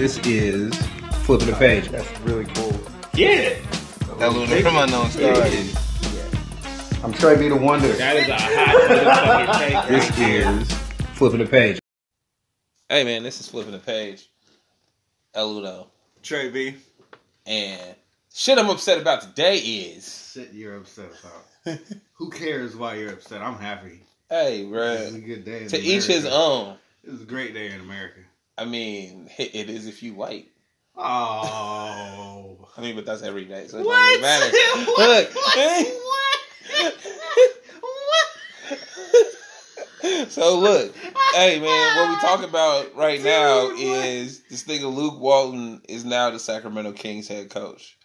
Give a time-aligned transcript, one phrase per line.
[0.00, 0.74] This is
[1.26, 1.88] flipping the page.
[1.90, 2.72] That's really cool.
[3.12, 3.54] Yeah.
[4.18, 5.76] That Luna from Unknown Stars.
[7.04, 7.88] I'm Trey B the Wonder.
[7.88, 9.88] That is a hot motherfucker take.
[9.88, 10.72] This is
[11.18, 11.80] flipping the page.
[12.88, 14.30] Hey man, this is flipping the page.
[15.34, 15.88] Eludo.
[16.22, 16.76] Trey B.
[17.44, 17.94] And
[18.32, 21.78] shit I'm upset about today is Shit you're upset about.
[22.14, 23.42] Who cares why you're upset?
[23.42, 24.00] I'm happy.
[24.30, 25.26] Hey This is a bruh.
[25.26, 25.62] good day.
[25.64, 25.94] In To America.
[25.94, 26.78] each his own.
[27.04, 28.20] This is a great day in America.
[28.60, 30.48] I mean, it is if you white.
[30.96, 32.68] Oh.
[32.76, 34.20] I mean, but that's every day, so it What?
[34.20, 34.56] doesn't matter.
[34.96, 35.08] What?
[35.08, 35.32] Look.
[40.30, 40.94] so look,
[41.34, 44.06] hey man, what we talking about right now Dude, what?
[44.06, 47.98] is this of Luke Walton is now the Sacramento Kings head coach.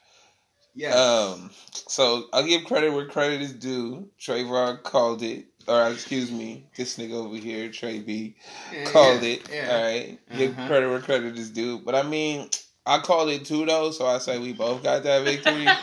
[0.73, 0.93] Yeah.
[0.95, 4.09] Um, so I'll give credit where credit is due.
[4.19, 8.35] Trayvon called it, or excuse me, this nigga over here, Trey B,
[8.73, 9.49] Yeah, called yeah, it.
[9.51, 9.75] yeah.
[9.75, 10.67] All right, give Uh-huh.
[10.67, 11.79] credit where credit is due.
[11.79, 12.49] But I mean,
[12.85, 15.65] I called it too though, so I say we both got that victory.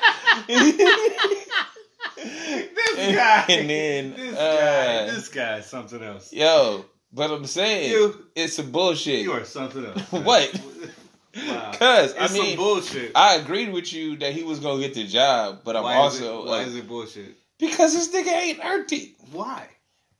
[2.16, 3.44] this guy.
[3.48, 4.56] and then, this uh,
[5.06, 5.14] guy.
[5.14, 6.32] This guy is something else.
[6.32, 9.20] Yo, but I'm saying You, it's some bullshit.
[9.22, 10.00] you are something else.
[10.12, 10.60] What?
[11.34, 11.72] Wow.
[11.72, 13.12] Cause It's I mean, some bullshit.
[13.14, 16.42] I agreed with you that he was gonna get the job, but I'm why also
[16.42, 17.34] it, why like, is it bullshit?
[17.58, 19.14] Because this nigga ain't earned it.
[19.30, 19.68] Why?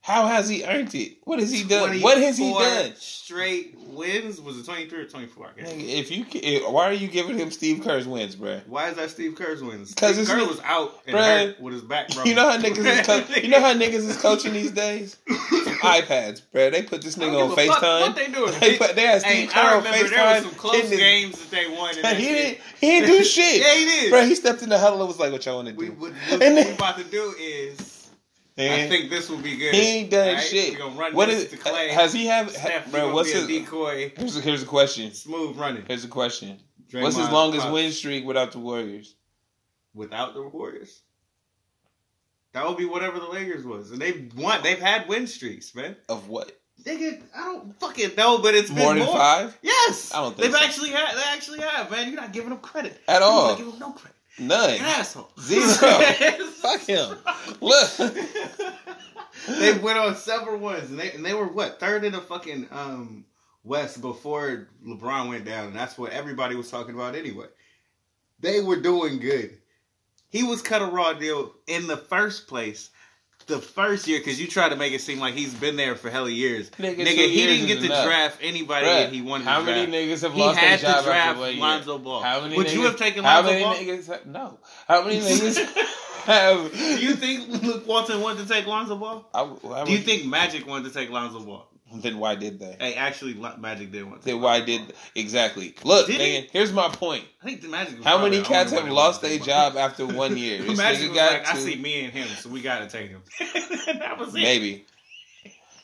[0.03, 1.13] How has he earned it?
[1.23, 2.01] What has he done?
[2.01, 2.91] What has he done?
[2.97, 4.41] Straight wins?
[4.41, 5.47] Was it 23 or 24?
[5.57, 5.71] I guess.
[5.71, 8.67] Nigga, If you, if, eh, why are you giving him Steve Kerr's wins, bruh?
[8.67, 9.93] Why is that Steve Kerr's wins?
[9.95, 12.29] Because Kerr was out and Bruh, hurt with his back broken.
[12.29, 15.15] You know how niggas is co- you know how niggas is coaching these days?
[15.27, 16.69] iPads, bruh.
[16.71, 18.01] They put this nigga on give a fuck FaceTime.
[18.01, 18.53] What they doing?
[18.59, 20.09] They put they had Steve Kerr on FaceTime.
[20.09, 21.95] there was some close games that they won.
[22.03, 23.61] And he didn't he didn't do shit.
[23.65, 24.09] Yeah, he did.
[24.11, 25.91] Bro, he stepped in the huddle and was like, "What y'all want to We, do?"
[25.93, 27.92] what, what And we then- about to do is,
[28.57, 29.73] I think this will be good.
[29.73, 30.43] he ain't done Alright?
[30.43, 30.73] shit.
[30.73, 31.89] We gonna run What is to Clay.
[31.89, 32.51] has he have?
[32.51, 33.45] Steph, bro, what's his?
[33.45, 34.13] a decoy?
[34.15, 35.11] Here's a, here's a question.
[35.13, 35.83] Smooth running.
[35.87, 36.59] Here's a question.
[36.91, 39.15] What's his longest win streak without the Warriors?
[39.95, 41.01] without the Warriors?
[42.53, 44.61] That would be whatever the Lakers was, and they've won.
[44.61, 45.95] They've had win streaks, man.
[46.07, 46.51] Of what?
[46.83, 49.15] They Nigga, I don't fucking know, but it's More been than more.
[49.17, 49.57] five?
[49.63, 50.65] Yes, I don't think they've so.
[50.65, 51.15] actually had.
[51.15, 52.11] They actually have, man.
[52.11, 53.55] You're not giving them credit At You're all.
[53.55, 54.12] giving them no credit.
[54.39, 54.79] None.
[54.79, 55.29] Asshole.
[55.39, 55.65] Zero.
[56.61, 57.17] Fuck him.
[57.61, 57.91] Look.
[59.47, 62.67] they went on several ones, and they and they were what third in the fucking
[62.71, 63.25] um
[63.63, 67.47] West before LeBron went down, and that's what everybody was talking about anyway.
[68.39, 69.57] They were doing good.
[70.29, 72.89] He was cut a raw deal in the first place.
[73.47, 76.09] The first year, because you try to make it seem like he's been there for
[76.09, 76.69] hella years.
[76.71, 78.05] Nigga, Nigga, he years didn't get to enough.
[78.05, 79.97] draft anybody Bruh, that he wanted how to many draft.
[80.09, 81.59] niggas have He lost their had to job draft after one year?
[81.61, 82.21] Lonzo Ball.
[82.21, 83.75] How many Would niggas, you have taken How many Ball?
[83.75, 84.07] niggas?
[84.07, 84.59] Have, no.
[84.87, 85.57] How many niggas
[86.23, 86.71] have?
[86.71, 89.25] Do you think Luke Walton wanted to take Lonzo Ball?
[89.33, 89.41] I,
[89.73, 91.67] I Do you think Magic wanted to take Lonzo Ball?
[91.95, 92.75] Then why did they?
[92.79, 94.25] Hey, actually, Magic did want to.
[94.25, 95.75] Then why did exactly?
[95.83, 97.23] Look, Did nigga, here's my point.
[97.41, 97.97] I think the Magic?
[97.97, 99.69] Was How many cats have lost their to take Ball.
[99.71, 100.61] job after one year?
[100.63, 103.21] This Magic was got like, I see me and him, so we gotta take him.
[103.39, 104.41] that was it.
[104.41, 104.85] maybe.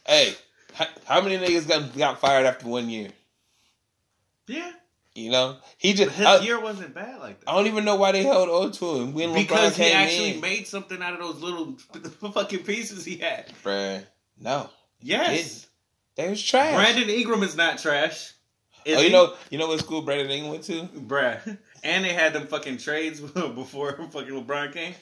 [0.05, 0.33] Hey,
[0.73, 3.09] how, how many niggas got got fired after one year?
[4.47, 4.71] Yeah,
[5.13, 6.15] You know, he but just.
[6.15, 7.49] his I, year wasn't bad like that.
[7.51, 10.33] I don't even know why they held on to him when Because LeBron he actually
[10.35, 10.41] in.
[10.41, 11.77] made something out of those little
[12.33, 13.45] fucking pieces he had.
[13.63, 14.03] Bruh,
[14.41, 14.69] no,
[15.01, 15.67] Yes,
[16.19, 16.75] they was trash.
[16.75, 18.33] Brandon Ingram is not trash.
[18.83, 19.09] Is oh, you he?
[19.13, 20.81] know, you know what school Brandon Ingram went to?
[20.83, 21.57] bruh.
[21.81, 23.21] And they had them fucking trades
[23.55, 24.95] before fucking LeBron came.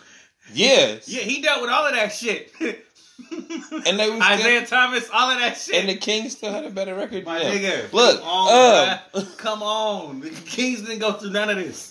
[0.54, 1.10] Yes.
[1.10, 2.52] Yeah, he dealt with all of that shit.
[2.60, 5.74] And they was Isaiah Thomas, all of that shit.
[5.74, 7.26] and the Kings still had a better record.
[7.26, 10.20] My than nigga, Look, come on, um, come on.
[10.20, 11.90] The Kings didn't go through none of this.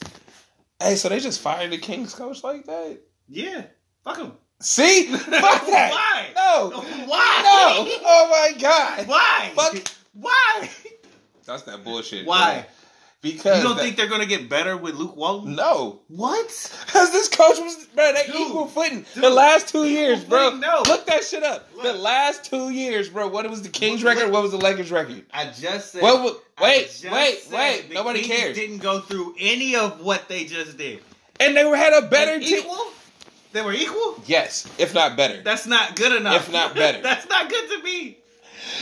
[0.80, 3.00] Hey, so they just fired the Kings coach like that?
[3.28, 3.64] Yeah,
[4.04, 4.34] fuck him.
[4.60, 5.90] See, fuck that.
[5.92, 6.26] Why?
[6.34, 6.70] No,
[7.06, 7.40] Why?
[7.44, 7.98] no.
[8.04, 9.06] Oh my god.
[9.06, 9.50] Why?
[9.54, 9.76] Fuck.
[10.14, 10.70] Why?
[11.44, 12.26] That's that bullshit.
[12.26, 12.66] Why?
[13.22, 15.56] Because You don't that- think they're gonna get better with Luke Walton?
[15.56, 16.00] no.
[16.08, 16.46] What?
[16.86, 20.56] Cause this coach was bro, they Dude, equal footing the last two years, bro.
[20.56, 20.82] no.
[20.86, 21.68] Look that shit up.
[21.82, 23.26] The last two years, bro.
[23.28, 24.14] What was the Kings Look.
[24.16, 24.32] record?
[24.32, 25.24] What was the Lakers record?
[25.34, 26.02] I just said.
[26.02, 26.40] What?
[26.60, 27.88] Wait, wait, wait.
[27.88, 28.56] the Nobody Kings cares.
[28.56, 31.02] Didn't go through any of what they just did.
[31.40, 32.62] And they were had a better team.
[33.56, 34.22] They were equal.
[34.26, 35.40] Yes, if not better.
[35.42, 36.46] That's not good enough.
[36.46, 37.00] If not better.
[37.02, 38.18] That's not good to me.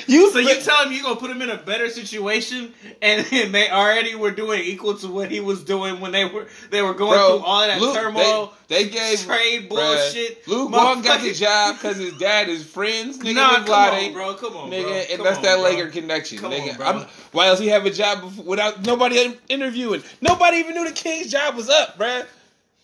[0.09, 3.55] You So you tell him you're gonna put him in a better situation, and, and
[3.55, 6.93] they already were doing equal to what he was doing when they were they were
[6.93, 10.49] going Bro, through all that Luke, turmoil, They, they gave trade bruh, bullshit.
[10.49, 13.19] Luke Walton got the job because his dad is friends.
[13.19, 14.35] Nigga, Nah, come Vlade, on, bro.
[14.35, 14.93] Come on, Nigga, bro.
[14.93, 15.65] and Come that's on, that bro.
[15.71, 16.39] Laker connection.
[16.39, 20.03] Come nigga, on, why else he have a job before, without nobody interviewing?
[20.21, 22.27] Nobody even knew the King's job was up, bruh.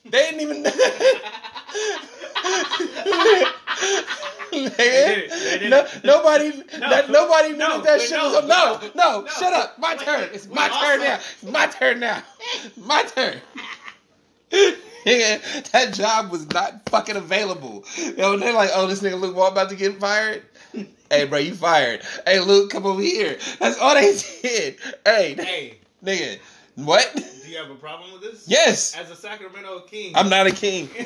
[0.04, 0.64] They didn't even.
[4.52, 5.70] Nigga.
[5.70, 8.46] No, nobody, that, nobody knew No, that that shit no, was.
[8.48, 9.78] No, no, no, shut up.
[9.78, 10.28] My Wait, turn.
[10.32, 11.14] It's my turn now.
[11.16, 12.22] It's my turn now.
[12.76, 13.40] My turn.
[14.52, 17.84] Nigga, that job was not fucking available.
[17.96, 20.42] You Yo, they're like, oh, this nigga Luke Wall about to get fired.
[21.10, 22.02] Hey, bro, you fired.
[22.26, 23.38] Hey, Luke, come over here.
[23.58, 24.76] That's all they did.
[25.04, 26.38] Hey, Hey, nigga,
[26.76, 27.10] what?
[27.14, 28.44] do you have a problem with this?
[28.48, 30.12] Yes, As a Sacramento King.
[30.16, 30.88] I'm not a king.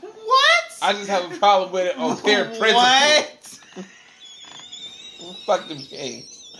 [0.00, 0.64] what?
[0.82, 2.82] I just have a problem with it on pure principle.
[2.82, 3.38] What?
[5.46, 6.52] Fuck them kings.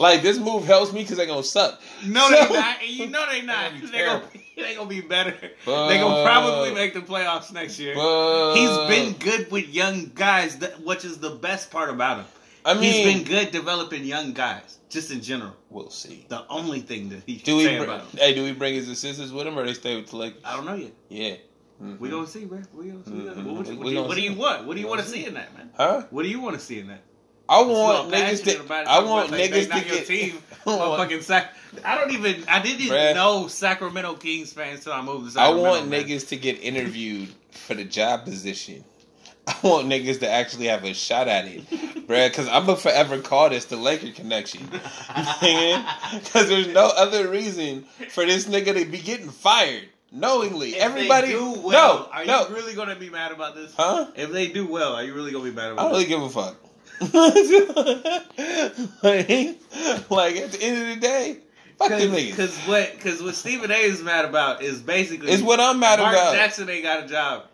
[0.00, 1.80] like this move helps me because they're gonna suck.
[2.04, 2.88] No, So- they not.
[2.88, 3.72] You know they not.
[3.92, 4.56] They're gonna be They gonna, terrible.
[4.56, 5.36] they gonna be better.
[5.64, 7.94] But- they gonna probably make the playoffs next year.
[7.94, 12.26] But He's been good with young guys, which is the best part about him.
[12.64, 15.56] I mean, He's been good developing young guys, just in general.
[15.70, 16.26] we'll see.
[16.28, 17.76] The only thing that he Do we?
[17.76, 18.18] Br- about him.
[18.18, 20.42] hey, do we bring his assistants with him, or they stay with Lakers?
[20.44, 20.92] I don't know yet.
[21.08, 21.36] Yeah.
[21.82, 21.98] Mhm.
[21.98, 22.66] We gonna see, man.
[22.72, 23.10] We gonna see.
[23.10, 23.44] Mhm.
[23.44, 24.66] What, what, what, do you, what do you want?
[24.66, 25.70] What do you want to see in that, man?
[25.76, 26.02] Huh?
[26.10, 27.02] What do you want to see in that?
[27.48, 28.74] I want niggas to.
[28.88, 30.06] I want they- niggas to get.
[30.06, 30.38] team.
[30.66, 31.54] I Sac.
[31.84, 32.44] I don't even.
[32.48, 36.04] I didn't even know Sacramento Kings fans till I moved to I want man.
[36.04, 38.84] niggas to get interviewed for the job position.
[39.46, 41.68] I want niggas to actually have a shot at it,
[42.06, 42.28] bruh.
[42.28, 48.24] Because I'm gonna forever call this the Laker connection, because there's no other reason for
[48.24, 50.70] this nigga to be getting fired knowingly.
[50.74, 53.74] If everybody, well, no, are no, you really gonna be mad about this?
[53.74, 54.12] huh?
[54.14, 56.22] If they do well, are you really gonna be mad about I don't really give
[56.22, 56.56] a fuck.
[59.02, 59.58] like,
[60.08, 61.38] like, at the end of the day,
[61.78, 62.30] fuck them niggas.
[62.30, 62.92] Because what?
[62.94, 63.74] Because what Stephen A.
[63.74, 66.34] is mad about is basically It's what I'm mad Mark about.
[66.34, 67.46] Jackson ain't got a job.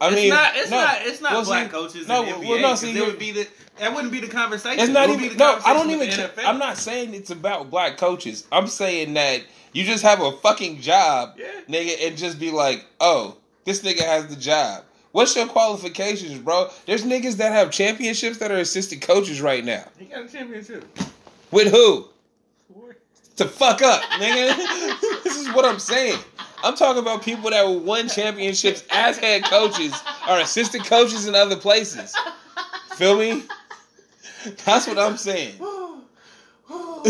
[0.00, 0.52] I it's mean, not.
[0.56, 0.76] It's no.
[0.76, 0.96] not.
[1.00, 2.48] It's not Well, black see, coaches no, NBA.
[2.48, 3.48] well, no, see, it would be the.
[3.78, 4.80] That wouldn't be the conversation.
[4.80, 5.58] It's not It even no.
[5.64, 6.10] I don't even.
[6.10, 8.46] ca- I'm not saying it's about black coaches.
[8.52, 11.46] I'm saying that you just have a fucking job, Yeah.
[11.68, 14.84] nigga, and just be like, oh, this nigga has the job.
[15.12, 16.68] What's your qualifications, bro?
[16.84, 19.84] There's niggas that have championships that are assistant coaches right now.
[19.98, 20.84] He got a championship.
[21.50, 22.08] With who?
[23.36, 24.56] To fuck up, nigga.
[25.24, 26.18] this is what I'm saying.
[26.62, 29.94] I'm talking about people that won championships as head coaches
[30.28, 32.14] or assistant coaches in other places.
[32.96, 33.42] Feel me?
[34.64, 35.54] That's what I'm saying.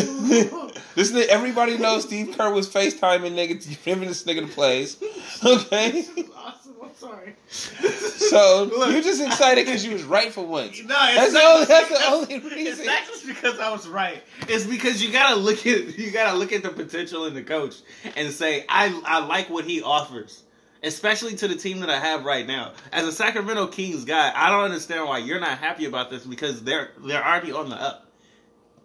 [0.94, 4.98] this nigga, everybody knows Steve Kerr was FaceTiming nigga giving this nigga the plays.
[5.44, 6.04] Okay?
[6.96, 7.34] Sorry.
[7.50, 8.92] So Look.
[8.92, 10.82] you're just excited because you was right for once.
[10.82, 12.86] No, it's That's the not only- that's the only It's reason.
[12.86, 14.22] not just because I was right.
[14.48, 17.74] It's because you gotta look at you gotta look at the potential in the coach
[18.16, 20.42] and say I I like what he offers,
[20.82, 22.72] especially to the team that I have right now.
[22.92, 26.62] As a Sacramento Kings guy, I don't understand why you're not happy about this because
[26.62, 28.05] they're they're already on the up.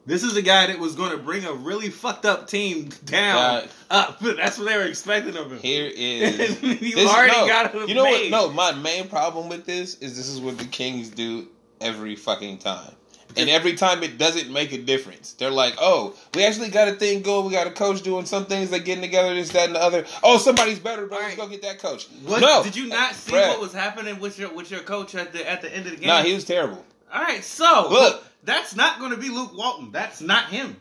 [0.06, 3.36] This is a guy that was going to bring a really fucked up team down
[3.36, 3.70] God.
[3.92, 4.20] up.
[4.22, 5.60] That's what they were expecting of him.
[5.60, 8.32] Here is you This- already no, got him You know made.
[8.32, 8.48] what?
[8.48, 11.48] No, my main problem with this is this is what the Kings do
[11.80, 12.94] every fucking time.
[13.38, 15.34] And every time it doesn't make a difference.
[15.34, 17.46] They're like, oh, we actually got a thing going.
[17.46, 18.70] We got a coach doing some things.
[18.72, 20.06] They're getting together, this, that, and the other.
[20.22, 21.18] Oh, somebody's better, bro.
[21.20, 22.08] Let's go get that coach.
[22.26, 22.62] What, no.
[22.62, 23.48] did you not see Bruh.
[23.48, 25.98] what was happening with your with your coach at the at the end of the
[26.00, 26.08] game?
[26.08, 26.84] Nah, he was terrible.
[27.14, 28.24] All right, so Look.
[28.44, 29.92] that's not going to be Luke Walton.
[29.92, 30.78] That's not him.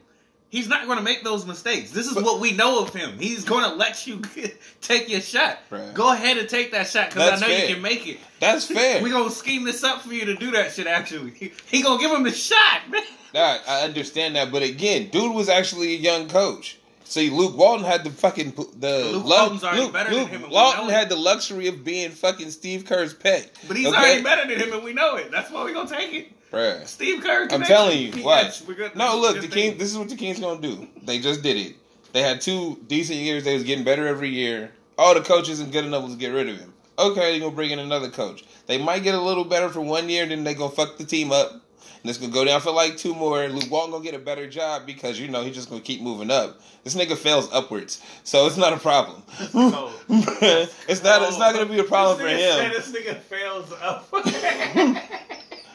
[0.50, 1.93] He's not going to make those mistakes.
[1.93, 3.17] This is what we know of him.
[3.21, 4.21] He's going to let you
[4.81, 5.59] take your shot.
[5.71, 5.94] Bruh.
[5.94, 7.69] Go ahead and take that shot because I know fair.
[7.69, 8.19] you can make it.
[8.41, 9.00] That's fair.
[9.00, 10.88] We gonna scheme this up for you to do that shit.
[10.88, 11.31] Actually,
[11.71, 13.02] he gonna give him the shot, man.
[13.33, 16.80] Nah, I understand that, but again, dude was actually a young coach.
[17.11, 20.35] See, Luke Walton had the fucking the Luke lu- Walton's already Luke, better than him,
[20.43, 20.95] and we Walton know it.
[20.97, 23.50] had the luxury of being fucking Steve Kerr's pet.
[23.67, 23.97] But he's Okay?
[23.97, 25.33] already better than him, and we know it.
[25.33, 26.29] That's why we gonna take it.
[26.52, 26.87] Bruh.
[26.87, 27.49] Steve Kerr.
[27.50, 28.76] I'm telling you, Yes, watch.
[28.76, 28.95] good.
[28.95, 29.49] No, look, the.
[29.49, 29.76] King.
[29.76, 30.87] This is what the Kings gonna do.
[31.02, 31.75] They just did it.
[32.12, 33.43] They had two decent years.
[33.43, 34.71] They was getting better every year.
[34.97, 36.05] All the coaches isn't good enough.
[36.05, 36.73] Let's get rid of him.
[36.97, 38.45] Okay, they're gonna bring in another coach.
[38.67, 41.33] They might get a little better for one year, then they gonna fuck the team
[41.33, 41.61] up.
[42.03, 43.47] And it's gonna go down for like two more.
[43.49, 46.31] Luke Walton gonna get a better job because you know he's just gonna keep moving
[46.31, 46.61] up.
[46.85, 49.23] This nigga fails upwards, so it's not a problem.
[49.55, 49.93] Oh.
[50.89, 51.23] it's not.
[51.23, 52.71] It's not gonna be a problem for him.
[52.71, 54.09] This nigga fails up.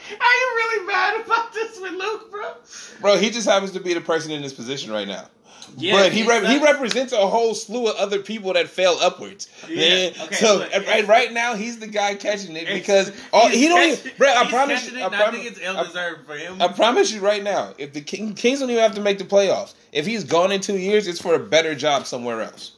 [0.20, 2.52] Are you really mad about this with Luke, bro?
[3.00, 5.28] Bro, he just happens to be the person in this position right now.
[5.76, 9.48] Yeah, but he rep- he represents a whole slew of other people that fell upwards.
[9.68, 13.48] Yeah, Man, okay, so look, right, right now he's the guy catching it because all,
[13.48, 13.78] he don't.
[13.78, 15.02] catching- Even, bro, I promise you.
[15.04, 15.34] I promise.
[15.40, 16.60] think it's ill deserved for him.
[16.60, 19.18] I, I promise you right now, if the King, Kings don't even have to make
[19.18, 22.72] the playoffs, if he's gone in two years, it's for a better job somewhere else.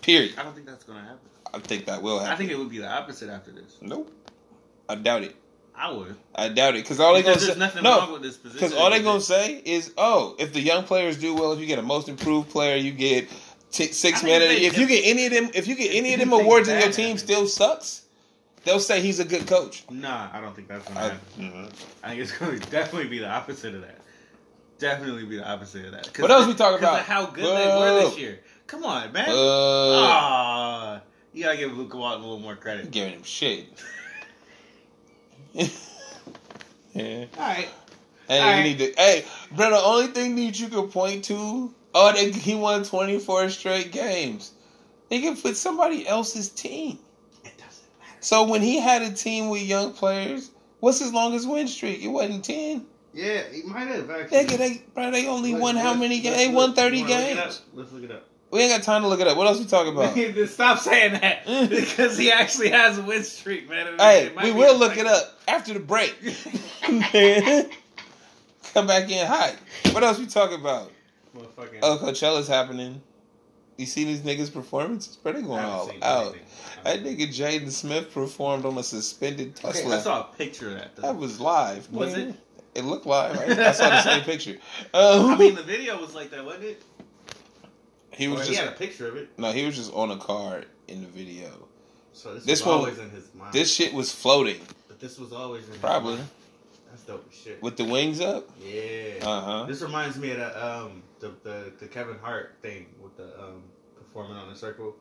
[0.00, 0.34] Period.
[0.38, 1.18] I don't think that's gonna happen.
[1.54, 2.32] I think that will happen.
[2.32, 3.76] I think it would be the opposite after this.
[3.80, 4.10] nope.
[4.88, 5.36] I doubt it.
[5.82, 6.14] I would.
[6.32, 8.68] I doubt it because all they're gonna say nothing no, wrong with this position.
[8.68, 11.66] Because all they're gonna say is, oh, if the young players do well, if you
[11.66, 13.28] get a most improved player, you get
[13.72, 14.38] t- six man.
[14.38, 16.80] they If you get any of them, if you get any of them awards and
[16.80, 18.02] your team still sucks,
[18.62, 19.84] they'll say he's a good coach.
[19.90, 21.20] Nah, I don't think that's gonna I, happen.
[21.38, 21.72] mhm.
[22.04, 23.98] I think it's to definitely be the opposite of that.
[24.78, 26.16] Definitely be the opposite of that.
[26.16, 27.02] What else we talking about?
[27.02, 28.38] how good they were this year.
[28.68, 29.28] Come on, man.
[29.28, 31.00] Uh,
[31.32, 32.92] you gotta give Luke Walton a little more credit.
[32.92, 33.66] giving him shit.
[36.94, 37.24] yeah.
[37.36, 37.68] All right.
[38.28, 38.56] Hey, Alright.
[38.58, 38.92] you need to.
[39.00, 43.18] Hey, bro, the only thing that you can point to, oh, they, he won twenty
[43.18, 44.52] four straight games.
[45.08, 46.98] They can put somebody else's team.
[47.44, 48.16] It doesn't matter.
[48.20, 52.02] So when he had a team with young players, what's his longest win streak?
[52.02, 52.86] It wasn't ten.
[53.12, 54.38] Yeah, he might have actually.
[54.38, 56.36] Nigga, they bro, they only Let's- won how many games?
[56.36, 57.44] They won thirty You wanna look it up?
[57.44, 57.62] games.
[57.74, 58.28] Let's look it up.
[58.52, 59.38] We ain't got time to look it up.
[59.38, 60.14] What else we talking about?
[60.48, 63.98] Stop saying that because he actually has a win streak, man.
[63.98, 66.14] hey, we will look it up after the break.
[68.74, 69.56] Come back in hot.
[69.92, 70.92] What else we talking about?
[71.82, 73.00] Oh, Coachella's happening.
[73.78, 75.18] You see these niggas' performances?
[75.24, 76.36] I going all out.
[76.84, 79.96] That nigga Jaden Smith performed on a suspended Okay, Tesla.
[79.96, 80.96] I saw a picture of that.
[80.96, 81.02] Though.
[81.02, 81.90] that was live.
[81.90, 82.28] Was man.
[82.28, 82.34] it?
[82.74, 83.38] It looked live.
[83.38, 84.56] I, I saw the same picture.
[84.94, 86.82] Um, I mean, the video was like that, wasn't it?
[88.12, 89.30] He was just he had a picture of it.
[89.38, 91.48] no, he was just on a card in the video.
[92.12, 93.52] So this, This was always in his mind.
[93.54, 96.30] This shit was floating, but this was always in probably His mind.
[96.90, 97.62] That's dope as shit.
[97.62, 98.48] with the wings up.
[98.62, 99.14] yeah.
[99.22, 99.64] Uh huh.
[99.66, 103.62] This reminds me of the um the, the the Kevin Hart thing with the um
[103.96, 104.94] performing on the circle.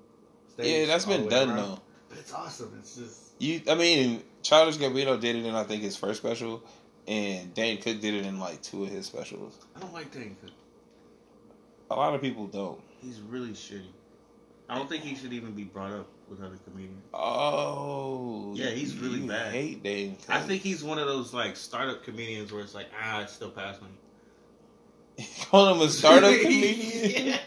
[0.54, 1.58] Stage Yeah, that's been done around.
[1.58, 1.80] though.
[2.10, 2.74] But it's awesome.
[2.80, 6.64] It's just You, I mean, Childish Gambino did it in I think his first special,
[7.08, 9.58] and Dane Cook did it in like two of his specials.
[9.76, 10.52] I don't like Dane Cook.
[11.90, 12.80] A lot of people don't.
[13.02, 13.88] He's really shitty.
[14.70, 17.04] I don't think he should even be brought up with other comedians.
[17.14, 19.52] Oh, Yeah, he's really bad.
[19.52, 20.30] Hate Cook.
[20.30, 23.50] I think he's one of those like startup comedians where it's like ah, it's still
[23.50, 25.26] past me.
[25.50, 27.38] call him a startup comedian.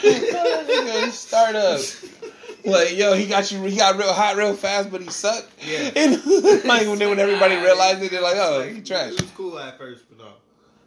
[0.00, 1.80] Nigga, startup.
[2.64, 3.62] Like yo, he got you.
[3.62, 5.50] He got real hot real fast, but he sucked.
[5.64, 5.90] Yeah.
[5.94, 6.12] And
[6.64, 9.12] like when, when everybody realized it, they're like, oh, It's he trash.
[9.12, 10.32] It was cool at first, but no.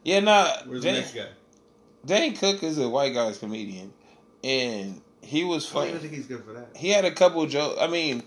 [0.04, 0.50] Yeah, nah.
[0.66, 1.28] Where's the next guy?
[2.06, 3.94] Dane Cook is a white guy's comedian,
[4.48, 5.90] and he was I don't funny.
[5.90, 6.70] even think he's good for that.
[6.76, 7.78] He had a couple jokes.
[7.82, 8.24] I mean,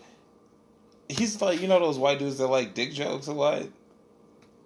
[1.09, 3.62] he's like you know those white dudes that like dick jokes a lot.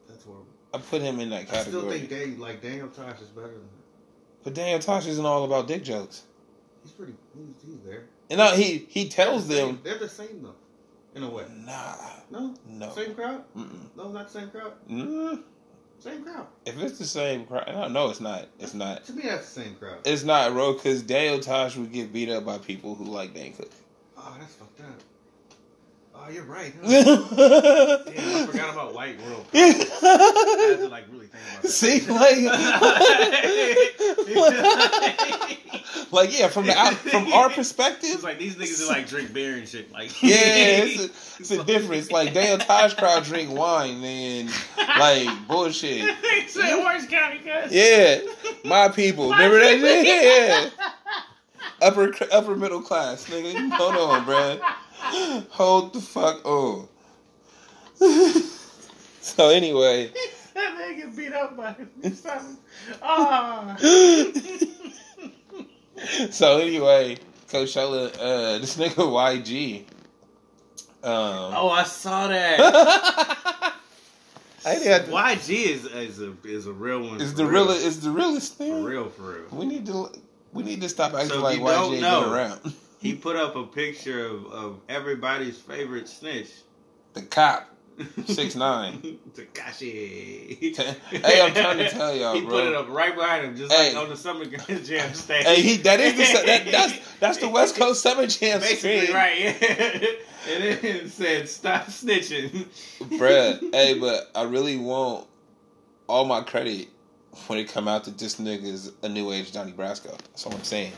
[0.08, 0.46] That's horrible.
[0.72, 1.60] I put him in that category.
[1.60, 3.68] I still think Dave, like Daniel Tosh is better than him.
[4.42, 6.24] but Daniel Tosh isn't all about dick jokes.
[6.82, 7.14] He's pretty.
[7.36, 8.04] He's, he's there.
[8.30, 10.54] And no, he he tells They're the them, They're the same though,
[11.14, 11.44] in a way.
[11.50, 11.94] nah,
[12.30, 13.44] No, no, same crowd.
[13.56, 13.94] Mm-mm.
[13.96, 14.72] No, not the same crowd.
[14.90, 15.42] Mm,
[16.04, 16.46] Same crowd.
[16.66, 18.46] if it's the same crowd, no, no, it's not.
[18.58, 19.06] It's not.
[19.06, 20.00] To me, that's the same crowd.
[20.04, 20.74] It's not, bro.
[20.74, 23.70] Because Daniel Tosh would get beat up by people who like Dane Cook.
[24.18, 25.00] Oh, that's fucked up.
[26.16, 26.72] Oh, you're right.
[26.82, 29.46] Damn, I forgot about White World.
[29.52, 31.68] I had to like really think about that.
[31.68, 32.38] See, like,
[36.12, 39.32] like yeah, from the out, from our perspective, It's like these niggas that like drink
[39.32, 39.92] beer and shit.
[39.92, 41.04] Like Yeah, it's a,
[41.40, 42.10] it's a difference.
[42.10, 44.50] Like Dale Tosh crowd drink wine and
[44.98, 46.14] like bullshit.
[46.48, 47.72] Said Orange County, cuz.
[47.72, 48.20] Yeah,
[48.64, 49.30] my people.
[49.30, 50.06] Remember that shit?
[50.06, 50.70] Yeah.
[51.82, 53.70] Upper upper middle class, nigga.
[53.72, 54.60] Hold on, bruh.
[55.50, 56.88] Hold the fuck on.
[59.20, 60.10] so anyway,
[60.54, 61.74] That man nigga beat up by
[62.12, 62.58] something.
[63.02, 63.76] Ah.
[66.30, 67.16] so anyway,
[67.48, 69.84] Coachella, uh, this nigga YG.
[71.02, 73.74] Um, Oh, I saw that.
[74.66, 77.20] I think I- YG is is a is a real one.
[77.20, 77.70] It's for the real.
[77.70, 78.84] It's the realest For thing.
[78.84, 79.44] real, for real.
[79.52, 80.10] We need to.
[80.52, 82.60] We need to stop acting So like YG ain't been around.
[83.04, 86.48] He put up a picture of, of everybody's favorite snitch.
[87.12, 87.68] The cop,
[88.26, 89.18] six nine.
[89.34, 90.74] Tekashi.
[91.10, 92.50] Hey, I'm trying to tell y'all, he bro.
[92.50, 93.92] put it up right behind him, just Hey.
[93.94, 94.44] like on the Summer
[94.84, 95.44] Jam stage.
[95.44, 99.14] Hey, he that is the that, that's that's the West Coast Summer Jam Basically, screen,
[99.14, 99.38] right?
[99.38, 99.50] Yeah.
[100.54, 102.66] and then it said, "Stop snitching."
[103.00, 103.74] bruh.
[103.74, 105.26] Hey, but I really want
[106.08, 106.88] all my credit
[107.48, 110.16] when it come out that this nigga is a new age Donnie Brasco.
[110.18, 110.92] That's what I'm saying.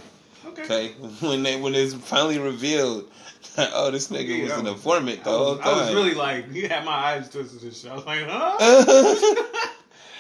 [0.47, 0.63] Okay.
[0.63, 0.89] Okay,
[1.21, 3.11] when they when it's finally revealed,
[3.57, 5.75] that, oh, this nigga was Yeah, an informant the I whole was, time.
[5.75, 7.91] I was really like, you had my eyes twisted and shit.
[7.91, 8.57] I was like, huh?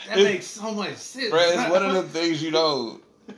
[0.09, 1.33] That makes so much sense.
[1.35, 3.01] Bruh, it's one of the things you know.
[3.29, 3.33] I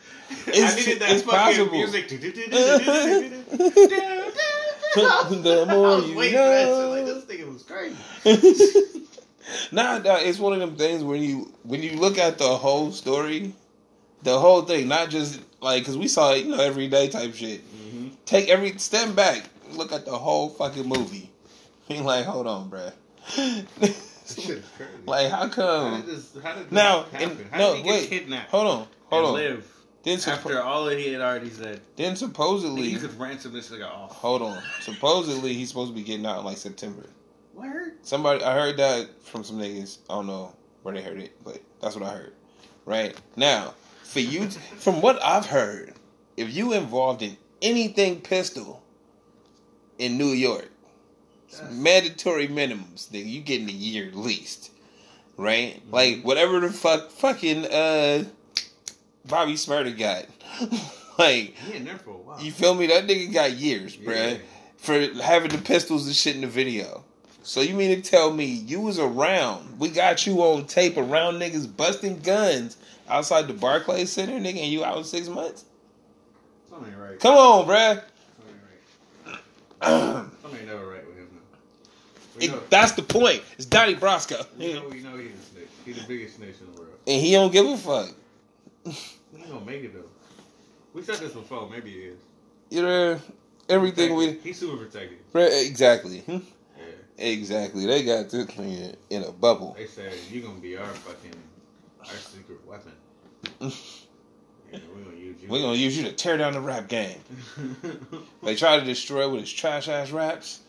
[0.48, 1.72] It's, needed that it's fucking possible.
[1.72, 2.08] music.
[5.42, 6.68] the I more was you waiting for that shit.
[6.68, 6.90] know.
[6.90, 9.06] Like this nigga was crazy.
[9.72, 12.92] nah, nah, it's one of them things where you when you look at the whole
[12.92, 13.54] story,
[14.22, 17.60] the whole thing, not just like because we saw it, you know, everyday type shit.
[17.74, 18.08] Mm-hmm.
[18.24, 21.30] Take every step back, look at the whole fucking movie.
[21.88, 22.92] Being like, hold on, bruh.
[23.34, 24.90] Shit is crazy.
[25.06, 26.00] like, how How come?
[26.02, 26.36] did this?
[26.42, 27.30] How did this Now, happen?
[27.30, 28.08] and- how no, did he get wait.
[28.10, 28.50] kidnapped?
[28.50, 29.32] Hold on, hold on.
[29.34, 29.74] Live.
[30.04, 33.68] Then, suppo- After all that he had already said, then supposedly, you could ransom this
[33.70, 34.12] nigga off.
[34.12, 34.62] hold on.
[34.80, 37.04] Supposedly he's supposed to be getting out in like September.
[37.54, 37.94] Word?
[38.02, 39.98] Somebody, I heard that from some niggas.
[40.08, 42.32] I don't know where they heard it, but that's what I heard.
[42.86, 43.74] Right now,
[44.08, 44.48] for you,
[44.78, 45.92] from what I've heard,
[46.36, 48.82] if you involved in anything pistol
[49.98, 50.70] in New York,
[51.70, 53.10] mandatory minimums.
[53.10, 54.70] that you get in a year at least,
[55.36, 55.82] right?
[55.90, 58.24] Like whatever the fuck, fucking uh,
[59.26, 60.24] Bobby Shmurda got.
[61.18, 62.40] like He in there for a while.
[62.40, 62.86] you feel me?
[62.86, 64.40] That nigga got years, bruh,
[64.78, 67.04] for having the pistols and shit in the video.
[67.42, 69.78] So you mean to tell me you was around?
[69.78, 74.72] We got you on tape around niggas busting guns outside the Barclays Center, nigga, and
[74.72, 75.64] you out in six months?
[76.70, 77.18] Something ain't right.
[77.20, 78.02] Come on, bruh.
[78.36, 79.32] Something ain't
[79.82, 80.26] right.
[80.42, 81.28] Something ain't never right with him.
[82.40, 83.42] It- know, that's the point.
[83.56, 85.68] It's Donnie Brasco, we know, we know he's a snitch.
[85.84, 86.94] He's the biggest snitch in the world.
[87.06, 88.10] and he don't give a fuck.
[89.36, 90.08] He gonna make it though.
[90.94, 91.68] We said this before.
[91.68, 92.18] Maybe he is.
[92.70, 93.20] You know,
[93.68, 95.18] everything we He's super protected.
[95.34, 96.38] exactly, Hmm,
[96.78, 96.84] Yeah.
[97.26, 97.84] exactly.
[97.86, 99.74] They got this nigga in a bubble.
[99.78, 101.34] They said you're gonna be our fucking
[102.00, 102.92] our secret weapon.
[103.60, 105.48] Yeah, we gonna use you.
[105.48, 107.18] We're gonna use you to tear down the rap game.
[108.42, 110.60] They tried to destroy it with his trash ass raps.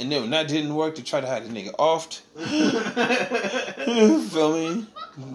[0.00, 2.22] And then when that didn't work, they tried to hide the nigga offed.
[4.30, 4.86] Feel me?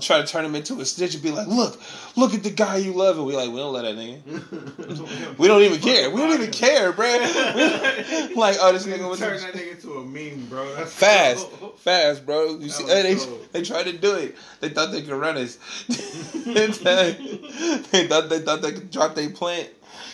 [0.02, 1.80] Try to turn him into a snitch and be like, look,
[2.18, 3.18] look at the guy you love.
[3.18, 5.38] And we like, we don't let that nigga.
[5.38, 6.10] We don't even care.
[6.10, 8.36] We don't even care, bruh.
[8.36, 10.76] like, oh, this nigga was Turn that nigga to a meme, bro.
[10.76, 12.58] That's fast, so- fast, bro.
[12.60, 13.48] You see, they, cold.
[13.54, 14.36] they tried to do it.
[14.60, 15.58] They thought they could run us.
[15.88, 19.70] they thought they thought they could drop their plant.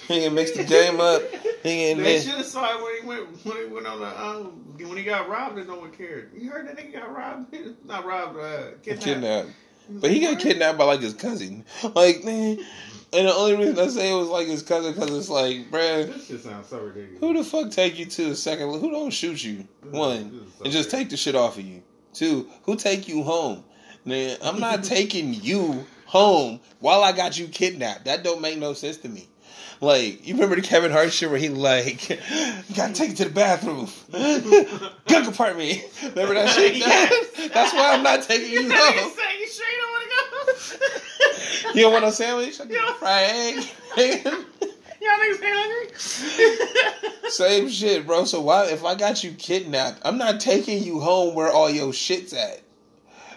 [0.08, 1.22] He can mix the game up.
[1.64, 4.22] He can They should have saw it when he went when he went on the
[4.22, 6.32] um when he got robbed and no one cared.
[6.36, 7.56] You heard that nigga got robbed?
[7.86, 9.04] Not robbed, uh, kidnapped.
[9.04, 9.50] kidnapped.
[9.90, 11.66] But he got kidnapped by like his cousin.
[11.94, 12.60] Like, man.
[13.14, 16.08] And the only reason I say it was like his cousin because it's like, bruh,
[16.12, 17.20] This shit sounds so ridiculous.
[17.22, 18.68] who the fuck take you to the second?
[18.68, 19.66] Who don't shoot you?
[19.90, 21.82] One, and just take the shit off of you.
[22.14, 23.64] Two, who take you home?
[24.04, 28.04] Man, I'm not taking you home while I got you kidnapped.
[28.06, 29.30] That don't make no sense to me.
[29.82, 32.18] Like, you remember the Kevin Hart shit where he like, you
[32.76, 33.88] gotta take it to the bathroom.
[35.08, 35.82] Gun compartment.
[36.02, 36.76] Remember that shit?
[36.86, 37.52] Yes.
[37.54, 38.70] That's why I'm not taking you home.
[38.70, 39.48] saying you
[39.82, 41.74] don't want to go.
[41.74, 42.60] You don't want no sandwich?
[42.62, 43.66] I get a fried
[43.98, 44.26] egg.
[45.02, 47.30] Y'all niggas hungry?
[47.30, 48.24] Same shit, bro.
[48.26, 51.94] So why if I got you kidnapped, I'm not taking you home where all your
[51.94, 52.62] shit's at.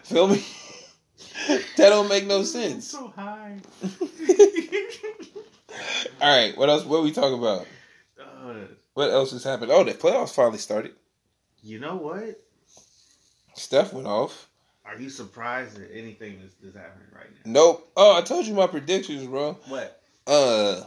[0.05, 0.45] Feel me?
[1.49, 2.91] that don't make no sense.
[2.91, 3.59] so high.
[6.21, 6.85] All right, what else?
[6.85, 7.67] What we talking about?
[8.21, 8.55] Uh,
[8.95, 9.71] What else has happened?
[9.73, 10.93] Oh, the playoffs finally started.
[11.63, 12.43] you know what?
[13.55, 14.49] Steph went off.
[14.85, 17.41] Are you surprised at anything that's, that's happening right now?
[17.53, 17.93] Nope.
[17.97, 19.59] Oh, I told you my predictions, bro.
[19.69, 20.01] What?
[20.27, 20.83] Uh,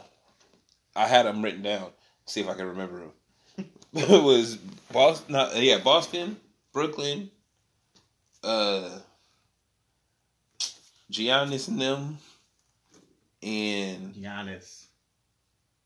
[0.96, 1.90] I had them written down.
[2.26, 3.66] See if I can remember them.
[3.94, 4.56] it was
[4.92, 5.34] Boston.
[5.34, 6.38] Not, yeah, Boston,
[6.74, 7.30] Brooklyn,
[8.44, 8.90] uh,
[11.12, 12.18] Giannis and them,
[13.44, 14.86] and Giannis.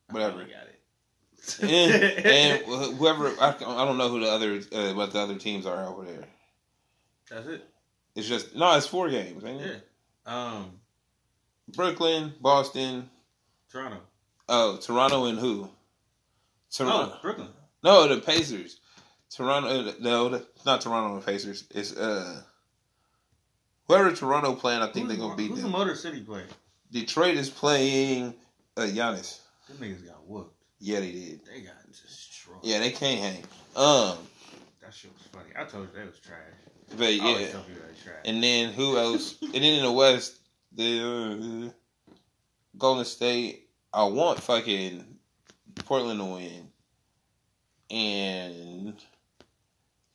[0.10, 0.42] Whatever.
[0.42, 1.62] I got it.
[1.62, 5.66] and, and whoever I, I don't know who the other uh, what the other teams
[5.66, 6.26] are over there.
[7.30, 7.66] That's it.
[8.16, 9.44] It's just no, it's four games.
[9.44, 9.68] Ain't Yeah.
[9.68, 9.88] it?
[10.26, 10.72] Um,
[11.76, 13.10] Brooklyn, Boston,
[13.72, 13.98] Toronto.
[14.50, 15.70] oh Toronto, and who?
[16.72, 17.14] Toronto.
[17.16, 17.48] Oh, Brooklyn.
[17.84, 18.80] No, the Pacers.
[19.30, 19.68] Toronto.
[19.90, 21.20] uh, No, not Toronto.
[21.20, 21.66] The Pacers.
[21.72, 22.42] It's uh,
[23.88, 24.82] whoever Toronto playing.
[24.82, 25.72] I think they're gonna beat Who's them.
[25.72, 26.48] the Motor City playing?
[26.96, 28.34] Detroit is playing
[28.78, 29.42] uh, Giannis.
[29.68, 30.56] Them niggas got whooped.
[30.80, 31.42] Yeah, they did.
[31.46, 32.60] They got destroyed.
[32.64, 33.44] Yeah, they can't hang.
[33.76, 34.18] Um,
[34.82, 35.50] That shit was funny.
[35.60, 36.40] I told you they was trash.
[36.98, 38.22] but yeah, tell people they trash.
[38.24, 39.36] and then who else?
[39.42, 40.38] and then in the West,
[40.72, 42.14] the uh,
[42.78, 43.68] Golden State.
[43.94, 45.04] I want fucking
[45.84, 46.70] Portland to win,
[47.92, 48.96] and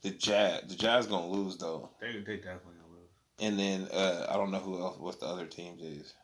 [0.00, 0.62] the Jazz.
[0.66, 1.90] The Jazz gonna lose though.
[2.00, 3.10] they they definitely gonna lose.
[3.38, 4.98] And then uh, I don't know who else.
[4.98, 6.14] What the other teams is?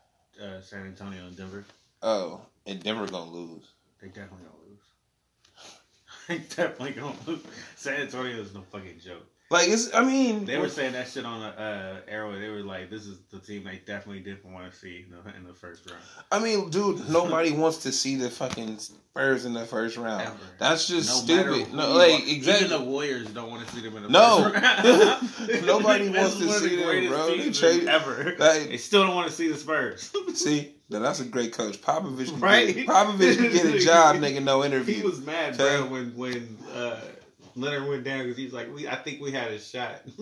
[0.42, 1.64] Uh, San Antonio and Denver.
[2.03, 3.72] Oh, and Denver gonna lose.
[4.01, 4.83] They definitely gonna lose.
[6.29, 7.40] they definitely gonna lose.
[7.77, 9.27] San Antonio is no fucking joke.
[9.48, 9.94] Like it's.
[9.94, 12.37] I mean, They were saying that shit on the uh, Arrow.
[12.38, 15.37] They were like, "This is the team they definitely didn't want to see in the,
[15.37, 19.52] in the first round." I mean, dude, nobody wants to see the fucking Spurs in
[19.52, 20.22] the first round.
[20.22, 20.37] Ever.
[20.59, 21.72] That's just No stupid.
[21.72, 22.28] No, like are.
[22.28, 22.66] exactly.
[22.66, 24.50] Even the Warriors don't want to see them in the No.
[24.50, 24.64] first
[25.48, 25.64] round.
[25.66, 27.37] Nobody wants to of the see them, bro.
[27.37, 28.35] They trade- ever.
[28.38, 30.12] Like- they still don't want to see the Spurs.
[30.35, 31.80] See, now that's a great coach.
[31.80, 32.74] Popovich, Right?
[32.74, 34.42] get, Popovich can get a job, nigga.
[34.42, 34.96] No interview.
[34.96, 36.96] he was mad, bro, when when uh,
[37.56, 40.02] Leonard went down because he was like, "We, I think we had a shot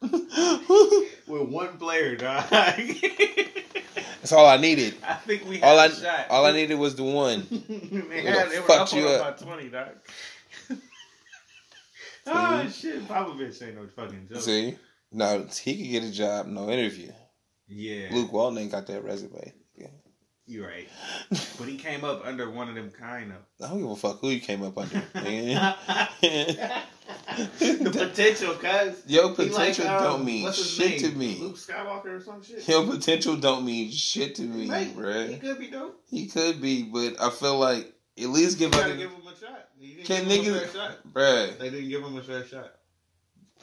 [0.00, 4.94] with one player, dog." That's all I needed.
[5.06, 6.26] I think we had All I a shot.
[6.30, 7.46] all I needed was the one.
[7.50, 9.20] they had, they fucked up you up.
[9.20, 9.88] about 20, dog.
[12.26, 13.06] oh, shit.
[13.06, 14.40] Popovich ain't no fucking joke.
[14.42, 14.76] See,
[15.12, 17.12] no, he could get a job, no interview.
[17.68, 18.08] Yeah.
[18.10, 19.52] Luke Walton ain't got that resume.
[20.48, 20.88] You're right.
[21.30, 23.38] But he came up under one of them kind of.
[23.64, 25.02] I don't give a fuck who you came up under.
[25.14, 25.74] man.
[26.20, 29.02] the potential, cuz.
[29.06, 31.10] Your He like, potential um, don't mean shit name?
[31.12, 31.38] to me.
[31.40, 32.66] Luke Skywalker or some shit.
[32.68, 35.30] Your potential don't mean shit to me, Right.
[35.30, 36.00] He could be dope.
[36.08, 39.68] He could be, but I feel like at least give other give him a shot.
[40.04, 41.12] Can give niggas- fair shot.
[41.12, 41.58] bruh.
[41.58, 42.72] They didn't give him a fair shot.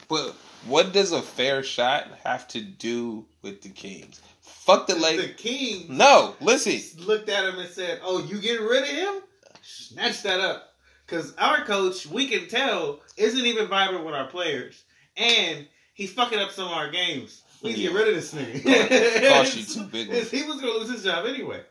[0.08, 0.34] But
[0.66, 4.20] what does a fair shot have to do with the Kings?
[4.64, 5.36] Fuck the the Lakers.
[5.36, 6.80] King No, listen.
[7.06, 9.22] looked at him and said, "Oh, you getting rid of him?
[9.62, 10.70] Snatch that up."
[11.06, 14.84] Because our coach, we can tell, isn't even vibing with our players,
[15.16, 17.42] and he's fucking up some of our games.
[17.62, 19.28] We to get rid of this nigga.
[19.28, 20.08] Cost you two big.
[20.28, 21.62] He was gonna lose his job anyway,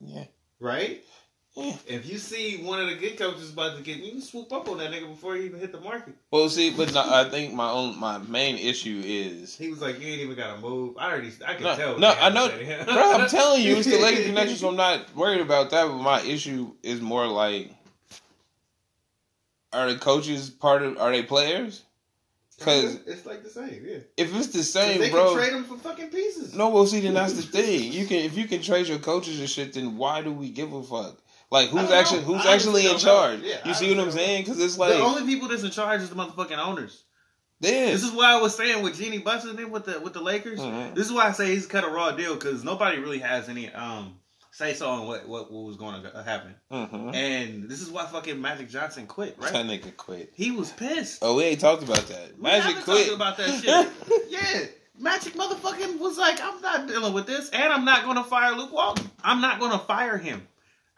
[0.00, 0.24] Yeah.
[0.60, 1.02] right?
[1.56, 4.68] If you see one of the good coaches about to get, you can swoop up
[4.68, 6.14] on that nigga before he even hit the market.
[6.30, 10.00] Well, see, but no, I think my own my main issue is, He was like,
[10.00, 11.98] "You ain't even got to move." I already, I can No, tell.
[11.98, 12.84] no, I know- had to say to him.
[12.86, 13.12] bro.
[13.12, 15.86] I'm telling you, it's the Lakers connection, so I'm not worried about that.
[15.86, 17.72] But my issue is more like,
[19.72, 20.98] are the coaches part of?
[20.98, 21.82] Are they players?
[22.58, 23.96] Because it's like the same, yeah.
[24.18, 25.28] if it's the same, they bro.
[25.30, 26.54] can trade them for fucking pieces.
[26.54, 27.90] No, well, see, then that's the thing.
[27.90, 30.72] You can if you can trade your coaches and shit, then why do we give
[30.74, 31.16] a fuck?
[31.50, 33.20] Like who's actually who's I actually in honestly don't know.
[33.38, 33.40] charge?
[33.40, 34.44] Yeah, you I see what I'm saying?
[34.44, 37.02] Because it's like the only people that's in charge is the motherfucking owners.
[37.60, 38.00] this.
[38.00, 40.60] This is why I was saying with Jeannie busting in with the with the Lakers.
[40.60, 40.94] Mhm.
[40.94, 43.68] This is why I say he's cut a raw deal because nobody really has any
[43.72, 44.14] um
[44.52, 46.54] say so on what what, what was going to happen.
[46.70, 47.14] Mhm.
[47.14, 49.36] And this is why fucking Magic Johnson quit.
[49.38, 49.52] Right?
[49.52, 50.30] That nigga quit.
[50.34, 51.18] He was pissed.
[51.22, 52.40] Oh, we ain't talked about that.
[52.40, 53.06] Magic haven't quit.
[53.08, 54.22] talked about that shit.
[54.28, 54.66] yeah.
[54.98, 58.70] Magic motherfucking was like, I'm not dealing with this, and I'm not gonna fire Luke
[58.72, 59.10] Walton.
[59.24, 60.46] I'm not gonna fire him.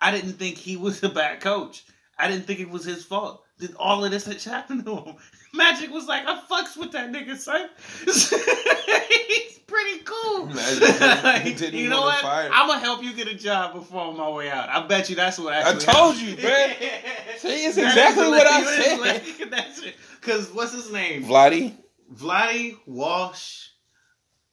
[0.02, 1.84] I didn't think he was a bad coach.
[2.18, 3.44] I didn't think it was his fault.
[3.60, 5.16] Did all of this that happened to him?
[5.54, 7.68] Magic was like, I fucks with that nigga, son.
[8.04, 10.46] He's pretty cool.
[10.46, 12.24] Magic didn't you know what?
[12.24, 14.68] I'm gonna help you get a job before on my way out.
[14.68, 17.38] I bet you that's what I told you, bruh.
[17.38, 19.94] See, it's exactly what I said.
[20.20, 21.24] Because what's his name?
[21.24, 21.76] Vladdy.
[22.12, 23.68] Vladdy, Walsh,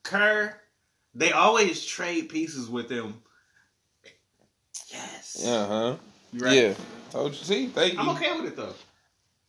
[0.03, 0.55] Kerr,
[1.13, 3.21] they always trade pieces with him.
[4.91, 5.45] Yes.
[5.45, 5.95] Uh huh.
[6.33, 6.55] You're right.
[6.55, 6.73] Yeah.
[7.11, 7.43] Told you.
[7.43, 7.99] See, thank you.
[7.99, 8.73] I'm okay with it though.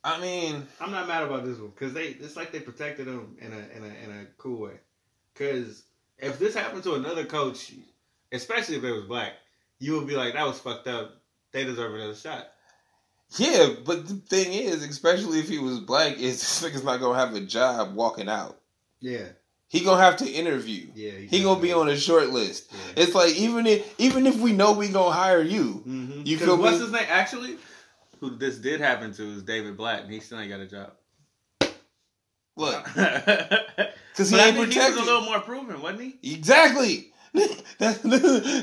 [0.03, 3.37] I mean, I'm not mad about this one because they it's like they protected him
[3.39, 4.73] in a in a in a cool way.
[5.33, 5.83] Because
[6.17, 7.71] if this happened to another coach,
[8.31, 9.33] especially if it was black,
[9.79, 11.21] you would be like, that was fucked up.
[11.51, 12.47] They deserve another shot.
[13.37, 17.17] yeah, but the thing is, especially if he was black, is this nigga's not gonna
[17.19, 18.57] have a job walking out.
[18.99, 19.27] Yeah.
[19.71, 20.87] He gonna have to interview.
[20.93, 21.11] Yeah.
[21.11, 22.69] He gonna be on a short list.
[22.73, 23.03] Yeah.
[23.03, 26.23] It's like even if even if we know we gonna hire you, Mm-hmm.
[26.25, 26.83] You feel what's me?
[26.83, 27.05] his name?
[27.09, 27.55] Actually,
[28.19, 30.91] who this did happen to is David Blatt, and he still ain't got a job.
[32.57, 36.33] look, because he ain't think he was a little more proven, wasn't he?
[36.35, 37.10] Exactly.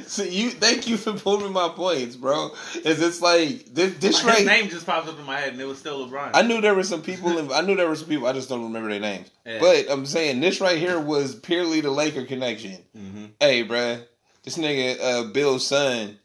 [0.07, 2.51] So you thank you for proving my points, bro.
[2.85, 4.45] Is it's like this, this His right?
[4.47, 6.31] name just popped up in my head, and it was still LeBron.
[6.35, 7.37] I knew there were some people.
[7.37, 8.27] In, I knew there were some people.
[8.27, 9.31] I just don't remember their names.
[9.45, 9.59] Yeah.
[9.61, 12.79] But I'm saying this right here was purely the Laker connection.
[12.97, 13.27] mm-hmm.
[13.41, 14.05] Hey, bruh,
[14.45, 16.19] this nigga uh, Bill's son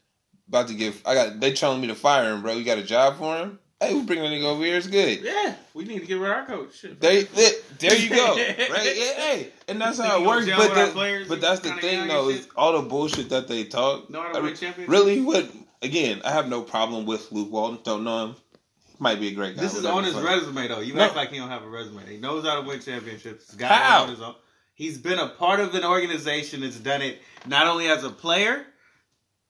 [0.48, 0.94] about to get.
[1.04, 1.40] I got.
[1.40, 2.52] They telling me to fire him, bro.
[2.52, 3.58] You got a job for him?
[3.80, 4.76] Hey, we bring that nigga over here.
[4.76, 5.20] It's good.
[5.22, 6.74] Yeah, we need to get rid of our coach.
[6.78, 7.00] Shit.
[7.00, 8.34] There, there, there you go.
[8.36, 8.58] Right?
[8.58, 10.46] Yeah, hey, and that's how it works.
[10.46, 12.28] But the, but that's the thing, though.
[12.30, 14.08] Is all the bullshit that they talk.
[14.08, 14.88] Know how to I win re- championships?
[14.88, 15.50] really, what?
[15.82, 17.80] Again, I have no problem with Luke Walton.
[17.84, 18.36] Don't know him.
[18.88, 19.62] He might be a great guy.
[19.62, 20.24] This is on his fuck.
[20.24, 20.80] resume, though.
[20.80, 21.02] You No.
[21.02, 22.06] act like he don't have a resume.
[22.06, 23.50] He knows how to win championships.
[23.50, 24.02] He's got How?
[24.04, 24.34] on his own.
[24.74, 28.64] He's been a part of an organization that's done it not only as a player,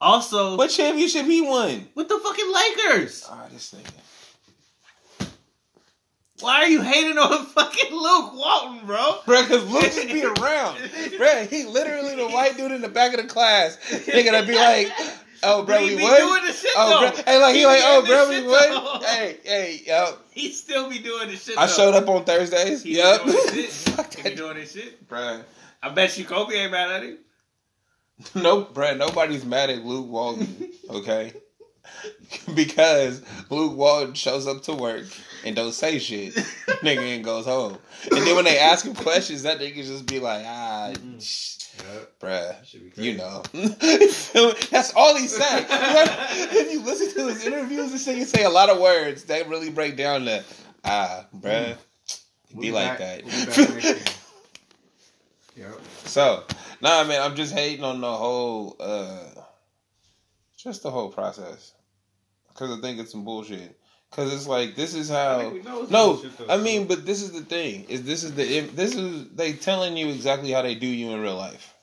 [0.01, 1.87] also What championship he won?
[1.95, 3.25] with the fucking Lakers.
[3.29, 3.91] Ah, this nigga.
[6.41, 9.19] Why are you hating on fucking Luke Walton, bro?
[9.25, 10.77] Bro, because Luke just be around.
[11.17, 13.77] Bro, he literally the white dude in the back of the class.
[13.89, 14.91] Nigga that be like,
[15.43, 16.19] oh, bro, we what?
[16.19, 17.11] doing the shit, Oh, though.
[17.11, 17.23] bro.
[17.25, 19.03] Hey, like, he, He like, oh, bro, we what?
[19.05, 20.17] Hey, hey, yo.
[20.31, 21.57] He still be doing the shit.
[21.57, 21.71] I though.
[21.71, 22.83] showed up on Thursdays.
[22.83, 23.23] He Yep.
[23.23, 23.37] doing.
[23.69, 25.07] Fuck He be doing his shit.
[25.07, 25.41] Bruh.
[25.81, 27.17] I bet you Kobe ain't mad at him.
[28.33, 31.33] No, bruh, nobody's mad at Luke Walton, okay?
[32.53, 35.03] because Luke Walton shows up to work
[35.45, 36.33] and don't say shit.
[36.83, 37.77] nigga and goes home.
[38.11, 41.57] And then when they ask him questions, that nigga just be like, ah, sh-
[42.19, 42.55] bruh.
[42.97, 43.43] You know,
[44.71, 45.65] that's all he said.
[45.69, 49.69] if you listen to his interviews, this nigga say a lot of words that really
[49.69, 50.43] break down the
[50.83, 51.77] ah, bruh.
[52.53, 53.85] We'll Be like back- that.
[54.05, 54.13] back.
[55.57, 55.79] Yep.
[56.05, 56.43] So,
[56.81, 59.23] Nah, man, I'm just hating on the whole, uh
[60.57, 61.73] just the whole process.
[62.49, 63.77] Because I think it's some bullshit.
[64.15, 65.49] Because it's like this is I how.
[65.49, 68.95] know No, I mean, but this is the thing: is this is the if this
[68.95, 71.73] is they telling you exactly how they do you in real life,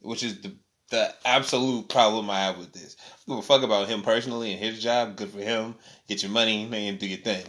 [0.00, 0.52] which is the
[0.88, 2.96] the absolute problem I have with this.
[3.00, 5.16] I give a fuck about him personally and his job.
[5.16, 5.74] Good for him.
[6.08, 6.96] Get your money, man.
[6.96, 7.44] Do your thing,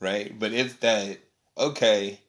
[0.00, 0.38] right?
[0.38, 1.18] But it's that
[1.56, 2.20] okay.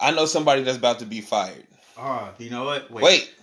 [0.00, 1.66] I know somebody that's about to be fired.
[1.96, 2.88] Oh, you know what?
[2.88, 3.34] Wait,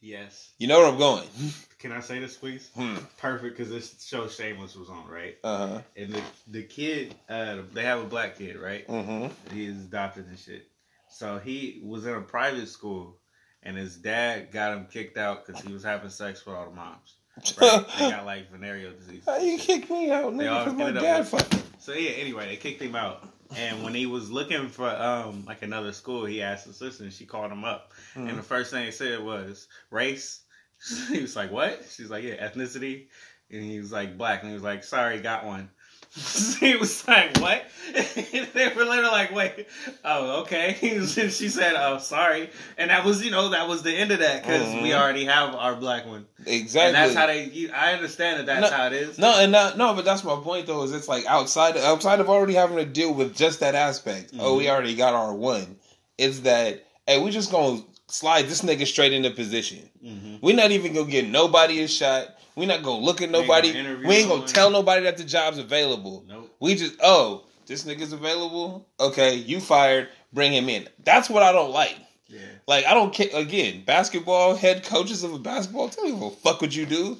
[0.00, 0.48] Yes.
[0.56, 1.28] you know where I'm going?
[1.82, 2.70] Can I say this, please?
[2.76, 2.94] Hmm.
[3.18, 5.36] Perfect, because this show Shameless was on, right?
[5.42, 5.80] Uh huh.
[5.96, 8.86] And the the kid, uh, they have a black kid, right?
[8.86, 9.52] Mm-hmm.
[9.52, 10.68] He's adopted and shit.
[11.10, 13.16] So he was in a private school,
[13.64, 16.76] and his dad got him kicked out because he was having sex with all the
[16.76, 17.16] moms.
[17.60, 17.84] Right?
[17.98, 19.24] they got like venereal disease.
[19.26, 20.64] How you kick me out, nigga?
[20.64, 21.60] Because my dad fucked.
[21.80, 23.28] So yeah, anyway, they kicked him out.
[23.56, 27.12] And when he was looking for um like another school, he asked his sister, and
[27.12, 27.90] she called him up.
[28.14, 28.28] Mm-hmm.
[28.28, 30.42] And the first thing he said was race.
[31.10, 33.06] he was like, "What?" She's like, "Yeah, ethnicity."
[33.50, 35.68] And he was like, "Black." And he was like, "Sorry, got one."
[36.60, 37.64] he was like, "What?"
[37.94, 39.66] they were literally like, "Wait,
[40.04, 43.94] oh, okay." And she said, "Oh, sorry." And that was, you know, that was the
[43.94, 44.98] end of that because we Mhm.
[45.00, 46.86] already have our black one, Exactly.
[46.88, 47.44] and that's how they.
[47.44, 49.18] You, I understand that that's No, how it is.
[49.18, 50.82] No, and not, no, but that's my point though.
[50.82, 54.32] Is it's like outside outside of already having to deal with just that aspect.
[54.34, 54.58] Oh, Mm-hmm.
[54.58, 55.76] we already got our one.
[56.18, 57.80] It's that hey, we just gonna
[58.12, 59.88] slide this nigga straight into position.
[60.04, 60.38] Mhm.
[60.42, 62.28] we not even gonna get nobody a shot.
[62.54, 64.06] We not gonna look at ain't gonna nobody.
[64.06, 66.24] We ain't gonna tell nobody that the job's available.
[66.28, 66.54] Nope.
[66.60, 68.86] We just oh, this nigga's available.
[69.00, 70.08] Okay, you fired.
[70.34, 70.88] Bring him in.
[71.04, 71.96] That's what I don't like.
[72.28, 72.40] Yeah.
[72.66, 73.28] Like I don't care.
[73.34, 77.18] Again, basketball head coaches of a basketball team will fuck what you do,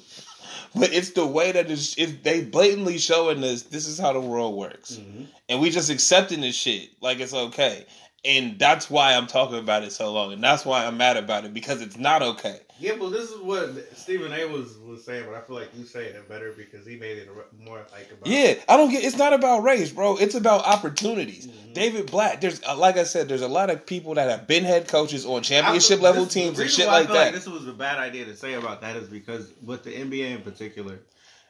[0.75, 4.19] but it's the way that it's, it, they blatantly showing us this is how the
[4.19, 5.27] world works, Mhm.
[5.49, 7.85] and we just accepting this shit like it's okay.
[8.25, 11.43] And that's why I'm talking about it so long, and that's why I'm mad about
[11.43, 12.59] it because it's not okay.
[12.79, 14.45] Yeah, but this is what Stephen A.
[14.45, 17.27] was was saying, but I feel like you say it better because he made it
[17.59, 18.25] more like about.
[18.27, 19.03] Yeah, I don't get.
[19.03, 20.15] It's not about race, bro.
[20.17, 21.47] It's about opportunities.
[21.47, 21.73] Mhm.
[21.73, 22.39] David Blatt.
[22.39, 25.25] There's uh, like I said, there's a lot of people that have been head coaches
[25.25, 27.33] on championship feel- level this- teams and shit like feel that.
[27.33, 30.41] this was a bad idea to say about that is because with the NBA in
[30.43, 30.99] particular,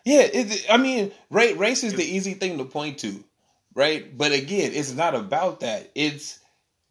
[0.05, 3.23] Yeah, it, I mean, race is the easy thing to point to,
[3.75, 4.15] right?
[4.17, 5.91] But again, it's not about that.
[5.95, 6.39] It's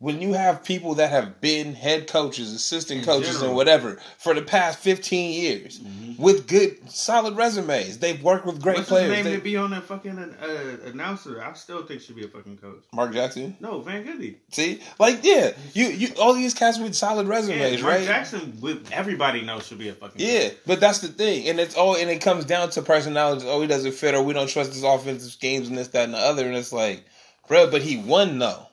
[0.02, 3.46] when you have people that have been head coaches, assistant In coaches, general.
[3.50, 5.80] and whatever for the past 15 years
[6.18, 7.98] with good, solid resumes.
[7.98, 9.14] They've worked with great what's players.
[9.14, 11.40] his name They- to be on that fucking uh, announcer?
[11.40, 12.82] I still think should be a fucking coach.
[12.92, 13.56] Mark Jackson.
[13.60, 14.38] No, Van Gundy.
[14.50, 18.04] See, like, yeah, you, you, all these cats with solid Yeah, resumes, Mark right?
[18.04, 20.58] Jackson, with everybody knows should be a fucking Yeah, coach.
[20.66, 23.44] but that's the thing, and it's all, and it comes down to personalities.
[23.46, 26.14] Oh, he doesn't fit, or we don't trust his offensive schemes, and this, that, and
[26.14, 26.44] the other.
[26.48, 27.04] And it's like,
[27.46, 28.66] bro, but he won though.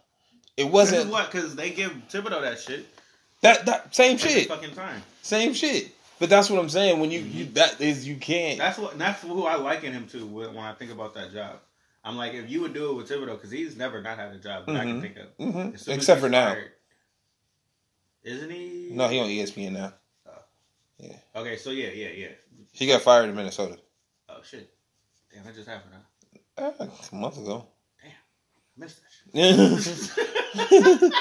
[0.59, 2.85] It wasn't what because they give Thibodeau that shit
[3.41, 5.01] that that same every shit, fucking time.
[5.21, 5.91] same shit.
[6.19, 6.99] But that's what I'm saying.
[6.99, 8.57] When you, you that is you can't.
[8.59, 11.59] That's what that's who I liken him to when when I think about that job.
[12.03, 14.37] I'm like, if you would do it with Thibodeau, because he's never not had a
[14.37, 15.01] job that I can Mhm.
[15.01, 15.37] think of.
[15.37, 15.73] Mhm.
[15.75, 16.53] As Except for now.
[16.53, 16.71] fired-
[18.23, 18.89] Isn't he?
[18.91, 19.93] No, he on ESPN now.
[20.27, 20.31] Oh.
[20.97, 21.15] Yeah.
[21.35, 22.27] Okay, so yeah, yeah, yeah.
[22.73, 23.77] He got fired in Minnesota
[24.27, 24.69] Oh shit!
[25.33, 25.93] Damn, that just happened.
[26.57, 26.71] Huh?
[26.79, 27.65] uh, a month ago.
[28.03, 28.07] I
[28.77, 29.08] missed that.
[29.35, 31.13] And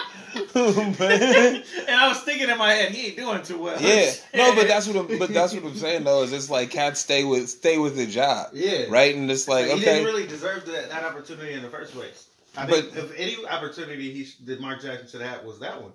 [0.62, 3.80] I was thinking in my head, he ain't doing too well.
[3.80, 5.18] Yeah, no, but that's what I'm.
[5.18, 6.22] But that's what I'm saying though.
[6.22, 9.14] Is it's like cats stay with stay with the job, yeah, right?
[9.14, 12.28] And it's like he okay, didn't really deserve that, that opportunity in the first place.
[12.56, 15.80] I think But- if any opportunity he sh- that Mark Jackson should have was that
[15.82, 15.92] one.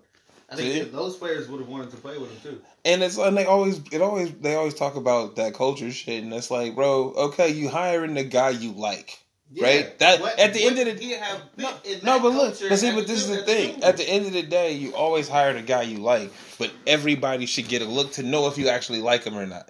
[0.50, 0.80] I think See?
[0.82, 2.62] that those players would have wanted to play with him too.
[2.86, 6.34] and it's and they always it always they always talk about that culture shit, and
[6.34, 9.20] it's like, bro, okay, you hiring the guy you like.
[9.62, 9.98] Right?
[10.00, 11.72] That- What- at the end of the- he have No,
[12.04, 13.84] no, but look, but see, but this is the thing.
[13.84, 17.46] At the end of the day, you always hire the guy you like, but everybody
[17.46, 19.70] should get a look to know if you actually like him or not.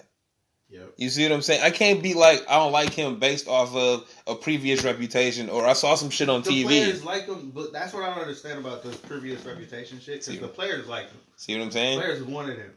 [0.70, 0.94] Yep.
[0.98, 1.62] You see what I'm saying?
[1.62, 5.68] I can't be like I don't like him based off of a previous reputation or
[5.68, 6.64] I saw some shit on The TV.
[6.66, 10.26] players like him, but that's what I don't understand about this previous reputation shit.
[10.26, 12.00] Because the players like him, See what I'm saying?
[12.00, 12.72] players wanted him.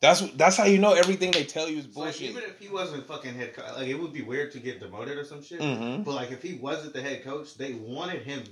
[0.00, 2.30] That's that's how you know everything they tell you is It's Like bullshit.
[2.30, 5.18] even if he wasn't fucking head coach, like it would be weird to get demoted
[5.18, 5.60] or some shit.
[5.60, 8.42] hmm But like if he wasn't the head coach, they wanted him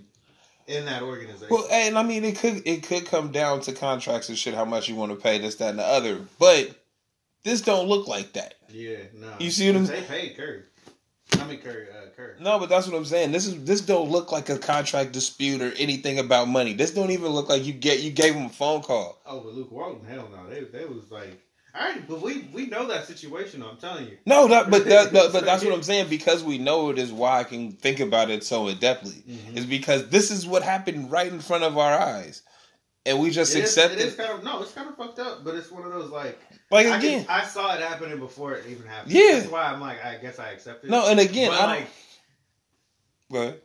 [0.67, 1.49] in that organization.
[1.51, 4.67] Well, and I mean, it could it could come down to contracts and shit, how
[4.67, 6.21] much you want to pay this, that, and the other.
[6.39, 6.75] But
[7.45, 8.55] this don't look like that.
[8.69, 9.33] yeah, no.
[9.39, 10.03] You see what I'm- saying?
[10.03, 10.63] They paid Curry.
[11.35, 11.87] I mean Curry.
[11.91, 11.95] Uh.
[12.41, 13.33] No, but that's what I'm saying.
[13.33, 16.73] This is this don't look like a contract dispute or anything about money.
[16.73, 19.21] This don't even look like you get you gave him a phone call.
[19.27, 20.49] Oh, but Luke Walton, hell no.
[20.49, 21.41] They they was like,
[21.75, 23.63] all right, but we we know that situation.
[23.63, 24.19] I'm telling you.
[24.27, 27.13] No, that, but that, but, but that's what I'm saying because we know it is
[27.13, 29.23] why I can think about it so adeptly.
[29.23, 29.57] Mhm.
[29.57, 32.43] Is because this is what happened right in front of our eyes,
[33.07, 34.07] and we just It is, accept it it.
[34.09, 36.39] is kind of no, it's kind of fucked up, but it's one of those like
[36.71, 39.13] like I, again, can, I saw it happening before it even happened.
[39.13, 39.39] Yeah.
[39.39, 40.91] that's why I'm like I guess I accept it.
[40.91, 41.87] no, and again, but I like.
[43.31, 43.65] But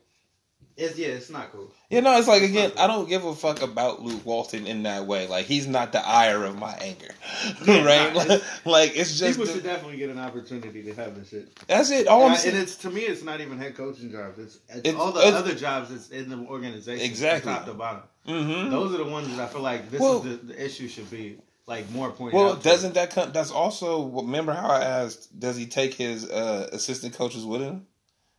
[0.76, 1.72] it's yeah, it's not cool.
[1.90, 4.66] yeah, no, it's like It's again, not I don't give a fuck about Luke Walton
[4.66, 5.28] in that way.
[5.28, 7.10] Like he's not the ire of my anger,
[7.66, 8.14] Yeah, right?
[8.14, 11.30] nah, Like, like it's just People the- should definitely get an opportunity to have this
[11.30, 11.56] shit.
[11.68, 12.08] that's it.
[12.08, 12.56] All I'm and, saying.
[12.56, 14.40] and it's to me, it's not even head coaching jobs.
[14.40, 17.52] It's, it's, It's- all the it's- other jobs that's in the organization, Exactly.
[17.54, 18.04] top to bottom.
[18.26, 20.88] hmm Those are the ones that I feel like this Well- is the, the issue
[20.88, 21.38] should be
[21.68, 23.32] like more pointed Well, doesn't that come?
[23.32, 27.88] That's also remember how I asked, does he take his uh, assistant coaches with him?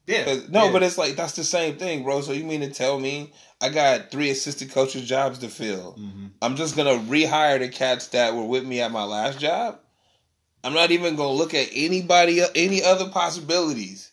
[0.06, 0.72] yeah No, yeah.
[0.72, 2.20] but it's like that's the same thing, bro.
[2.20, 5.96] So you mean to tell me I got three assistant coaches jobs to fill?
[5.98, 6.32] Mhm.
[6.42, 9.78] I'm just gonna rehire the cats that were with me at my last job.
[10.62, 14.10] I'm not even gonna look at anybody, any other possibilities.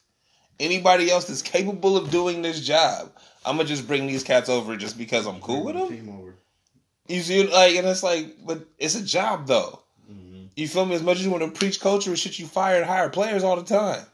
[0.60, 3.12] Anybody else that's capable of doing this job,
[3.46, 6.36] I'm gonna just bring these cats over just because I'm cool with Bring them.
[7.12, 7.46] The Team over.
[7.46, 9.82] You see, like, and it's like, but it's a job though.
[10.12, 10.50] Mhm.
[10.56, 10.96] You feel me?
[10.96, 13.44] As much as you want to preach culture and shit, you fire and hire players
[13.44, 14.06] all the time.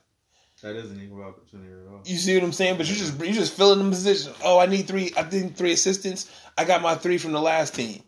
[0.63, 2.01] That isn't equal opportunity at all.
[2.03, 2.77] You see what I'm saying?
[2.77, 4.33] But you just you just filling the position.
[4.43, 5.13] Oh, I need three.
[5.15, 6.29] I think three assistants.
[6.57, 8.01] I got my three from the last team.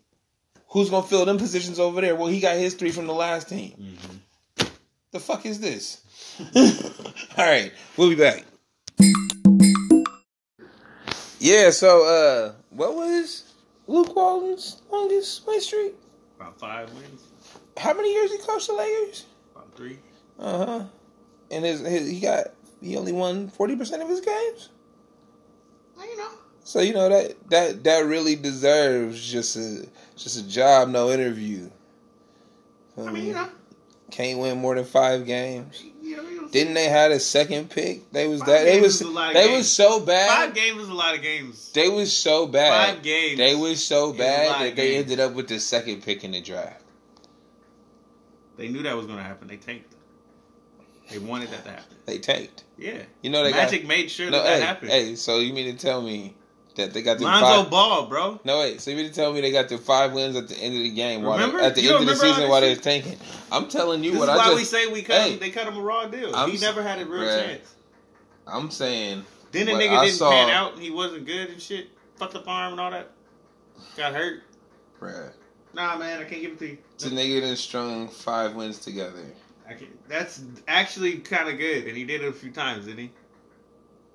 [0.70, 2.14] Who's gonna fill them positions over there?
[2.16, 3.74] Well, he got his three from the last team.
[4.58, 4.68] Mhm.
[5.12, 5.98] The fuck is this?
[7.36, 8.44] All right, we'll be back.
[11.38, 11.70] Yeah.
[11.70, 13.44] So, uh, what was
[13.90, 15.94] Luke Walton's longest win streak?
[16.36, 17.22] About five wins,
[17.76, 19.26] How many years he coached the Lakers?
[19.52, 19.98] about three.
[20.38, 20.84] Uh huh.
[21.50, 22.46] And his, his he got
[22.80, 24.68] he only won forty percent of his games.
[25.96, 26.30] Well, you know.
[26.62, 31.68] So you know that that that really deserves just a just a job, no interview.
[32.96, 33.48] I mean, you know.
[34.12, 35.82] can't win more than five games.
[36.00, 38.10] You know, you know Didn't they had a second pick?
[38.12, 40.28] They was Five that they was is a lot of they was so bad.
[40.28, 41.72] Five games is a lot of games.
[41.72, 42.94] They was so bad.
[42.94, 43.38] Five games.
[43.38, 46.82] They was so bad that they ended up with the second pick in the draft.
[48.56, 49.48] They knew that was going to happen.
[49.48, 49.94] They tanked.
[51.10, 51.96] They wanted that to happen.
[52.06, 52.64] They tanked.
[52.76, 53.02] Yeah.
[53.22, 54.42] You know they Magic got made sure no.
[54.42, 54.90] that that happened.
[54.90, 55.14] hey.
[55.16, 56.34] So you mean to tell me
[56.76, 57.70] that they got the Lonzo five?
[57.70, 58.40] Ball, bro.
[58.44, 58.80] No wait.
[58.80, 60.90] So you to tell me they got the five wins at the end of the
[60.90, 61.22] game?
[61.22, 61.58] While Remember?
[61.58, 62.78] they, at the You end of the don't remember all season while they shit?
[62.78, 63.18] was tanking?
[63.52, 64.56] I'm telling you This what is I why just.
[64.56, 65.32] we say we cut Hey.
[65.34, 65.38] him.
[65.40, 66.34] They cut him a raw deal.
[66.34, 67.44] I'm he never had a real bruh.
[67.46, 67.74] chance.
[68.46, 70.74] I'm saying Then the nigga I didn't saw- pan out.
[70.74, 71.88] and He wasn't good and shit.
[72.16, 73.10] Fucked up arm and all that.
[73.96, 74.42] Got hurt.
[75.00, 75.32] bruh,
[75.72, 76.78] Nah, man, I can't give it to you.
[76.98, 79.24] the nigga done strung five wins together.
[80.08, 83.10] That's actually kind of good, and he did it a few times, didn't he?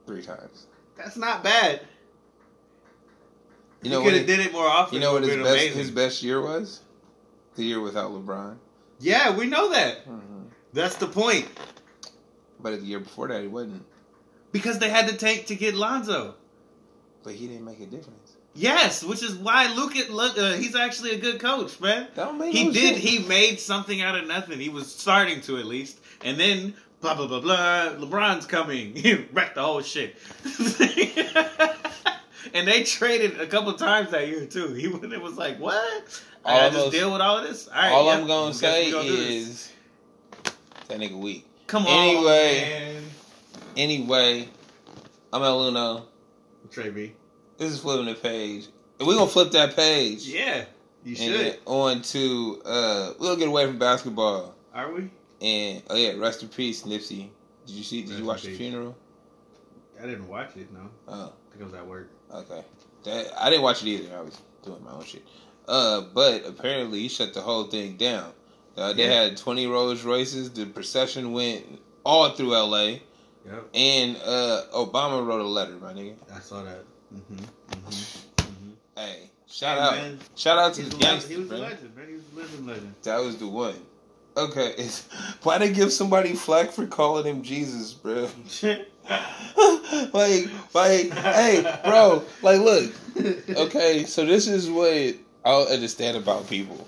[0.06, 0.68] three times.
[0.98, 1.80] That's not bad.
[3.86, 4.95] You know he could have did it more often.
[4.95, 5.78] you know what his best amazing.
[5.78, 6.82] his best year was?
[7.56, 8.58] The year without LeBron.
[9.00, 10.08] Yeah, we know that.
[10.08, 10.45] Mhm.
[10.74, 11.48] That's the point.
[12.60, 13.86] But the year before that, he wasn't.
[14.52, 16.36] Because they had to tank to get Lonzo.
[17.24, 18.36] But he didn't make a difference.
[18.56, 22.08] Yes, which is why Luke, look, uh, he's actually a good coach, man.
[22.15, 22.98] That don't make He no did.
[22.98, 24.60] He made something out of nothing.
[24.60, 27.89] He was starting to at least, and then blah blah blah blah.
[28.00, 28.95] LeBron's coming.
[29.06, 30.15] He wrecked the whole shit.
[32.54, 34.74] and they traded a couple times that year too.
[34.74, 36.22] He it was like, what?
[36.46, 37.68] I gotta just deal with all of this.
[37.68, 37.92] All right.
[37.92, 39.72] All yep, I'm gonna say gonna is
[40.88, 41.46] that nigga weak.
[41.68, 42.62] come on, Anyway.
[42.62, 43.04] man.
[43.78, 44.48] Anyway,
[45.34, 46.06] I'm El Uno.
[46.72, 47.14] Trey B.
[47.58, 48.68] This is flipping the page.
[49.00, 50.26] And we're gonna flip that page.
[50.28, 50.66] Yeah,
[51.04, 51.60] you should.
[51.66, 54.54] on to uh we'll get away from basketball.
[54.74, 55.10] Are we?
[55.42, 57.30] And oh yeah, rest in peace, Nipsey.
[57.66, 58.96] Did you see did Rest you watch the funeral?
[60.02, 60.72] I didn't watch it.
[60.72, 62.10] No, Oh, I think I was at work.
[62.39, 62.63] Okay.
[63.04, 64.17] That I didn't watch it either.
[64.17, 65.26] I was doing my own shit.
[65.67, 68.32] Uh but apparently he shut the whole thing down.
[68.78, 69.24] Uh, they Yeah.
[69.24, 70.52] had twenty Rolls Royces.
[70.52, 71.65] The procession went
[72.04, 73.00] all through LA.
[73.45, 76.15] Yep, And uh Obama wrote a letter, my nigga.
[76.36, 76.84] I saw that.
[77.13, 77.36] Mm-hmm.
[77.36, 77.89] Mm-hmm.
[78.41, 78.71] mm-hmm.
[78.98, 79.91] Hey, shout Hey, out.
[79.95, 80.19] man.
[80.36, 81.12] Shout out to He was, the a legend.
[81.12, 82.08] gangsters, he was a legend, man.
[82.08, 82.93] He was a living legend.
[83.04, 83.76] That was the one.
[84.38, 85.08] Okay, it's,
[85.43, 88.28] why they give somebody flack for calling him Jesus, bro?
[90.13, 92.94] like, like, hey, bro, like, look.
[93.50, 95.15] Okay, so this is what I
[95.46, 96.88] don't understand about people.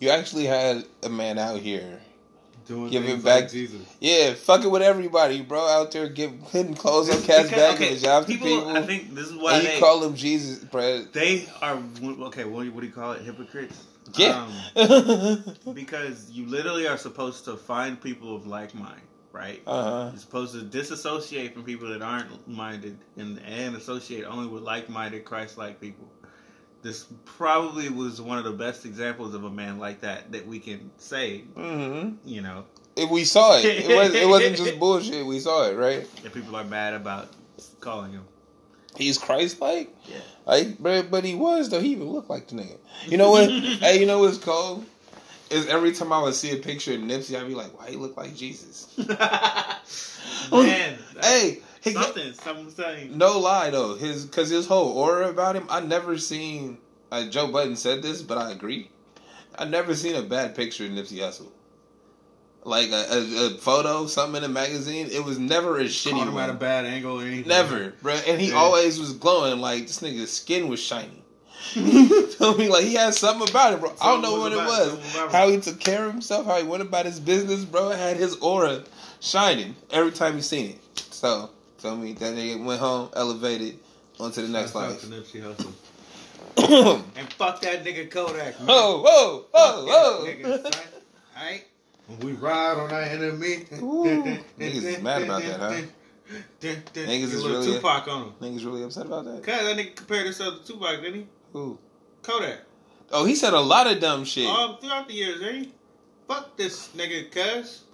[0.00, 2.00] You actually had a man out here,
[2.66, 3.80] Doing Give things it back- like Jesus.
[4.00, 7.92] yeah, fucking with everybody, bro, out there, giving putting clothes on cats Because- back okay,
[7.92, 10.58] and jobs to people, people, I think this is why and you call him Jesus,
[10.64, 11.04] bro.
[11.12, 11.80] they are
[12.24, 12.44] okay.
[12.44, 13.22] What, do you- what do you call it?
[13.22, 13.84] Hypocrites.
[14.16, 14.48] Yeah.
[14.76, 15.44] Um,
[15.74, 19.00] because you literally are supposed to find people of like mind,
[19.36, 19.62] right?
[19.66, 20.08] uh huh.
[20.12, 25.24] You're supposed to disassociate from people that aren't minded and and associate only with like-minded
[25.24, 26.08] Christ-like people.
[26.82, 30.58] This probably was one of the best examples of a man like that that we
[30.60, 31.40] can say.
[31.54, 32.64] hmm You know,
[32.96, 35.26] If we saw it, it, was, it wasn't just bullshit.
[35.26, 36.08] We saw it, right?
[36.24, 37.28] And people are mad about
[37.80, 38.24] calling him.
[38.96, 39.94] He's Christ like.
[40.06, 40.18] Yeah.
[40.46, 41.80] Like, but, but he was though.
[41.80, 42.78] He even looked like the nigga.
[43.08, 43.50] You know what?
[43.50, 44.86] hey, you know what's cold?
[45.50, 47.96] Is every time I would see a picture of Nipsey, I'd be like, why he
[47.96, 48.92] look like Jesus?
[50.52, 55.66] Man, Hey, he something, something no lie though, his because his whole aura about him,
[55.70, 56.78] I never seen.
[57.12, 58.90] Uh, Joe Budden said this, but I agree.
[59.58, 61.50] I never seen a bad picture of Nipsey Hussle.
[62.64, 65.08] Like a, a, a photo, something in a magazine.
[65.12, 67.46] It was never a shitty Caught him at a bad angle or anything.
[67.48, 68.14] Never, bro.
[68.26, 68.56] And he Yeah.
[68.56, 69.60] always was glowing.
[69.60, 71.22] Like this nigga's skin was shiny.
[72.38, 73.92] Tell me, like he had something about it, bro.
[74.00, 74.92] I don't know what it was.
[74.94, 75.30] it.
[75.32, 77.90] How he took care of himself, how he went about his business, bro.
[77.90, 78.82] Had his aura
[79.20, 80.78] shining every time you seen it.
[81.10, 83.78] So, tell me that nigga went home, elevated
[84.20, 85.00] onto the next life.
[85.00, 85.72] to Nipsey Hussle.
[86.58, 88.68] whoa, And fuck that nigga Kodak, man.
[88.68, 90.24] whoa, whoa, Fuck that whoa.
[90.26, 90.86] nigga.
[91.36, 91.64] Alright?
[92.22, 93.66] We ride on that enemy.
[93.82, 94.04] Ooh.
[94.58, 95.72] Niggas is mad about that, huh?
[96.60, 98.32] Niggas Niggas is is little really- Tupac on him.
[98.40, 99.42] Niggas really upset about that.
[99.44, 101.26] Cause that nigga compared himself to Tupac, didn't he?
[101.56, 101.78] Who?
[102.20, 102.58] Kodak.
[103.10, 104.46] Oh, he said a lot of dumb shit.
[104.46, 105.72] All throughout the years, ain't?
[106.28, 107.84] Fuck this nigga, cuz.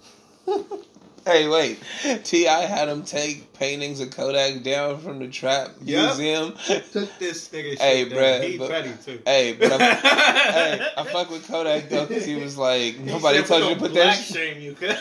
[1.24, 1.78] Hey, wait.
[2.24, 2.62] T.I.
[2.62, 6.16] had him take paintings of Kodak down from the trap Yup.
[6.18, 6.52] museum.
[6.90, 9.20] Took this nigga shit Hey, bruh, He but- petty too.
[9.24, 13.62] hey, but I, hey, I fuck with Kodak though because he was like, nobody told
[13.62, 14.02] you to put that.
[14.02, 14.96] black shame you, cuz.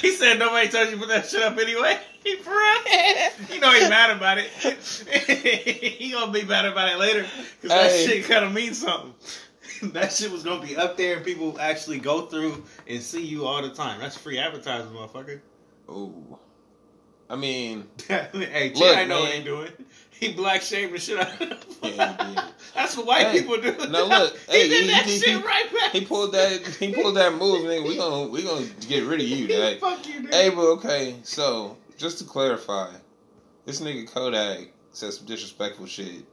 [0.00, 1.98] He said nobody told you to put that shit up anyway.
[2.26, 3.54] He for real.
[3.54, 4.48] You know he mad about it.
[5.98, 7.24] he gonna be mad about it later
[7.60, 8.04] because that Hey.
[8.04, 9.14] shit kind of means something.
[9.92, 13.46] that shit was gonna be up there and people actually go through and see you
[13.46, 14.00] all the time.
[14.00, 15.40] That's free advertising, motherfucker.
[15.88, 16.38] Oh,
[17.30, 19.44] I mean, hey, Look, I know what man.
[19.44, 19.70] doing.
[20.20, 21.58] He black shaming the shit out of him.
[21.82, 22.48] Yeah.
[22.74, 23.72] That's what white Hey, people do.
[23.88, 25.92] no, look, he hey, did he- that he- shit he- right back.
[25.92, 26.66] he pulled that.
[26.78, 27.86] He pulled that move, nigga.
[27.86, 29.78] We gonna we gonna get rid of you, dad.
[29.80, 30.32] Fuck you, dude.
[30.34, 31.16] Hey, but okay.
[31.22, 32.90] So just to clarify,
[33.66, 36.24] this nigga Kodak said some disrespectful shit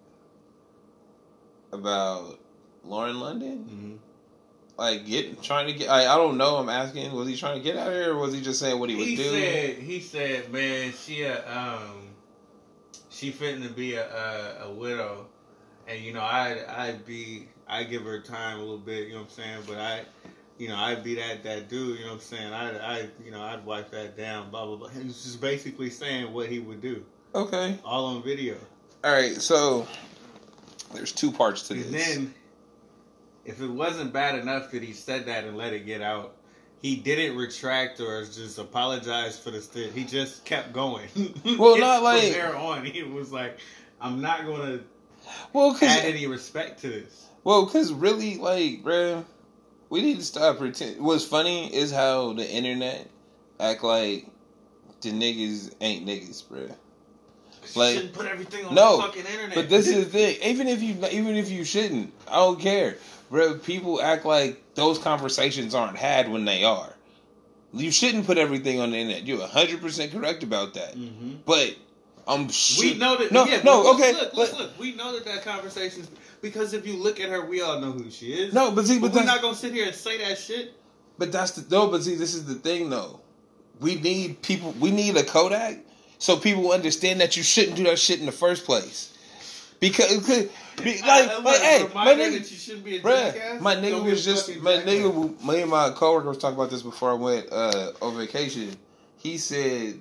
[1.71, 2.39] about
[2.83, 3.65] Lauren London.
[3.69, 3.97] Mhm.
[4.77, 5.89] Like get trying to get.
[5.89, 6.55] I, I don't know.
[6.57, 7.11] I'm asking.
[7.11, 8.95] Was he trying to get out of here, or was he just saying what he
[8.95, 9.29] was He doing?
[9.41, 12.02] said, he said, man, she a, um,
[13.13, 15.27] she fitting to be a, a, a widow,
[15.87, 19.19] and you know, I I'd be I give her time a little bit, you know
[19.21, 20.01] what I'm saying, but I.
[20.59, 21.97] You know, I'd be that, that dude.
[21.97, 22.53] You know what I'm saying?
[22.53, 24.51] I, I, you know, I'd wipe that down.
[24.51, 24.87] Blah blah blah.
[24.89, 27.03] He was just basically saying what he would do,
[27.33, 27.79] Okay.
[27.83, 28.55] all on video.
[29.03, 29.33] All right.
[29.41, 29.87] So
[30.93, 32.07] there's two parts to And this.
[32.15, 32.33] then,
[33.45, 36.35] if it wasn't bad enough that he said that and let it get out,
[36.83, 41.07] he didn't retract or just apologize for the st- He just kept going.
[41.57, 43.57] Well, not like From there on, he was like,
[44.01, 44.81] "I'm not gonna
[45.53, 49.23] well, cause add any respect to this." well, cause really, like, bruh,
[49.89, 51.01] we need to stop pretending.
[51.01, 53.09] What's funny is how the internet
[53.59, 54.27] act like
[55.01, 56.75] the niggas ain't niggas, bruh.
[57.75, 59.55] Like- you shouldn't put everything on No, the fucking internet.
[59.55, 60.37] But this is the thing.
[60.43, 62.97] Even if you, even if you shouldn't, I don't care,
[63.33, 63.55] bro.
[63.57, 66.93] People act like those conversations aren't had when they are.
[67.73, 69.25] You shouldn't put everything on the internet.
[69.25, 70.95] You're hundred percent correct about that.
[70.95, 71.37] Mhm.
[71.43, 71.75] But
[72.27, 72.85] I'm sure.
[72.85, 73.31] We know that.
[73.31, 74.79] No, yeah, no, look, okay, Look, look, look.
[74.79, 76.07] We know that that conversation
[76.41, 78.53] because if you look at her, we all know who she is.
[78.53, 80.73] No, but see, but but we're not gonna sit here and say that shit.
[81.17, 81.87] but that's the no.
[81.87, 83.19] But see, this is the thing, though.
[83.79, 84.73] We need people.
[84.79, 85.79] We need a Kodak
[86.19, 89.12] so people understand that you shouldn't do that shit in the first place.
[89.83, 90.45] Because, because
[90.81, 93.83] be, like, Uh, like, hey, my nigga, that you shouldn't be a Bruh, my Don't
[93.83, 95.43] nigga was just my nigga.
[95.43, 98.77] Me and my coworker was talking about this before I went uh, on vacation.
[99.17, 99.99] He said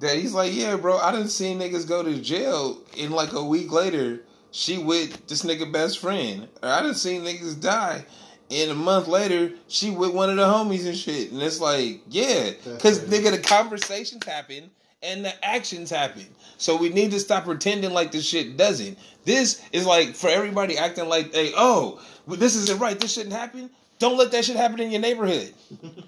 [0.00, 0.98] that he's like, yeah, bro.
[0.98, 4.22] I didn't see niggas go to jail in like a week later.
[4.50, 6.48] She with this nigga best friend.
[6.60, 8.04] Or I didn't see niggas die.
[8.50, 11.30] And a month later, she with one of the homies and shit.
[11.30, 14.70] And it's like, yeah, because nigga, the conversations happen
[15.04, 16.26] and the actions happen.
[16.58, 18.98] So we need to stop pretending like this shit doesn't.
[19.24, 22.98] This is like for everybody acting like, hey, oh, this isn't right.
[22.98, 23.70] This shouldn't happen.
[23.98, 25.52] Don't let that shit happen in your neighborhood.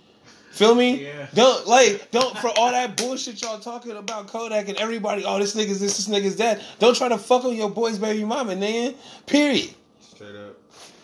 [0.57, 1.05] Feel me?
[1.05, 1.26] Yeah.
[1.34, 5.22] Don't like don't for all that bullshit y'all talking about Kodak and everybody.
[5.22, 6.62] Oh, this nigga's this, this nigga's that.
[6.78, 8.94] Don't try to fuck on your boy's baby mama, man.
[9.26, 9.74] Period.
[10.01, 10.57] Straight up.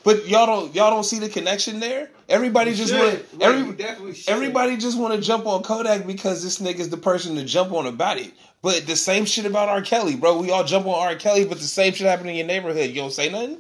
[0.05, 2.11] But y'all don't y'all don't see the connection there.
[2.31, 6.89] Everybody You just want every everybody just want to jump on Kodak because this nigga's
[6.89, 8.33] the person to jump on about it.
[8.63, 9.83] But the same shit about R.
[9.83, 10.39] Kelly, bro.
[10.39, 11.17] We all jump on R.
[11.17, 12.91] Kelly, but the same shit happened in your neighborhood.
[12.91, 13.59] You don't say nothing.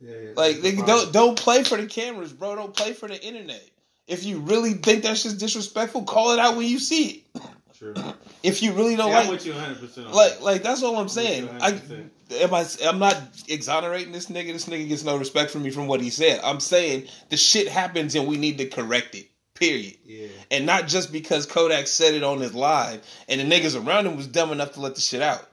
[0.00, 2.56] Yeah, yeah, Like nigga, don't don't play for the cameras, bro.
[2.56, 3.62] Don't play for the internet.
[4.06, 7.42] If you really think that shit's disrespectful, call it out when you see it.
[7.76, 7.94] True.
[8.42, 10.12] If you really don't Yeah, I'm like, with you 100 percent.
[10.12, 11.48] like, like that's all I'm saying.
[11.60, 12.10] I 100%.
[12.42, 12.66] am I.
[12.84, 14.52] I'm not exonerating this nigga.
[14.52, 16.40] This nigga gets no respect from me from what he said.
[16.42, 19.28] I'm saying the shit happens and we need to correct it.
[19.62, 19.96] Period.
[20.04, 20.26] Yeah.
[20.50, 24.16] And not just because Kodak said it on his live and the niggas around him
[24.16, 25.48] was dumb enough to let the shit out.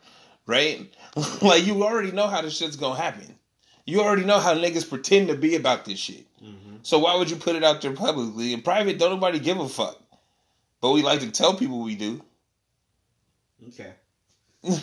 [0.47, 0.91] Right?
[1.43, 3.35] like you already know how this shit's gonna happen.
[3.85, 6.25] You already know how niggas pretend to be about this shit.
[6.43, 6.77] Mm-hmm.
[6.81, 8.51] So why would you put it out there publicly?
[8.51, 10.01] In private, don't nobody give a fuck.
[10.81, 12.23] But we like to tell people we do.
[13.67, 13.93] Okay.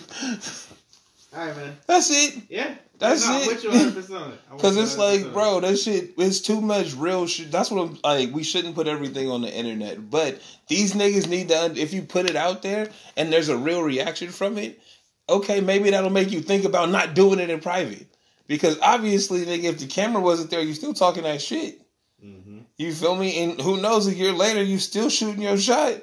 [1.37, 1.77] All right, man.
[1.87, 2.43] That's it.
[2.49, 2.75] Yeah.
[2.99, 3.49] That's no, it.
[3.49, 4.41] with you 100% on it.
[4.51, 7.53] I'm Cause it's like, bro, that shit is too much real shit.
[7.53, 8.35] That's what I'm like.
[8.35, 11.75] We shouldn't put everything on the internet, but these niggas need to.
[11.77, 14.81] If you put it out there and there's a real reaction from it,
[15.29, 18.07] okay, maybe that'll make you think about not doing it in private.
[18.47, 21.83] Because obviously, nigga, if the camera wasn't there, you're still talking that shit.
[22.25, 22.65] Mhm.
[22.79, 23.43] You feel me?
[23.43, 24.07] And who knows?
[24.07, 25.97] A year later, you still shooting your shot.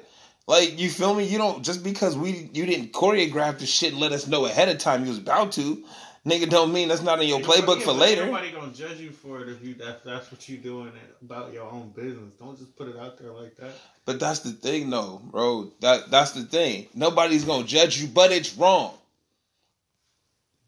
[0.46, 1.24] Like you feel me?
[1.24, 4.68] You don't just because we you didn't choreograph the shit and let us know ahead
[4.68, 5.82] of time you was about to,
[6.26, 6.50] nigga.
[6.50, 8.26] Don't mean that's not in your playbook Yeah, for later.
[8.26, 10.92] Nobody gonna judge you for it if you that, that's what you doing
[11.22, 12.34] about your own business.
[12.38, 13.72] Don't just put it out there like that.
[14.04, 15.72] But that's the thing, though, bro.
[15.80, 16.88] That that's the thing.
[16.94, 18.92] Nobody's gonna judge you, but it's wrong.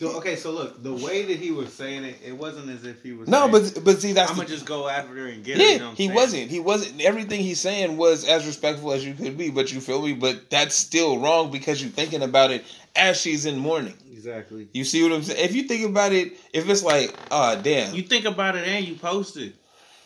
[0.03, 3.13] Okay, so look, the way that he was saying it, it wasn't as if he
[3.13, 3.29] was.
[3.29, 5.57] No, saying, but but see, that's I'm the, gonna just go after her and get
[5.57, 5.65] yeah.
[5.65, 5.73] her.
[5.73, 6.15] You know he saying?
[6.15, 6.51] wasn't.
[6.51, 7.01] He wasn't.
[7.01, 9.51] Everything he's saying was as respectful as you could be.
[9.51, 10.13] But you feel me?
[10.13, 13.97] But that's still wrong because you're thinking about it as she's in mourning.
[14.13, 14.69] Exactly.
[14.73, 15.43] You see what I'm saying?
[15.43, 18.85] If you think about it, if it's like, ah, damn, You think about it and
[18.85, 19.55] you post it.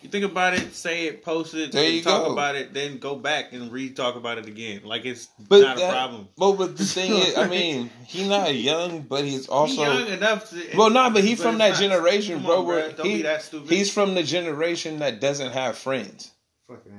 [0.03, 2.33] You think about it, say it, post it, There you talk go.
[2.33, 4.81] about it, then go back and re-talk about it again.
[4.83, 6.29] Like it's but not that- a problem.
[6.39, 10.07] Well, but the thing is, I mean, he's not young, but he's also He's young
[10.09, 10.77] enough to.
[10.77, 12.61] Well, nah, but he's but from that not- generation, bro.
[12.61, 12.93] on, where.
[12.93, 13.69] Don't he- be that stupid.
[13.71, 16.31] He's from the generation that doesn't have friends.
[16.67, 16.93] fucking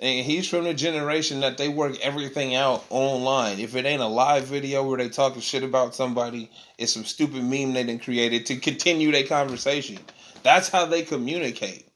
[0.00, 3.60] And he's from the generation that they work everything out online.
[3.60, 7.44] If it ain't a live video where they talking shit about somebody, it's some stupid
[7.44, 9.98] meme they done created to continue their conversation.
[10.42, 11.86] That's how they communicate.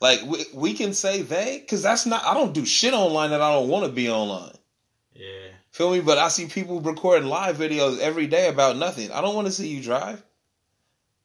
[0.00, 2.24] Like we, we can say they, because that's not.
[2.24, 4.56] I don't do shit online that I don't want to be online.
[5.14, 5.48] Yeah.
[5.70, 6.00] Feel me?
[6.00, 9.12] But I see people recording live videos every day about nothing.
[9.12, 10.22] I don't want to see you drive.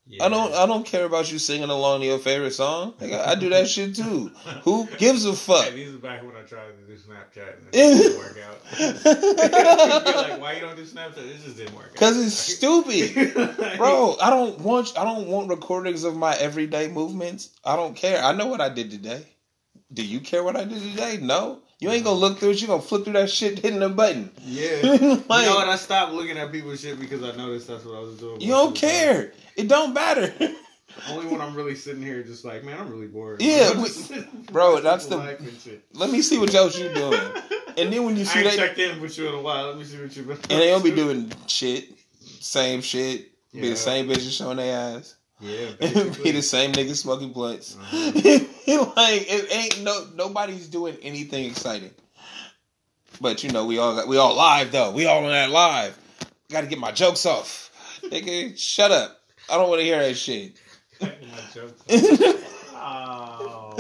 [0.08, 0.24] Yeah.
[0.26, 0.54] I don't.
[0.54, 2.94] I don't care about you singing along to your favorite song.
[3.00, 4.28] Like, I, I do that shit too.
[4.64, 5.66] Who gives a fuck?
[5.66, 8.60] Hey, these are back when I tried to do Snapchat and it didn't work out.
[10.06, 11.18] You're like, why you don't do Snapchat?
[11.18, 11.96] It just didn't work out.
[11.96, 13.36] Cause it's stupid.
[13.58, 17.50] Like- Bro, I don't want I don't want recordings of my everyday movements.
[17.64, 18.24] I don't care.
[18.24, 19.26] I know what I did today.
[19.94, 21.18] Do you care what I did today?
[21.22, 21.60] No.
[21.80, 22.62] You ain't gonna look through it.
[22.62, 24.32] You gonna flip through that shit hitting the button.
[24.44, 24.82] Yeah.
[24.82, 25.00] Like-
[25.46, 25.68] you know what?
[25.68, 28.42] I stopped looking at people's shit because I noticed that's what I was doing.
[28.42, 29.34] You don't care.
[29.56, 30.34] It don't matter.
[31.10, 33.42] Only when I'm really sitting here, just like, man, I'm really bored.
[33.42, 33.90] Yeah, we-
[34.52, 35.84] bro, that's the- life and shit.
[35.94, 37.20] Let me see what else you doing.
[37.78, 39.68] And then when you I see ain't they checked in with you in a while.
[39.68, 40.30] Let me see what been.
[40.32, 41.90] and they don't be doing shit.
[42.40, 43.32] Same shit.
[43.54, 45.16] Be the same bitches showing their ass.
[45.42, 47.76] Yeah, be the same nigga smoking blunts.
[47.78, 48.12] Uh-huh.
[48.96, 51.92] like it ain't no nobody's doing anything exciting.
[53.20, 54.92] But you know we all got, we all live though.
[54.92, 55.98] We all on that live.
[56.50, 57.72] Got to get my jokes off.
[58.04, 59.20] Nigga, shut up.
[59.50, 60.58] I don't want to hear that shit.
[62.88, 63.74] Oh.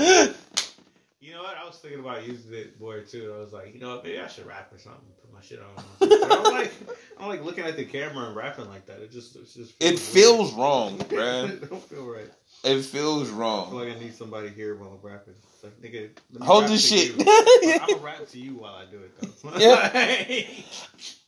[1.21, 1.55] You know what?
[1.57, 3.33] I was thinking about using it more too.
[3.37, 4.03] I was like, you know what?
[4.03, 5.01] Maybe I should rap or something.
[5.35, 5.83] My shit on.
[6.01, 6.71] I don't like.
[7.17, 8.99] I don't like looking at the camera and rapping like that.
[9.01, 9.35] It just.
[9.35, 9.73] It's just.
[9.81, 11.09] It feels wrong, weird.
[11.09, 11.49] bruh.
[11.63, 12.29] it don't feel right.
[12.63, 13.73] It feels I feel wrong.
[13.75, 15.33] like I need somebody here while I'm rapping.
[15.53, 16.09] It's like, nigga,
[16.43, 17.11] Hold this shit.
[17.19, 19.51] I'm gonna rap to you while I do it though.
[19.59, 20.43] Yeah.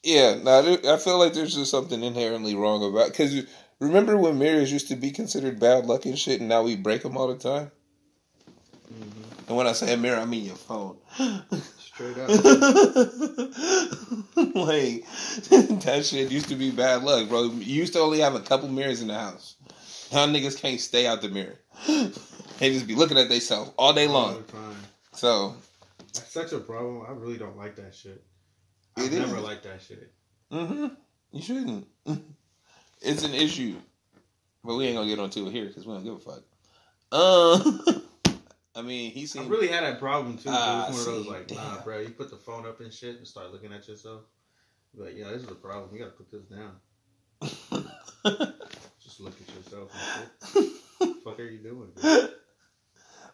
[0.03, 3.43] Yeah, now there- I feel like there's just something inherently wrong about because
[3.79, 7.03] remember when mirrors used to be considered bad luck and shit, and now we break
[7.03, 7.71] them all the time.
[8.93, 9.47] Mhm.
[9.49, 10.97] And when I say a mirror, I mean your phone.
[11.97, 12.29] Straight up.
[14.53, 15.03] like
[15.83, 17.45] that shit used to be bad luck, bro.
[17.45, 19.55] You used to only have a couple mirrors in the house.
[20.13, 21.55] Now niggas can't stay out the mirror.
[22.59, 24.37] They just be looking at themselves all day All long.
[24.37, 24.75] the time.
[25.13, 25.55] So
[26.13, 27.03] That's such a problem.
[27.07, 28.23] I really don't like that shit.
[28.95, 30.11] I've never liked that shit.
[30.51, 30.87] Mm-hmm.
[31.31, 31.87] you shouldn't.
[33.01, 33.75] It's an issue,
[34.63, 36.43] but we ain't gonna get onto it here because we don't give a fuck.
[37.11, 38.03] Um,
[38.77, 40.49] I mean, he I really had that problem too.
[40.51, 42.93] Ah, it was one of those like, nah, bro, you put the phone up and
[42.93, 44.21] shit and start looking at yourself.
[44.93, 45.89] But yeah, this is a problem.
[45.93, 46.73] You gotta put this down.
[49.03, 51.13] Just look at yourself and shit.
[51.23, 51.89] fuck are you doing?
[51.95, 52.27] Bro?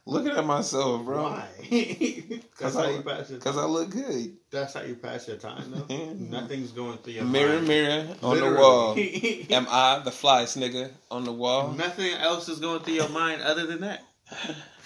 [0.06, 1.48] looking at myself, bro, Why?
[1.70, 4.38] that's Cause how I- you pass your because I look good.
[4.52, 6.14] That's how you pass your time though.
[6.14, 7.68] Nothing's going through your Mirror, mind.
[7.68, 8.92] mirror mirror on the wall.
[8.98, 11.72] Am I the flyest nigga on the wall?
[11.74, 14.04] Nothing else is going through your mind other than that.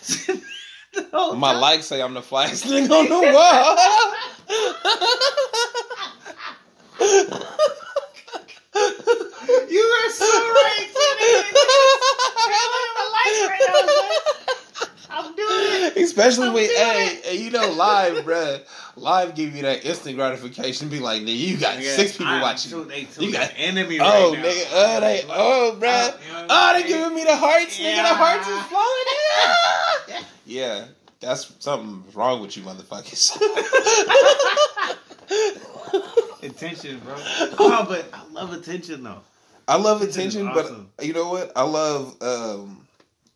[0.94, 1.62] The My time.
[1.62, 3.78] likes say I'm the flyest thing on the wall.
[9.70, 10.90] You are so right.
[13.28, 13.98] I'm doing it.
[14.46, 14.47] He's
[16.04, 18.62] Especially when, hey, hey, you know, live, bruh.
[18.96, 20.90] Live give you that instant gratification.
[20.90, 22.72] Be like, nigga, you got Yeah, six people I- watching.
[22.72, 24.44] so They You you got- got enemy Oh, now.
[24.44, 26.14] nigga, oh, they, oh, bruh.
[26.14, 26.94] Uh, you know Oh, they saying?
[26.94, 27.96] giving me the hearts, nigga.
[27.96, 28.64] The hearts is Yeah.
[30.08, 30.26] flowing.
[30.46, 30.86] Yeah,
[31.20, 33.36] that's something wrong with you, motherfuckers.
[36.44, 37.16] attention, bro.
[37.60, 39.22] Oh, but I love attention though.
[39.68, 40.90] I love Attention attention, awesome.
[40.96, 41.52] but you know what?
[41.56, 42.87] I love um,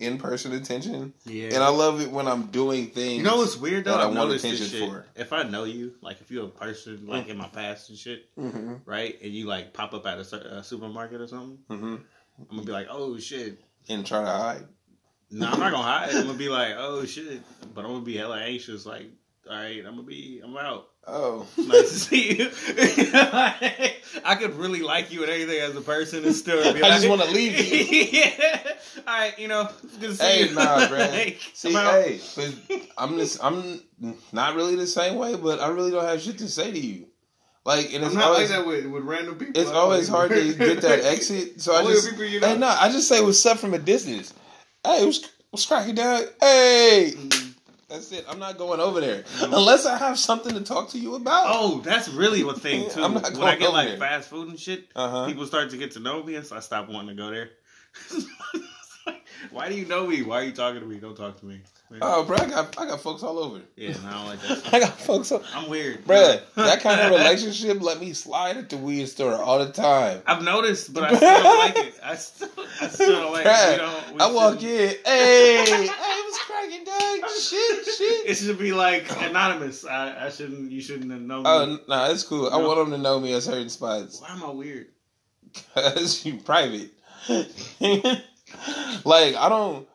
[0.02, 1.50] in person attention, Yeah.
[1.54, 3.18] and I love it when I'm doing things.
[3.18, 3.92] You know what's weird though?
[3.92, 5.06] that I want attention for.
[5.16, 8.30] If I know you, like if you're a person like in my past and shit,
[8.36, 11.96] hmm right, and you like pop up at a, a supermarket or something, hmm
[12.40, 13.62] I'm gonna be like, oh shit.
[13.90, 14.64] And try to hide.
[15.30, 16.10] No, I'm not gonna hide.
[16.16, 17.42] I'm gonna be like, oh shit,
[17.74, 18.86] but I'm gonna be hella anxious.
[18.86, 19.08] Like,
[19.50, 20.88] all right, I'm gonna be, I'm out.
[21.08, 22.52] Oh, Nice to see you.
[24.24, 27.02] I could really like you and everything as a person and still be I like,
[27.02, 28.08] just wanna leave you.
[28.22, 28.62] yeah.
[28.98, 29.68] All right, you know,
[30.00, 31.00] good to see hey, nah, bro.
[31.00, 33.82] Like, See, I'm hey, but I'm just, I'm
[34.32, 37.08] not really the same way, but I really don't have shit to say to you.
[37.66, 39.60] Like, and it's I'm not always, like that with, with random people.
[39.60, 41.62] it's I always hard to get that exit.
[41.62, 42.48] So I just, people you know.
[42.48, 44.34] hey, no, I just say what's up from a distance.
[44.84, 46.24] Hey, what's, what's cracking down?
[46.40, 47.51] Hey, mm.
[47.92, 48.26] That's it.
[48.28, 51.46] I'm not going over there unless I have something to talk to you about.
[51.50, 53.04] Oh, that's really a thing too.
[53.04, 53.98] I'm not when I get like there.
[53.98, 55.26] fast food and shit, Uh huh.
[55.28, 57.50] people start to get to know me, and so I stop wanting to go there.
[59.50, 60.22] Why do you know me?
[60.22, 60.98] Why are you talking to me?
[60.98, 61.62] Don't talk to me.
[62.02, 63.60] Oh, bro, I got, I got folks all over.
[63.76, 64.74] Yeah, no, I don't like that.
[64.74, 65.44] I got folks all.
[65.54, 69.60] I'm weird, Bruh, that kind of relationship let me slide at the weed store all
[69.60, 70.22] the time.
[70.26, 72.00] I've noticed, but I still don't like it.
[72.02, 72.50] I still,
[72.82, 73.72] I still don't like it.
[73.72, 77.30] We don't, we I walk shouldn't- in, hey, hey, what's cracking, dog?
[77.30, 78.30] Shit, shit.
[78.30, 79.86] It should be like anonymous.
[79.86, 80.72] I, I shouldn't.
[80.72, 81.74] You shouldn't have known oh, me.
[81.74, 82.50] Oh, nah, it's cool.
[82.50, 84.22] I want them to know me at certain spots.
[84.22, 84.88] Why am I weird?
[85.76, 86.92] Cause you private.
[89.06, 89.88] Like I don't,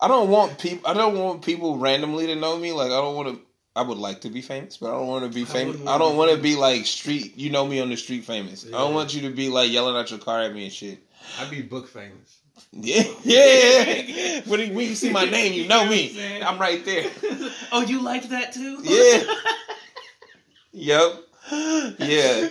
[0.00, 0.88] I don't want people.
[0.88, 2.72] I don't want people randomly to know me.
[2.72, 3.40] Like I don't want to.
[3.76, 5.84] I would like to be famous, but I don't want to be famous.
[5.84, 7.36] I don't want to be like street.
[7.36, 8.64] You know me on the street famous.
[8.66, 11.00] I don't want you to be like yelling out your car at me and shit.
[11.40, 12.38] I'd be book famous.
[12.76, 14.40] Yeah, yeah.
[14.46, 16.42] when, you, when you see my name, you know You know what I'm me.
[16.42, 17.08] I'm right there.
[17.72, 18.80] oh, you liked that too?
[18.82, 19.22] Yeah.
[20.72, 21.12] Yep.
[22.00, 22.48] Yeah.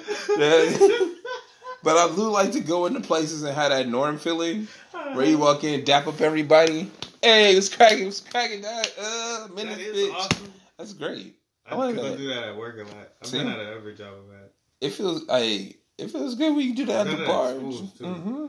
[1.84, 4.70] But I do like to go into places and have that norm feeling
[5.12, 6.90] where you walk in, dap up everybody.
[7.22, 8.62] Hey, it's cracking, it's cracking.
[8.62, 10.14] That uh, That minute, is bitch.
[10.14, 10.54] awesome.
[10.78, 11.36] That's great.
[11.66, 13.10] I, I think I do that at work a lot.
[13.22, 13.38] I've See?
[13.38, 14.50] been at every job I've had.
[14.82, 17.50] It feels, like it feels good when you do that at the bar.
[17.52, 17.56] at.
[17.56, 18.46] Mm-hmm.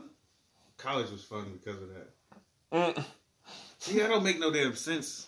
[0.77, 2.09] College was fun because of that.
[2.73, 3.05] Mm.
[3.79, 5.27] See, that don't make no damn sense.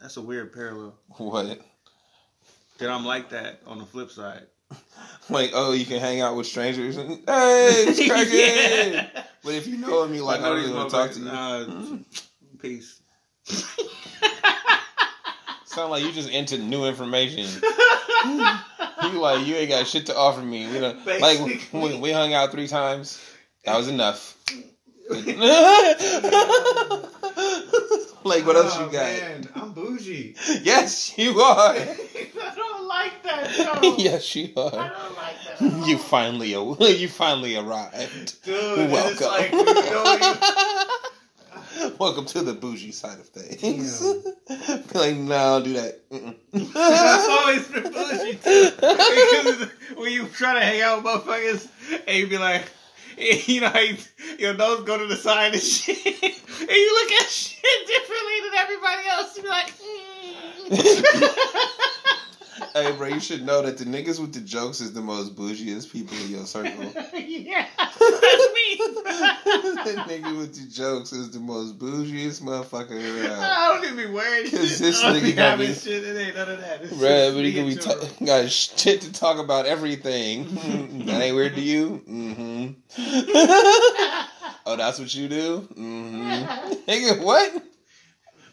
[0.00, 0.94] That's a weird parallel.
[1.18, 1.60] What?
[2.78, 4.46] That I'm like that on the flip side.
[5.28, 8.34] Like, oh, you can hang out with strangers and hey, it's cracking.
[8.94, 9.22] Yeah.
[9.44, 11.24] But if you know me, like, I don't these really want to talk to you.
[11.26, 12.04] motherfuckers,
[12.52, 13.00] Uh, peace.
[15.66, 17.46] Sound like you just into new information.
[18.24, 20.66] you like you ain't got shit to offer me.
[20.66, 21.80] We don't, like Basically.
[21.80, 23.20] we, we hung out three times.
[23.64, 24.36] That was enough.
[28.24, 29.04] like what else Oh, you got?
[29.04, 30.34] Man, I'm bougie.
[30.62, 31.74] Yes, you are.
[33.00, 33.80] I don't like that.
[33.82, 33.96] No.
[33.96, 34.70] yes, you I are.
[34.70, 35.60] don't like that.
[35.88, 36.50] You finally
[36.98, 38.42] you finally arrived.
[38.44, 39.12] Dude, Welcome.
[39.12, 40.34] it's like, you know,
[41.98, 44.00] Welcome to the bougie side of things.
[44.02, 46.00] Be like, no, don't do that.
[46.52, 48.70] That's always been bullshit too.
[50.00, 51.68] When you try to hang out with motherfuckers
[52.06, 52.64] and you be like,
[53.18, 53.96] you know, you,
[54.38, 58.54] your nose go to the side and shit, and you look at shit differently than
[58.58, 59.36] everybody else.
[59.36, 59.72] You be like,
[60.70, 60.94] mm.
[62.74, 65.90] Hey, bro, you should know that the niggas with the jokes is the most bougiest
[65.92, 66.84] people in your circle.
[67.14, 68.76] yeah, that's me.
[68.76, 73.40] the nigga with the jokes is the most bougiest motherfucker around.
[73.42, 74.50] I don't even be shit.
[74.52, 76.04] 'Cause this I nigga having be- shit.
[76.04, 76.82] It ain't none of that.
[76.82, 77.00] It's just
[77.34, 80.44] but he gonna be ta- got shit to talk about everything.
[81.06, 82.02] that ain't weird to you?
[82.08, 82.72] Mm-hmm.
[84.66, 85.68] oh, that's what you do?
[85.76, 86.90] Mm-hmm.
[86.90, 87.62] Nigga, what?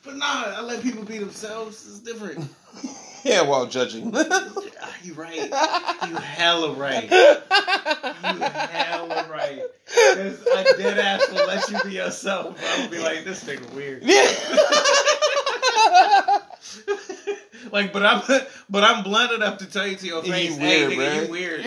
[0.04, 1.86] But nah, I let people be themselves.
[1.88, 2.48] It's different.
[3.24, 4.14] Yeah, while judging.
[4.80, 5.36] Ah, You right.
[6.08, 7.10] You hella right.
[7.12, 9.62] You hella right.
[9.88, 12.58] Cause I dead ass will let you be yourself.
[12.64, 14.04] I would be like, this nigga weird.
[14.04, 14.32] Yeah.
[17.72, 18.22] like, but I'm
[18.70, 21.26] but I'm blunt enough to tell you to your You face, weird, hey, nigga, bruh.
[21.26, 21.64] you weird.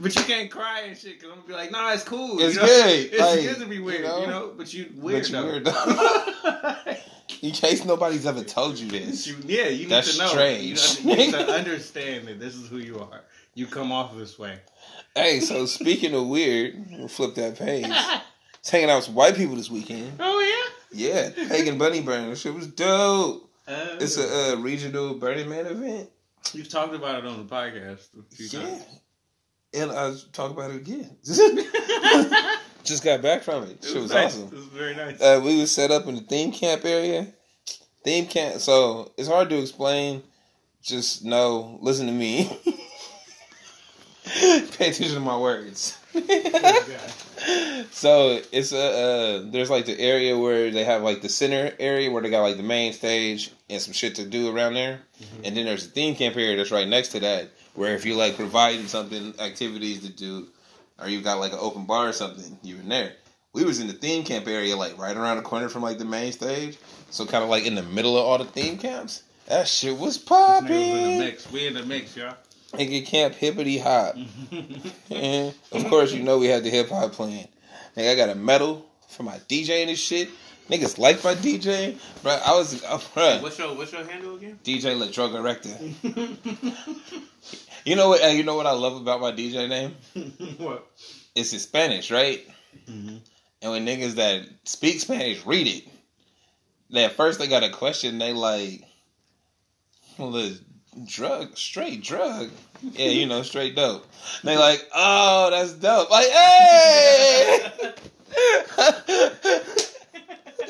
[0.00, 2.38] but you can't cry and shit because I'm gonna be like, nah, it's cool.
[2.40, 2.66] It's you know?
[2.66, 3.10] good.
[3.12, 4.30] It's Like, good to be weird, you you know?
[4.48, 4.52] know.
[4.56, 5.44] But you weird But you though.
[5.46, 6.94] weird though.
[7.42, 9.26] In case nobody's ever told you this.
[9.26, 10.28] You, yeah, you need That's to know.
[10.28, 11.00] strange.
[11.00, 13.22] You, need to understand that this is who you are.
[13.54, 14.58] You come off this way.
[15.14, 17.86] Hey, so speaking of weird, we'll flip that page.
[18.60, 20.12] It's hanging out with white people this weekend.
[20.20, 22.30] Oh Yeah, Yeah, Pagan Bunny Burn.
[22.30, 23.50] That shit was dope.
[23.68, 26.08] Uh, It's a uh, regional Burning Man event.
[26.54, 28.06] You've talked about it on the podcast.
[28.18, 28.66] a few Yeah.
[28.66, 28.84] times.
[29.74, 31.14] And I'll talk about it again.
[32.84, 33.82] Just got back from it.
[33.82, 34.36] Shit was nice.
[34.36, 34.48] awesome.
[34.48, 35.20] It was very nice.
[35.20, 37.26] Uh, we was set up in the theme camp area.
[38.04, 38.60] Theme camp.
[38.60, 40.22] So it's hard to explain.
[40.82, 42.44] Just know, listen to me.
[44.24, 45.98] Pay attention to my words.
[47.90, 52.10] so it's a uh, there's like the area where they have like the center area
[52.10, 55.00] where they got like the main stage and some shit to do around there,
[55.42, 58.14] and then there's a theme camp area that's right next to that where if you
[58.14, 60.46] like providing something activities to do,
[61.00, 63.12] or you got like an open bar or something, you're in there.
[63.52, 66.04] We was in the theme camp area like right around the corner from like the
[66.04, 66.76] main stage,
[67.10, 69.22] so kind of like in the middle of all the theme camps.
[69.46, 71.18] That shit was Niggas in the popping.
[71.18, 71.52] mix.
[71.52, 72.34] We in the mix, y'all.
[72.72, 74.16] Nigga camp hippity hop.
[75.10, 77.46] And of course, you know we had the hip hop playing.
[77.96, 80.28] Nigga, I got a medal for my DJ and this shit.
[80.68, 82.32] Niggas like my DJ, bro.
[82.32, 82.98] I was, uh,
[83.40, 84.58] What's your What's your handle again?
[84.64, 85.76] DJ La Droga Recta.
[87.84, 88.22] You know what?
[88.24, 89.94] uh, You know what I love about my DJ name?
[90.56, 90.86] what?
[91.34, 92.42] It's in Spanish, right?
[92.88, 93.20] Mhm.
[93.60, 95.84] And when niggas that speak Spanish read it,
[96.90, 98.16] they at first they got a question.
[98.16, 98.84] They like,
[100.16, 100.58] well, the
[101.04, 102.50] drug, straight drug.
[102.82, 104.06] Yeah, you know, straight dope.
[104.44, 106.10] They like, oh, that's dope.
[106.10, 107.68] Like, hey.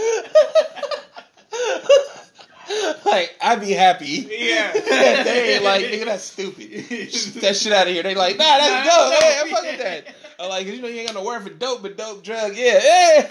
[3.05, 4.27] like, I'd be happy.
[4.31, 4.73] Yeah.
[5.25, 6.71] they ain't like, nigga, that's stupid.
[7.43, 8.03] that shit out of here.
[8.03, 9.11] They like, nah, that's Nah, dope.
[9.11, 9.59] that's Hey, I'm dope.
[9.59, 10.15] fucking that.
[10.41, 12.81] I'm like, you know, you ain't got no word for dope, but dope drug, yeah,
[12.85, 13.31] yeah.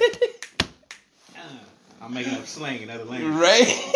[2.01, 3.39] I'm making up slang in other languages.
[3.39, 3.93] right?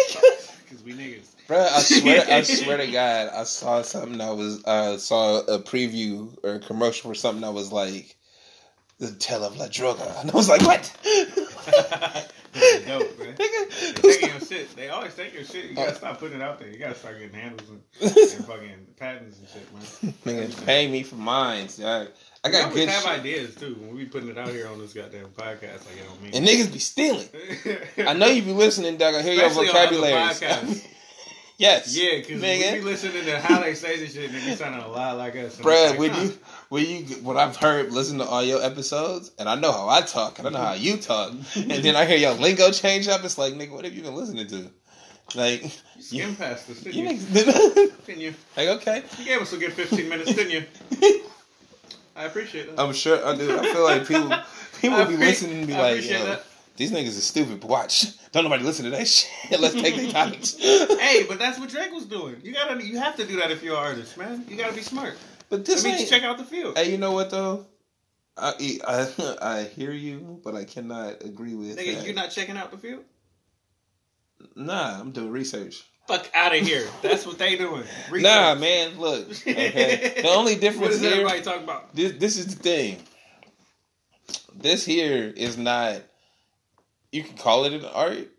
[0.63, 1.25] Because we niggas.
[1.47, 5.59] Bro, I swear, I swear to God, I saw something that was, uh, saw a
[5.59, 8.15] preview or a commercial for something that was like,
[8.99, 10.21] the tale of La Droga.
[10.21, 10.91] And I was like, what?
[12.59, 13.35] That's dope, man.
[13.37, 14.75] They Nigga, your shit.
[14.75, 15.65] They always take your shit.
[15.65, 15.95] You uh, gotta Oh.
[15.95, 16.69] stop putting it out there.
[16.69, 20.13] You gotta start getting handles and, and fucking patents and shit, man.
[20.49, 21.81] Nigga, pay me for mines.
[21.83, 22.07] I
[22.43, 23.11] I got good have shit.
[23.19, 23.75] ideas too.
[23.79, 26.33] When we putting it out here on this goddamn podcast, like it don't mean.
[26.35, 27.27] And niggas be stealing.
[27.97, 29.15] I know you be listening, Doug.
[29.15, 30.13] I hear Especially your vocabulary.
[31.57, 31.95] yes.
[31.97, 34.87] Yeah, because we be listening to how they say this shit, and they sounding a
[34.87, 35.57] lot like us.
[35.59, 36.21] Bruh, like, huh.
[36.21, 36.37] you
[36.69, 40.01] when you when I've heard listen to all your episodes and I know how I
[40.01, 43.23] talk and I know how you talk and then I hear your lingo change up,
[43.23, 44.69] it's like nigga, what have you been listening to?
[45.35, 45.63] Like
[45.95, 47.25] You skim past this, you didn't you?
[47.43, 48.33] niggas, Didn't you?
[48.55, 50.51] like okay, You gave us a good 15 minutes, didn't
[51.01, 51.21] you?
[52.15, 52.81] I appreciate that.
[52.81, 53.59] I'm sure I do.
[53.59, 54.31] I feel like people
[54.81, 56.43] people I be appre- listening and be I like, appreciate yo, that.
[56.77, 57.59] these niggas are stupid.
[57.59, 59.59] But watch, don't nobody listen to that shit.
[59.59, 60.55] Let's take their topics.
[60.57, 62.37] hey, but that's what Drake was doing.
[62.43, 64.45] You gotta, you have to do that if you're an artist, man.
[64.49, 65.15] You gotta be smart.
[65.49, 66.09] But this means ain't.
[66.09, 66.77] check out the field.
[66.77, 67.65] Hey, you know what though?
[68.37, 72.05] I, I I hear you, but I cannot agree with Nigga, that.
[72.05, 73.03] you're not checking out the field.
[74.55, 75.83] Nah, I'm doing research.
[76.07, 76.87] Fuck out of here.
[77.01, 77.83] That's what they doing.
[78.09, 78.23] Research.
[78.23, 79.29] Nah, man, look.
[79.29, 80.13] Okay.
[80.21, 81.93] the only What difference does here everybody talk about?
[81.95, 82.97] this this is the thing.
[84.55, 86.01] This here is not
[87.11, 88.29] you can call it an art,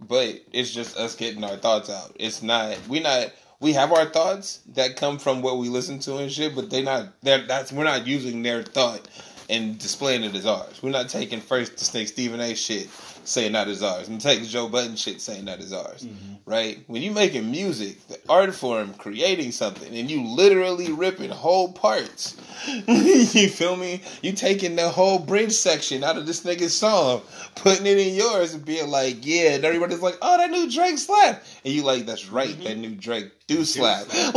[0.00, 2.12] but it's just us getting our thoughts out.
[2.16, 6.16] It's not We're not we have our thoughts that come from what we listen to
[6.16, 9.08] and shit, but they not they're that's we're not using their thought
[9.48, 10.82] and displaying it as ours.
[10.82, 12.88] We're not taking first to take Stephen A shit
[13.28, 14.08] saying that is ours.
[14.08, 16.06] And take Joe Budden shit saying that is ours.
[16.44, 16.82] Right?
[16.86, 22.36] When you making music, the art form, creating something, and you literally ripping whole parts.
[22.86, 24.00] you feel me?
[24.22, 27.22] You taking the whole bridge section out of this nigga's song,
[27.56, 30.98] putting it in yours and being like, yeah, and everybody's like, oh, that new Drake
[30.98, 31.42] slap.
[31.64, 34.06] And you like, that's right, that new Drake do slap.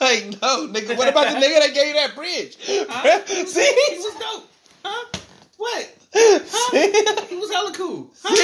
[0.00, 2.56] like, no, nigga, what about the nigga that gave you that bridge?
[2.88, 3.26] Huh?
[3.46, 3.76] See?
[3.90, 4.48] he was dope.
[4.84, 5.18] Huh?
[5.58, 5.94] What?
[6.18, 7.26] Huh?
[7.28, 8.10] He was hella cool.
[8.22, 8.34] Huh?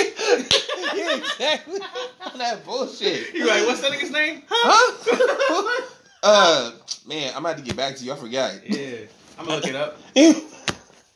[0.94, 1.80] yeah, exactly.
[2.36, 3.34] that bullshit.
[3.34, 4.42] You like, what's that nigga's name?
[4.48, 5.80] Huh?
[6.22, 6.72] uh,
[7.06, 8.12] man, I'm about to get back to you.
[8.12, 8.68] I forgot.
[8.68, 9.06] Yeah,
[9.38, 9.98] I'm gonna look it up.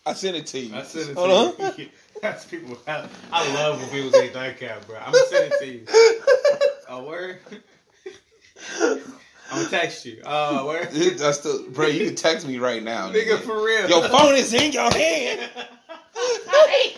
[0.07, 0.75] I sent it to you.
[0.75, 1.65] I sent it to Hold you.
[1.67, 1.89] on.
[2.23, 2.79] That's people.
[2.87, 4.97] I, I love when people say nightcap, bro.
[4.97, 5.87] I'm gonna send it to you.
[6.89, 7.39] Oh word.
[9.51, 10.21] I'm gonna text you.
[10.25, 10.91] Oh word.
[10.93, 13.89] Dude, I still, bro, you can text me right now, Nigga, for real.
[13.89, 15.51] Your phone is in your hand.
[16.19, 16.93] Oh,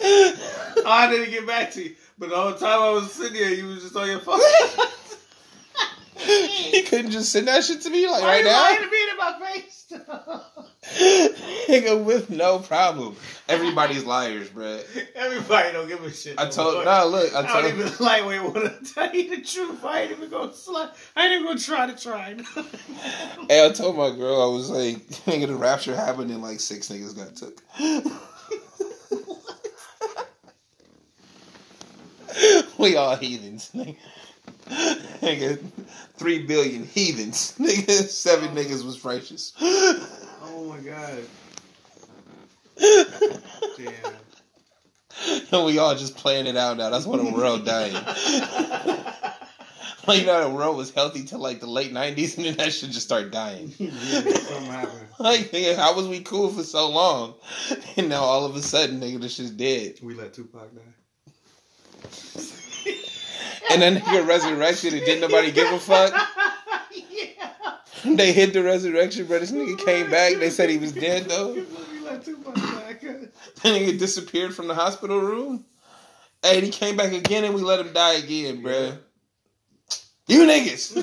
[0.86, 1.94] I didn't get back to you.
[2.18, 4.38] But the whole time I was sitting here, you was just on your phone.
[6.72, 8.62] you couldn't just send that shit to me like Why right you now.
[8.62, 9.92] lying to me in my face?
[11.66, 13.16] Nigga, with no problem.
[13.48, 14.80] Everybody's liars, bro.
[15.14, 16.38] Everybody don't give a shit.
[16.38, 17.86] I told, no, look, I I don't told.
[17.86, 18.54] even lightweight want
[18.86, 19.84] to tell you the truth.
[19.84, 20.90] I ain't even gonna slide.
[21.16, 22.36] I ain't even gonna try to try.
[23.48, 26.88] Hey, I told my girl I was like, nigga, the rapture happened and like six
[26.88, 27.62] niggas got took.
[32.78, 33.70] we all heathens.
[33.74, 33.96] Nigga.
[35.20, 35.62] Nigga,
[36.16, 37.54] three billion heathens.
[37.58, 39.52] Nigga, seven niggas was righteous.
[40.56, 41.24] Oh my god.
[43.76, 44.14] Damn.
[45.52, 46.90] And we all just playing it out now.
[46.90, 47.96] That's why the world dying.
[50.06, 52.74] Like, you know, the world was healthy till like the late nineties, and then that
[52.74, 53.72] shit just started dying.
[53.78, 55.06] Yeah, something happened.
[55.18, 57.32] Like, nigga, how was we cool for so long?
[57.96, 60.00] And now all of a sudden, nigga, this shit's dead.
[60.02, 60.82] We let Tupac die.
[63.70, 66.12] And then nigga resurrected, and didn't nobody give a fuck.
[68.16, 70.34] They hit the resurrection, but this nigga came back.
[70.34, 71.54] They said he was dead though.
[73.62, 75.64] That nigga disappeared from the hospital room.
[76.42, 78.98] Hey, he came back again, and we let him die again, bruh.
[80.26, 80.94] You niggas.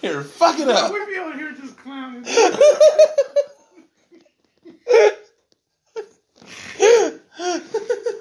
[0.00, 0.92] Here, fuck it up.
[0.92, 2.24] We be on here just clowning.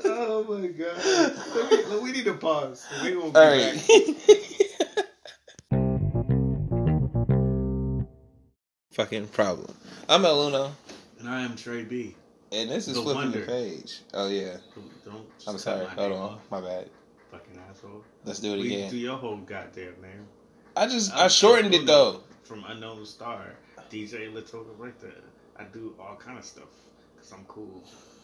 [0.05, 2.01] oh my god.
[2.01, 2.85] We need to pause.
[3.01, 3.75] We won't be All right.
[3.75, 4.37] back.
[8.99, 9.73] Fucking problem.
[10.09, 10.75] I'm El Uno,
[11.19, 12.17] And I am Trey B.
[12.51, 13.39] and this is The flipping Wonder.
[13.39, 14.01] the page.
[14.13, 14.57] Oh yeah,
[15.05, 15.25] Don't.
[15.47, 15.85] I'm sorry.
[15.85, 16.89] Hold on, off, my bad.
[17.31, 18.03] Fucking asshole.
[18.25, 20.27] Let's do it We do your whole goddamn name.
[20.75, 22.23] I just I'm I shortened it though.
[22.43, 23.53] From unknown star,
[23.89, 25.13] DJ Little Director.
[25.57, 26.67] I do all kind of stuff
[27.15, 27.81] because I'm cool,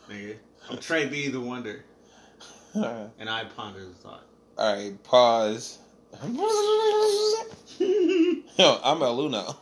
[0.10, 0.36] nigga.
[0.70, 1.30] I'm Trey B.
[1.30, 1.86] The Wonder,
[2.74, 4.26] and I ponder the thought.
[4.58, 5.78] All right, pause.
[7.80, 9.56] Yo, I'm El Uno.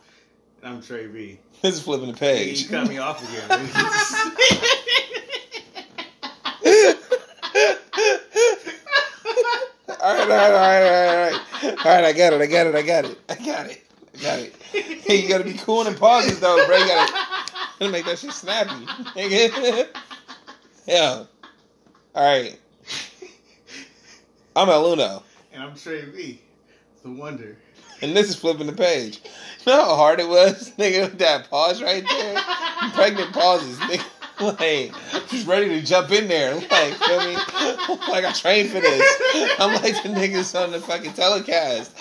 [0.64, 1.38] I'm Trey B.
[1.60, 2.62] This is flipping the page.
[2.62, 3.50] you cut me off again.
[10.00, 12.04] all right, all right, all right, all right, all right.
[12.04, 13.82] I got it, I got it, I got it, I got it,
[14.14, 14.54] I got it.
[15.04, 16.76] Hey, you gotta be cool in pauses though, bro.
[16.78, 17.12] You gotta,
[17.78, 18.86] gotta make that shit snappy.
[20.86, 21.24] Yeah.
[22.14, 22.58] All right.
[24.54, 26.40] I'm El Uno, and I'm Trey B.
[27.02, 27.56] The Wonder.
[28.02, 29.20] And this is flipping the page.
[29.64, 32.42] You know how hard it was, nigga, with that pause right there?
[32.92, 34.04] Pregnant pauses, nigga.
[34.40, 34.92] Like,
[35.28, 36.56] just ready to jump in there.
[36.56, 37.36] Like, feel me?
[38.10, 39.56] Like, I trained for this.
[39.60, 41.92] I'm like the niggas on the fucking telecast.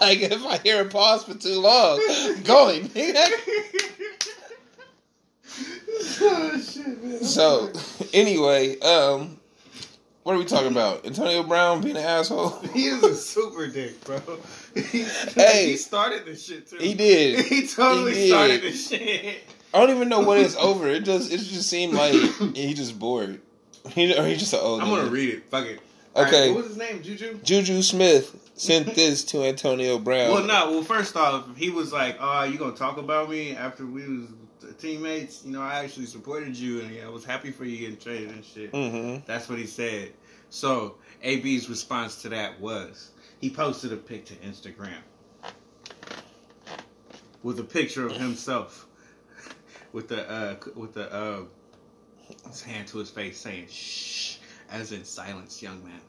[0.00, 1.98] like, if I hear a pause for too long,
[2.44, 2.88] going.
[2.90, 3.26] nigga.
[6.20, 7.24] oh shit, man.
[7.24, 7.72] So,
[8.14, 9.38] anyway, um,
[10.28, 11.06] what are we talking about?
[11.06, 12.60] Antonio Brown being an asshole?
[12.74, 14.20] He is a super dick, bro.
[14.86, 15.02] He,
[15.34, 15.70] Hey.
[15.70, 16.76] he started this shit too.
[16.78, 17.44] He did.
[17.46, 18.28] He totally He did.
[18.28, 19.38] started this shit.
[19.74, 20.88] I don't even know what it's over.
[20.88, 22.12] It just, it just seemed like
[22.56, 23.40] he just bored.
[23.90, 25.12] He, or he just an old I'm gonna nigga.
[25.12, 25.44] read it.
[25.50, 25.80] Fuck it.
[26.16, 26.26] Okay.
[26.26, 27.02] Alright, what was his name?
[27.02, 27.38] Juju.
[27.44, 30.30] Juju Smith sent this to Antonio Brown.
[30.32, 30.70] Well, no.
[30.72, 34.28] Well, first off, he was like, "Oh, you gonna talk about me after we was
[34.78, 35.44] teammates?
[35.44, 38.44] You know, I actually supported you, and I was happy for you getting traded and
[38.44, 39.24] shit." Mm-hmm.
[39.26, 40.12] That's what he said.
[40.50, 43.10] So AB's response to that was
[43.40, 45.02] he posted a pic to Instagram
[47.42, 48.86] with a picture of himself
[49.92, 51.40] with the uh with the uh
[52.46, 54.38] his hand to his face saying shh
[54.70, 56.00] as in silence young man.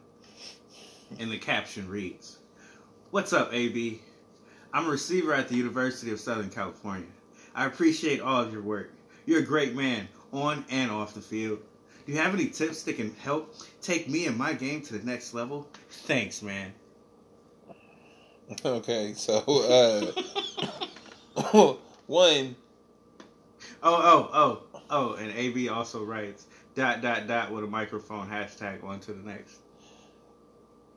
[1.19, 2.37] And the caption reads,
[3.11, 4.01] What's up, AB?
[4.73, 7.07] I'm a receiver at the University of Southern California.
[7.55, 8.91] I appreciate all of your work.
[9.25, 11.59] You're a great man, on and off the field.
[12.05, 15.05] Do you have any tips that can help take me and my game to the
[15.05, 15.67] next level?
[15.89, 16.73] Thanks, man.
[18.65, 19.43] Okay, so
[21.35, 21.75] uh,
[22.07, 22.55] one,
[23.81, 28.83] Oh, oh, oh, oh, and AB also writes dot dot dot with a microphone hashtag
[28.83, 29.59] on to the next.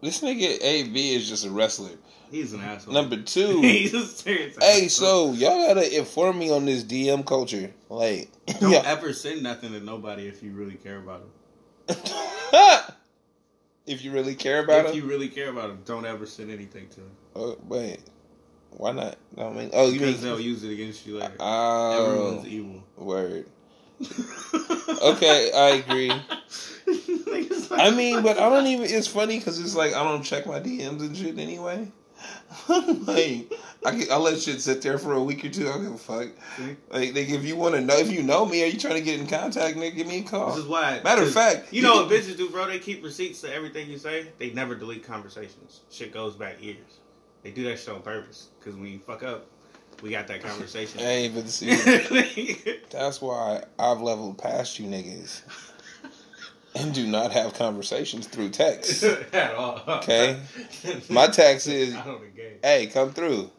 [0.01, 1.97] this nigga AB is just a wrestler.
[2.31, 2.95] He's an asshole.
[2.95, 5.35] Number two, He's a serious hey, asshole.
[5.35, 7.73] so y'all gotta inform me on this DM culture.
[7.89, 8.31] Like,
[8.61, 8.83] don't yeah.
[8.87, 11.97] ever send nothing to nobody if you really care about him.
[13.87, 16.25] if you really care about if him, if you really care about him, don't ever
[16.25, 18.01] send anything to him oh, wait,
[18.70, 19.16] why not?
[19.37, 21.35] No, I mean, oh, you mean they'll use it against you later.
[21.41, 22.83] oh, Everyone's evil.
[22.97, 23.47] word.
[25.03, 26.09] Okay, I agree.
[26.11, 28.87] Like, I mean, but I don't even.
[28.87, 31.91] It's funny because it's like I don't check my DMs and shit anyway.
[32.68, 33.53] like
[33.85, 35.68] I I let shit sit there for a week or two.
[35.68, 36.28] I don't give a fuck.
[36.57, 36.76] See?
[36.91, 39.18] Like, if you want to know, if you know me, are you trying to get
[39.18, 40.51] in contact, nigga, give me a call.
[40.51, 41.01] This is why.
[41.03, 42.66] Matter of fact, you know what bitches do, bro?
[42.68, 44.28] They keep receipts to everything you say.
[44.39, 45.80] They never delete conversations.
[45.91, 47.01] Shit goes back years.
[47.43, 49.47] They do that shit on purpose because when you fuck up,
[50.03, 51.01] we got that conversation.
[51.03, 51.74] Hey, but see,
[52.90, 55.43] that's why I've leveled past you niggas
[56.74, 59.05] and do not have conversations through text.
[59.32, 59.82] At all.
[59.88, 60.40] Okay.
[61.09, 62.59] My text is, I don't engage.
[62.62, 63.51] hey, come through.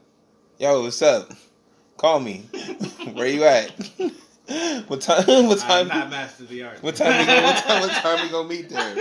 [0.57, 1.31] Yo, what's up?
[1.97, 2.45] Call me.
[3.13, 3.71] Where you at?
[4.87, 5.23] What time?
[5.47, 5.87] What time?
[5.87, 6.83] have not mastered the art.
[6.83, 7.43] What time we gonna?
[7.43, 7.81] What time?
[7.81, 8.93] What time we gonna meet there?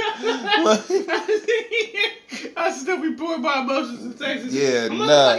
[2.56, 4.52] I still be pouring my emotions in Texas.
[4.52, 5.36] Yeah, I'm nah.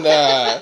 [0.00, 0.60] Nah.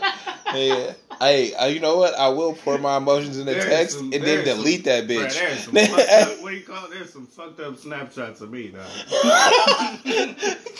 [0.54, 0.92] Yeah.
[1.20, 2.14] Hey, uh, you know what?
[2.14, 5.34] I will pour my emotions in the text some- and then delete that Bruh, bitch.
[5.38, 6.90] there's some up, what do you call it?
[6.92, 8.86] There's some fucked up snapshots of me, dog.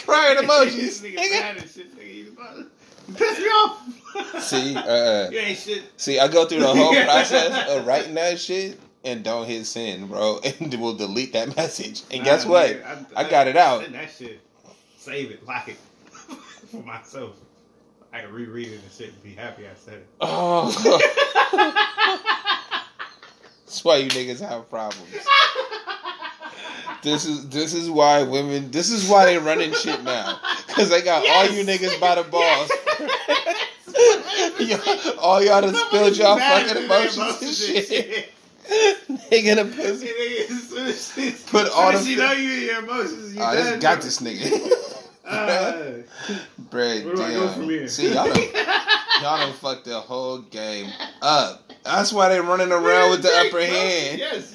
[0.07, 1.03] Crying emojis.
[1.03, 2.67] nigga nigga.
[3.13, 3.37] Mad and shit, nigga.
[3.37, 4.43] You about to piss me off.
[4.43, 5.83] See, uh, you ain't shit.
[5.97, 10.09] see, I go through the whole process of writing that shit and don't hit send,
[10.09, 12.03] bro, and we'll delete that message.
[12.11, 12.71] And guess Nah, what?
[12.71, 13.91] nigga, I got it out.
[13.93, 14.41] That shit.
[14.99, 15.77] Save it, lock it
[16.71, 17.37] for myself.
[18.13, 20.07] I can reread it and shit and be happy I said it.
[20.21, 20.67] Oh,
[23.67, 25.09] that's why you niggas have problems.
[27.03, 28.71] This is this is why women.
[28.71, 30.39] This is why they running shit now,
[30.69, 32.71] cause they got all you niggas by the balls.
[34.59, 38.33] Y'all- all y'all done spilled y'all fucking emotions and shit.
[39.33, 41.33] Nigga the pussy.
[41.51, 43.35] Put all the you know you in your emotions.
[43.35, 44.71] You Oh, this got this nigga.
[45.27, 46.03] Uh,
[46.71, 47.89] Bread, Where do I go damn.
[47.89, 48.39] See, y'all done,
[49.23, 50.89] y'all done fucked the whole game
[51.23, 51.73] up.
[51.85, 54.19] That's why they running around with the upper hand.
[54.21, 54.55] Yes.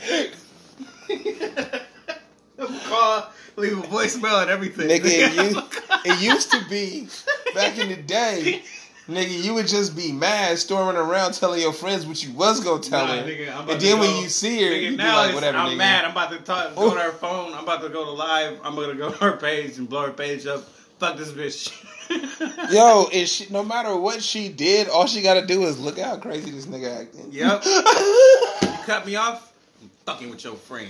[2.88, 4.88] Call, leave a voicemail and everything.
[4.88, 5.60] Nigga, it used,
[6.06, 7.08] it used to be
[7.54, 8.64] back in the day,
[9.10, 12.82] nigga, you would just be mad, storming around, telling your friends what you was gonna
[12.82, 15.58] tell Nah, her, nigga, and then when you see her, Nigga, you be like, whatever,
[15.58, 15.78] I'm nigga.
[15.78, 16.06] mad.
[16.06, 17.54] I'm about to talk, go to her phone.
[17.54, 18.60] I'm about to go to live.
[18.64, 20.64] I'm gonna go to her page and blow her page up.
[20.98, 21.74] Fuck this bitch.
[22.72, 26.06] Yo, is she, no matter what she did, all she gotta do is look at
[26.06, 27.28] how crazy this nigga acting.
[27.32, 27.64] Yep.
[27.66, 29.52] You cut me off.
[29.82, 30.88] I'm fucking with your friend.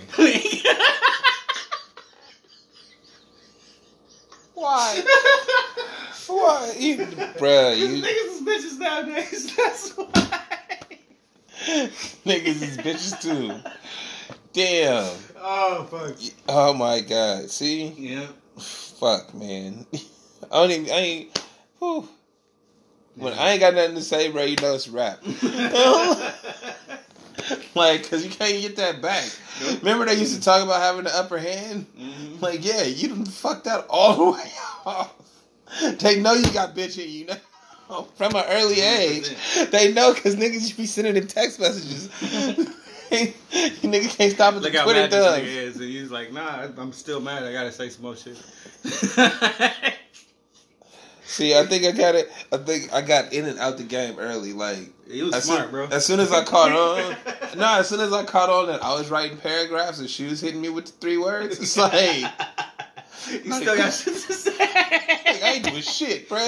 [4.55, 5.03] Why?
[6.27, 6.73] Why?
[6.79, 9.55] You, bruh, you Niggas is bitches nowadays.
[9.57, 10.41] That's why.
[12.25, 13.53] niggas is bitches too.
[14.53, 15.13] Damn.
[15.37, 16.15] Oh fuck.
[16.47, 17.49] Oh my god.
[17.51, 17.87] See?
[17.89, 18.27] Yeah.
[18.57, 19.85] Fuck, man.
[19.93, 19.97] I
[20.61, 20.89] don't even.
[20.89, 21.43] I ain't.
[21.79, 22.07] Whew.
[23.15, 25.19] When I ain't got nothing to say, bro, you know it's rap.
[27.75, 29.29] like, cause you can't get that back.
[29.79, 31.85] Remember they used to talk about having the upper hand?
[31.97, 32.41] Mhm.
[32.41, 34.51] Like, yeah, you done fucked that all the way
[34.85, 35.13] off.
[35.99, 38.07] They know you got bitch in you know.
[38.15, 39.29] From an early age,
[39.69, 42.09] they know because niggas you be sending them text messages.
[43.11, 46.67] you nigga can't stop at the Look how Twitter nigga is, and he's like, "Nah,
[46.77, 47.43] I'm still mad.
[47.43, 48.37] I gotta say some more shit."
[51.25, 52.31] See, I think I got it.
[52.51, 54.53] I think I got in and out the game early.
[54.53, 54.77] Like
[55.09, 55.87] he was as smart, soon, bro.
[55.87, 57.15] As soon as I caught on,
[57.57, 60.39] no, as soon as I caught on that I was writing paragraphs and she was
[60.39, 62.31] hitting me with the three words, it's like,
[63.31, 64.51] like you still got shit to say.
[64.59, 66.39] I ain't doing shit, bro.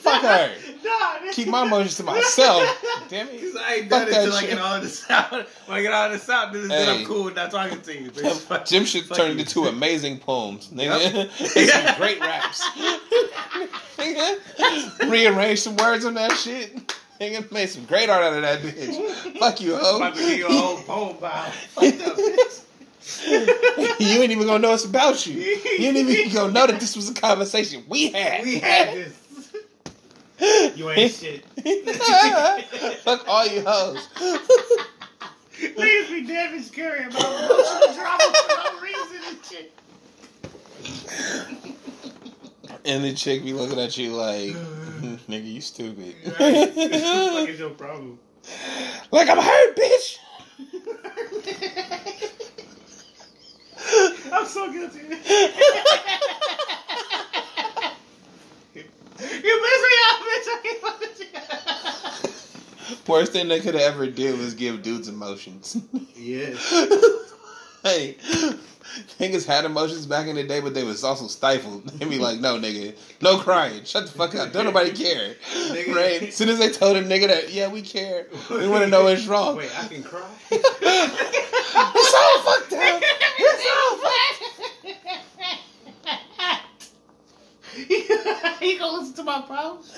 [0.00, 0.50] Fuck her.
[0.82, 2.64] Nah, Keep my emotions to myself.
[3.08, 3.40] Damn it.
[3.40, 5.30] Cause I ain't Fuck done it that I get all this out.
[5.30, 7.00] When I get all this out, then, Hey.
[7.00, 8.10] I'm cool with not talking to you.
[8.10, 8.66] bitch.
[8.68, 9.38] Jim should fuck turn you.
[9.38, 10.98] into amazing poems, nigga.
[11.14, 11.30] Yep.
[11.70, 12.68] some great raps.
[13.96, 16.92] nigga, rearrange some words on that shit.
[17.20, 19.38] Nigga, made some great art out of that bitch.
[19.38, 22.62] Fuck you, I'm about to give you a whole poem by fucked up bitch.
[23.26, 25.34] you ain't even gonna know it's about you.
[25.34, 28.44] You ain't even gonna know that this was a conversation we had.
[28.44, 29.18] We had this.
[30.74, 31.44] You ain't shit.
[33.04, 34.08] Fuck all you hoes.
[35.56, 39.72] Niggas be damage carrying about emotional drama for no reason and shit.
[42.84, 44.50] And the chick be looking at you like,
[45.28, 46.16] nigga, you stupid.
[46.40, 46.68] Right.
[46.74, 48.18] Fuck is your problem?
[49.12, 50.18] like I'm hurt, bitch.
[54.32, 54.98] I'm so guilty.
[55.02, 55.08] you
[59.62, 60.48] miss me out, bitch.
[60.48, 61.26] I can't fuck with you.
[63.12, 65.76] Worst thing they could have ever did was give dudes emotions.
[66.16, 66.56] Yes.
[67.82, 68.16] hey,
[69.18, 71.86] niggas had emotions back in the day, but they was also stifled.
[71.88, 73.84] They be like, no, nigga, no crying.
[73.84, 74.52] Shut the fuck up.
[74.52, 75.34] Don't nobody care.
[75.52, 75.94] Nigga.
[75.94, 76.22] Right?
[76.22, 78.26] As soon as they told a nigga that, yeah, we care.
[78.50, 79.56] We want to know what's wrong.
[79.56, 80.28] Wait, I can cry.
[81.74, 83.02] It's all fucked up.
[83.38, 83.92] It's all
[88.60, 89.92] you gonna listen to my problems?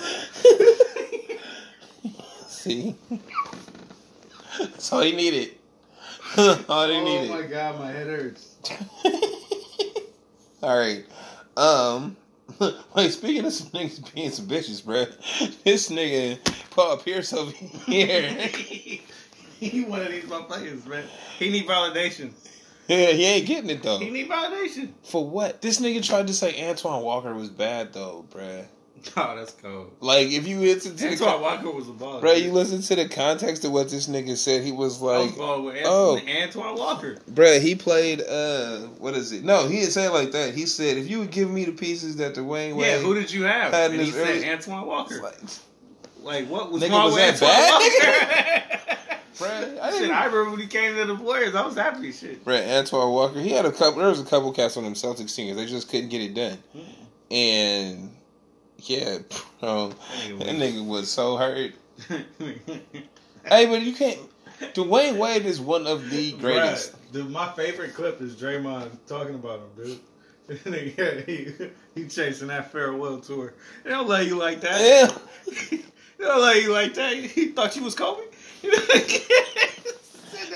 [2.47, 2.95] See?
[4.59, 5.51] That's all he needed.
[6.37, 7.29] all he oh needed.
[7.29, 8.55] my god, my head hurts.
[10.61, 11.05] All right.
[11.55, 12.15] Um.
[12.95, 13.11] Wait.
[13.11, 15.05] Speaking of some niggas being some bitches, bro.
[15.63, 16.39] This nigga
[16.71, 18.29] Paul Pierce over here.
[19.59, 21.05] he one of these motherfuckers, man.
[21.37, 22.31] He need validation.
[22.87, 23.97] Yeah, he ain't getting it though.
[23.99, 24.89] He need validation.
[25.03, 25.61] For what?
[25.61, 28.65] This nigga tried to say Antoine Walker was bad though, bruh.
[29.17, 29.91] Oh, that's cold.
[29.99, 32.21] Like if you listen to Antoine the Walker was a baller.
[32.21, 34.63] bro, you listen to the context of what this nigga said.
[34.63, 36.17] He was like, was oh.
[36.17, 37.17] Antoine, Antoine Walker.
[37.31, 39.43] Bruh, he played uh what is it?
[39.43, 40.55] No, he didn't say it like that.
[40.55, 43.31] He said if you would give me the pieces that Dwyane Wade Yeah, who did
[43.31, 43.73] you have?
[43.73, 45.21] had And he said early- Antoine Walker.
[45.21, 45.37] like,
[46.23, 48.97] Like, what was Nigga, wrong was with that Antoine Walker?
[49.35, 51.55] Bruh, I Shit, I remember when he came to the Warriors.
[51.55, 52.43] I was happy as shit.
[52.45, 55.35] Bruh, Antoine Walker, he had a couple there was a couple cats on them Celtics
[55.35, 55.55] teams.
[55.55, 56.57] They just couldn't get it done.
[56.73, 57.33] Hmm.
[57.33, 58.15] And
[58.79, 59.17] yeah,
[59.59, 61.73] bro, that nigga was so hurt.
[63.47, 64.17] Hey, but you can't
[64.59, 66.93] Dwyane Wade is one of the greatest.
[66.93, 69.99] Bruh, dude, my favorite clip is Draymond talking about him, dude.
[70.63, 71.51] Nigga, he,
[71.95, 73.53] he chasing that farewell tour.
[73.83, 74.79] They don't let you like that.
[74.79, 75.17] Yeah.
[76.17, 77.15] they don't let you like that.
[77.15, 78.21] He thought you was Kobe.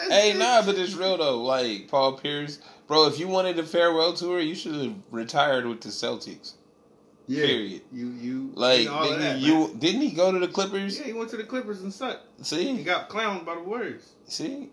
[0.10, 1.44] Hey, nah, but it's real though.
[1.44, 3.06] Like Paul Pierce, bro.
[3.06, 6.54] If you wanted a farewell tour, you should have retired with the Celtics.
[7.28, 7.82] Yeah, Period.
[7.92, 9.78] You you Like of that, you man.
[9.78, 10.98] didn't he go to the Clippers?
[10.98, 12.24] Yeah, he went to the Clippers and sucked.
[12.44, 14.14] See, he got clowned by the Warriors.
[14.26, 14.70] see,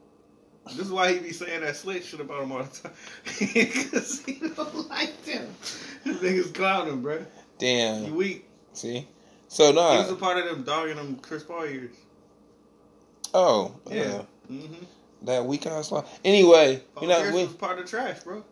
[0.69, 2.93] This is why he be saying that slick shit about him all the time.
[3.53, 5.49] Because he don't like them.
[6.05, 7.27] This niggas clown him, bro.
[7.59, 8.07] Damn.
[8.07, 8.49] You weak.
[8.73, 9.07] See,
[9.49, 11.95] so nah, He was a part of them dogging them Chris Paul years.
[13.35, 13.95] Oh, Yeah.
[13.97, 14.23] yeah.
[14.51, 14.85] Mm-hmm.
[15.23, 16.05] That weak ass line.
[16.25, 18.45] Anyway, Paul you know Pierce we was part of the trash, bro.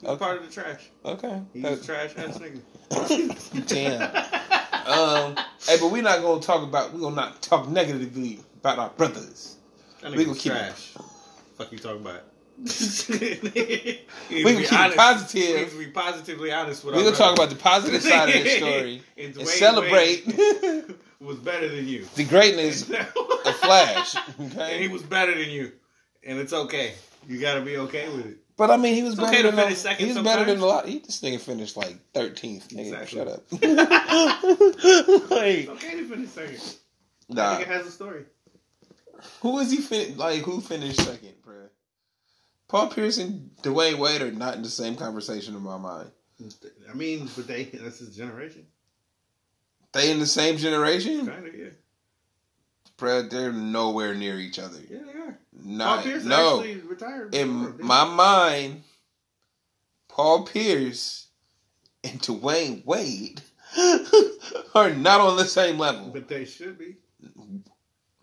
[0.00, 0.24] He was Okay.
[0.24, 0.88] part of the trash.
[1.04, 1.42] okay.
[1.52, 3.66] He's That- a trash ass nigga.
[3.68, 4.02] Damn.
[4.88, 5.36] Um.
[5.66, 6.92] Hey, but we're not gonna talk about.
[6.92, 9.56] We're gonna not talk negatively about our brothers.
[10.00, 10.94] That We gonna keep it- trash.
[11.56, 12.22] Fuck you talking about?
[12.58, 15.74] We gonna keep it positive.
[15.74, 18.50] We to be positively honest with We're gonna talk about the positive side of the
[18.50, 20.24] story And and celebrate
[21.20, 22.06] was better than you.
[22.14, 24.16] the greatness of Flash.
[24.38, 25.72] And he was better than you,
[26.24, 26.94] and it's okay.
[27.28, 28.36] You gotta be okay with it.
[28.56, 30.44] But I mean, he was It's better okay than a- finish second He was better
[30.44, 30.86] than a lot.
[30.88, 32.68] He, this nigga finished like thirteenth.
[32.70, 33.18] Nigga, Exactly.
[33.18, 33.42] shut up.
[34.50, 36.74] It's okay to finish second.
[37.28, 37.58] Nah.
[37.58, 38.24] nigga has a story.
[39.40, 39.78] Who is he?
[39.78, 41.68] Fin- like, who finished second, bruh?
[42.68, 46.10] Paul Pierce and Dwyane Wade are not in the same conversation in my mind.
[46.90, 48.66] I mean, but they that's his generation.
[49.92, 51.64] They in the same generation, Kinda, yeah.
[52.98, 53.28] bruh.
[53.30, 54.78] They're nowhere near each other.
[54.88, 55.38] Yeah, they are.
[55.60, 56.58] Not, Paul Pierce no.
[56.60, 57.34] actually retired.
[57.34, 58.82] in my mind,
[60.08, 61.28] Paul Pierce
[62.04, 63.40] and Dwyane Wade
[64.74, 66.10] are not on the same level.
[66.12, 66.96] But they should be.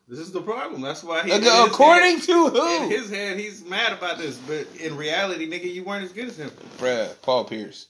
[0.08, 0.82] This is the problem.
[0.82, 1.32] That's why he.
[1.32, 2.84] Ac- According head- to who?
[2.84, 4.38] in his head, he's mad about this.
[4.38, 6.52] But in reality, nigga, you weren't as good as him.
[6.78, 7.88] Bruh, Paul Pierce.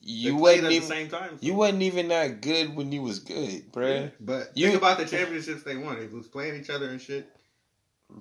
[0.00, 1.38] You wasn't at the even same time.
[1.40, 4.10] you wasn't even that good when you was good, bruh.
[4.20, 5.98] But You- think about the championships they won.
[6.00, 7.28] They was playing each other and shit.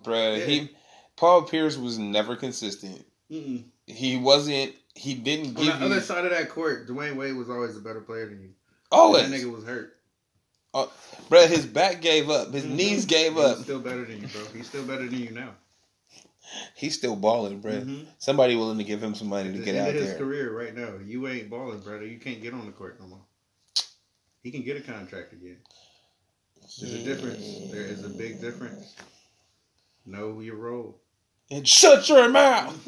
[0.04, 0.46] Bruh, Yeah.
[0.46, 0.70] he
[1.16, 3.06] Paul Pierce was never consistent.
[3.32, 3.64] Mm-mm.
[3.88, 5.74] He wasn't he didn't give.
[5.74, 8.26] On the you other side of that court, Dwyane Wade was always a better player
[8.28, 8.50] than you.
[8.92, 9.30] always.
[9.30, 9.94] That nigga was hurt.
[10.74, 12.54] Bruh, his back gave up.
[12.54, 12.72] His Mhm.
[12.76, 13.64] knees gave He was up.
[13.64, 14.42] still better than you, bro.
[14.56, 15.56] He's still better than you now.
[16.76, 17.84] He's still balling, bruh.
[17.86, 18.08] Mhm.
[18.20, 20.18] Somebody willing to give him some money to the get out of his there.
[20.18, 22.06] career right now, you ain't balling, brother.
[22.06, 23.26] You can't get on the court no more.
[24.44, 25.58] He can get a contract again.
[26.80, 27.72] There's a difference.
[27.72, 28.96] There is a big difference.
[30.06, 31.02] Know your role.
[31.50, 32.76] And shut your mouth.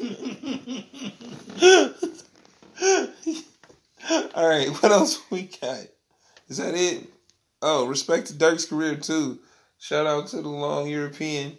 [4.34, 5.86] All right, what else we got?
[6.48, 7.06] Is that it?
[7.62, 9.38] Oh, respect to Dirk's career too.
[9.78, 11.58] Shout out to the long European.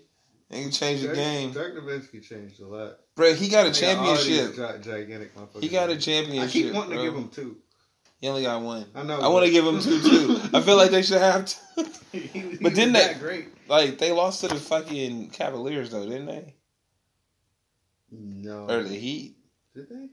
[0.52, 2.97] And he changed the game, Dirk Nowitzki changed a lot.
[3.16, 3.34] bro.
[3.34, 4.84] He got a They got all these championship.
[4.84, 5.32] gi- gigantic.
[5.62, 6.49] He got a championship.
[6.49, 6.97] I keep wanting bro.
[6.97, 7.58] to give him two.
[8.20, 8.86] He only got one.
[8.93, 9.20] I know.
[9.20, 10.39] I want to give him two too.
[10.54, 11.86] I feel like they should have two.
[12.62, 13.47] But didn't they- great?
[13.70, 16.54] Like they lost to the fucking Cavaliers though, didn't they?
[18.12, 18.67] No.
[18.70, 19.38] Or the Heat?
[19.74, 20.08] Did they?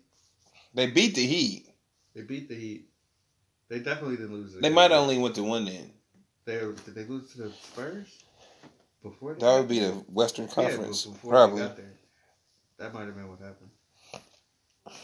[0.74, 1.66] They beat the Heat.
[2.14, 2.88] They beat the Heat.
[3.68, 4.52] They definitely didn't lose.
[4.54, 4.74] the They game.
[4.74, 5.90] might only went to one then.
[6.44, 8.06] They did they lose to the Spurs
[9.02, 11.68] before That would be the Western Conference, before probably.
[12.78, 13.70] That might have been what happened.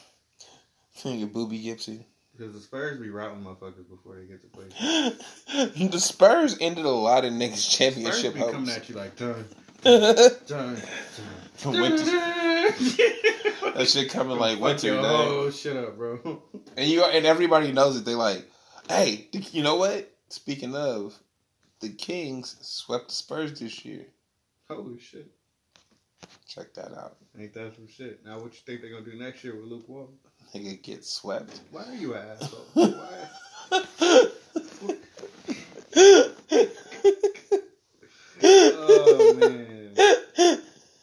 [0.92, 2.04] Finger Booby Gibson.
[2.36, 5.86] Because the Spurs be routing motherfuckers before they get to play.
[5.86, 8.76] the Spurs ended a lot of niggas Spurs championship be coming hopes.
[8.76, 9.44] at you like done,
[9.82, 10.76] that done,
[11.64, 12.04] Winter-
[13.74, 14.98] that shit coming like winter.
[15.00, 16.42] Oh, shut up, bro.
[16.76, 18.04] And you and everybody knows it.
[18.04, 18.44] They like,
[18.88, 20.10] hey, you know what?
[20.28, 21.16] Speaking of,
[21.84, 24.06] the Kings swept the Spurs this year.
[24.70, 25.30] Holy shit.
[26.48, 27.16] Check that out.
[27.38, 28.24] Ain't that some shit?
[28.24, 30.14] Now, what you think they're gonna do next year with Luke Walton?
[30.54, 31.60] Nigga get swept.
[31.70, 32.64] Why are you an asshole?
[32.74, 33.28] Why?
[38.86, 39.96] Oh man,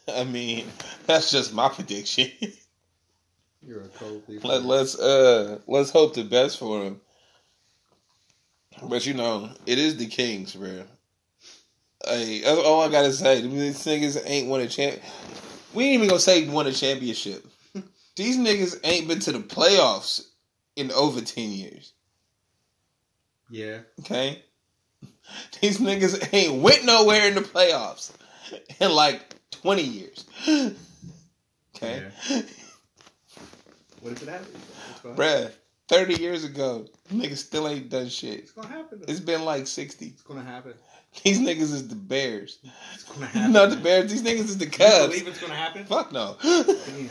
[0.08, 0.66] I mean,
[1.06, 2.30] that's just my prediction.
[3.62, 4.44] you're a cold thief.
[4.44, 7.00] Let, let's uh let's hope the best for him.
[8.82, 10.84] But you know, it is the Kings, bro.
[12.04, 13.40] Hey, that's all I gotta say.
[13.40, 15.00] These niggas ain't won a champ.
[15.72, 17.46] We ain't even gonna say won a championship.
[18.16, 20.20] These niggas ain't been to the playoffs
[20.76, 21.92] in over ten years.
[23.50, 23.80] Yeah.
[24.00, 24.42] Okay,
[25.60, 28.10] these niggas ain't went nowhere in the playoffs
[28.80, 30.24] in like twenty years.
[31.74, 32.04] Okay,
[34.00, 34.64] What if it happens?
[35.02, 35.50] Bruh,
[35.88, 38.40] thirty years ago, niggas still ain't done shit.
[38.40, 39.00] it's gonna happen.
[39.00, 39.06] though.
[39.08, 40.06] It's been like sixty.
[40.06, 40.74] It's gonna happen.
[41.24, 42.58] These niggas is the Bears.
[42.94, 43.52] It's gonna happen.
[43.52, 43.76] Not the.
[43.76, 44.10] Bears.
[44.10, 45.08] These niggas is the Cubs.
[45.08, 45.84] believe it's gonna happen?
[45.84, 46.36] Fuck no.
[46.42, 47.08] Damn.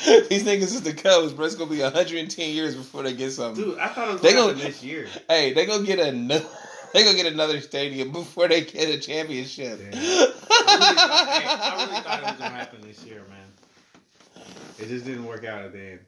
[0.30, 1.44] These niggas is the Cubs, bro.
[1.44, 3.62] It's gonna be 110 years before they get something.
[3.64, 5.08] Dude, I thought it was They gonna this year.
[5.28, 6.44] Hey, they gonna get another.
[6.92, 9.78] They gonna get another stadium before they get a championship.
[9.78, 14.44] I really, thought, I really thought it was gonna happen this year, man.
[14.76, 16.00] It just didn't work out at the end.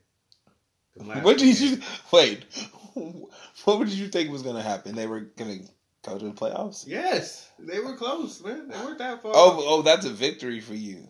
[0.94, 1.78] What did you
[2.12, 2.44] wait?
[3.64, 4.94] What did you think was gonna happen?
[4.94, 5.58] They were gonna
[6.04, 6.86] go to the playoffs.
[6.86, 8.68] Yes, they were close, man.
[8.68, 9.32] They weren't that far.
[9.34, 11.08] Oh, oh, that's a victory for you.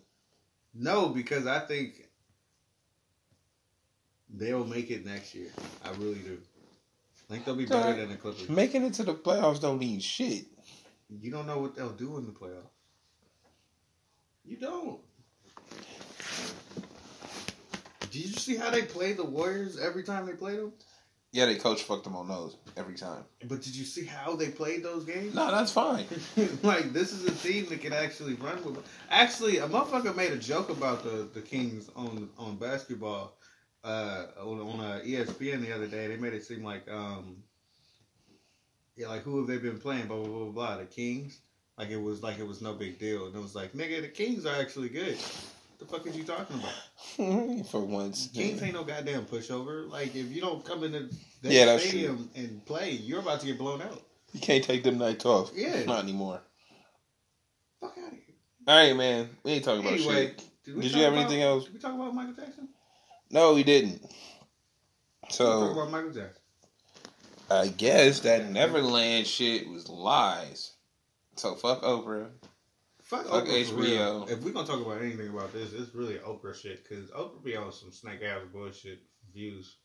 [0.74, 2.08] no, because I think
[4.28, 5.48] they'll make it next year.
[5.84, 6.38] I really do.
[7.28, 8.48] I think they'll be better than the Clippers.
[8.48, 10.46] Making it to the playoffs don't mean shit.
[11.08, 12.68] You don't know what they'll do in the playoffs.
[14.44, 15.00] You don't.
[18.12, 20.72] Did you see how they played the Warriors every time they played them?
[21.32, 23.24] Yeah, they coach fucked them on those every time.
[23.48, 25.34] But did you see how they played those games?
[25.34, 26.04] No, that's fine.
[26.62, 28.86] like this is a team that can actually run with.
[29.10, 33.32] Actually, a motherfucker made a joke about the, the Kings on on basketball
[33.82, 36.06] uh, on, on uh, ESPN the other day.
[36.08, 37.38] They made it seem like um
[38.94, 40.08] yeah, like who have they been playing?
[40.08, 40.52] Blah blah blah blah.
[40.52, 40.76] blah.
[40.76, 41.40] The Kings.
[41.78, 44.08] Like it was like it was no big deal, and it was like nigga, the
[44.08, 45.16] Kings are actually good.
[45.86, 47.66] The fuck is you talking about?
[47.68, 48.28] for once.
[48.32, 49.88] Kings ain't no goddamn pushover.
[49.90, 51.08] Like if you don't come into
[51.42, 54.02] the Yeah, stadium and play, you're about to get blown out.
[54.32, 55.50] You can't take them nights off.
[55.54, 55.84] Yeah.
[55.84, 56.40] Not anymore.
[57.80, 58.20] Fuck out of here.
[58.66, 59.28] All right, man.
[59.42, 60.42] We ain't talking about shit.
[60.64, 61.64] did, Did you have about- anything else?
[61.64, 62.68] Did we talk about Michael Jackson?
[63.30, 64.02] No, we didn't.
[64.02, 66.42] We talk about Michael Jackson.
[67.50, 70.72] I guess that Neverland shit was lies.
[71.36, 72.28] So fuck Oprah.
[73.12, 73.76] Fuck, Fuck Oprah HBO.
[73.78, 74.26] real.
[74.30, 77.54] If we're gonna talk about anything about this, it's really Oprah shit because Oprah be
[77.56, 79.00] on some snake ass bullshit
[79.34, 79.76] views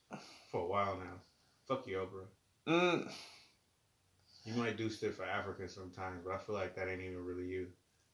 [0.49, 1.19] for a while now.
[1.67, 2.71] Fuck you, Oprah.
[2.73, 3.11] Mm,
[4.45, 7.47] You might do shit for Africa sometimes, but I feel like that ain't even really
[7.47, 7.67] you.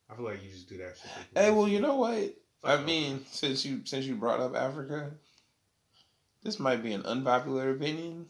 [0.09, 1.11] I feel like you just do that shit.
[1.35, 2.33] hey, well, you know what?
[2.63, 2.85] Fuck I Oprah.
[2.85, 5.11] mean, since you since you brought up Africa,
[6.41, 8.25] this might be an unpopular opinion,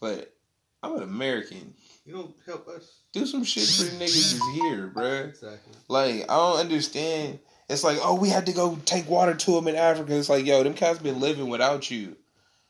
[0.00, 0.32] but
[0.80, 1.74] I'm an American.
[2.04, 3.00] You don't help us.
[3.12, 5.28] Do some shit for the niggas is here, bruh.
[5.28, 5.74] Exactly.
[5.88, 7.38] Like, I don't understand.
[7.68, 10.16] It's like, oh, we had to go take water to them in Africa.
[10.16, 12.16] It's like, yo, them cats been living without you,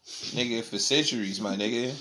[0.04, 1.94] nigga, for centuries, my nigga.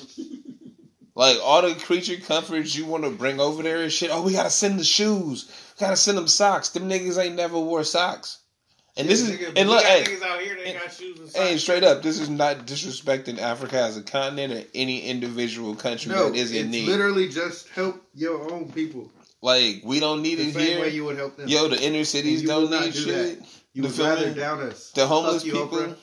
[1.15, 4.11] Like all the creature comforts you want to bring over there and shit.
[4.11, 5.51] Oh, we gotta send the shoes.
[5.75, 6.69] We gotta send them socks.
[6.69, 8.40] Them niggas ain't never wore socks.
[8.97, 12.01] And this is and look, hey, out here and- got shoes and hey, straight up,
[12.03, 16.51] this is not disrespecting Africa as a continent or any individual country No, that is
[16.51, 16.87] in it's need.
[16.87, 19.09] literally just help your own people
[19.41, 20.81] Like we don't need the it same here.
[20.81, 21.47] way you would help them.
[21.47, 23.39] Yo, the inner cities don't need do shit.
[23.73, 24.33] you the would rather me?
[24.33, 24.91] down us.
[24.91, 25.95] The homeless you, people Oprah.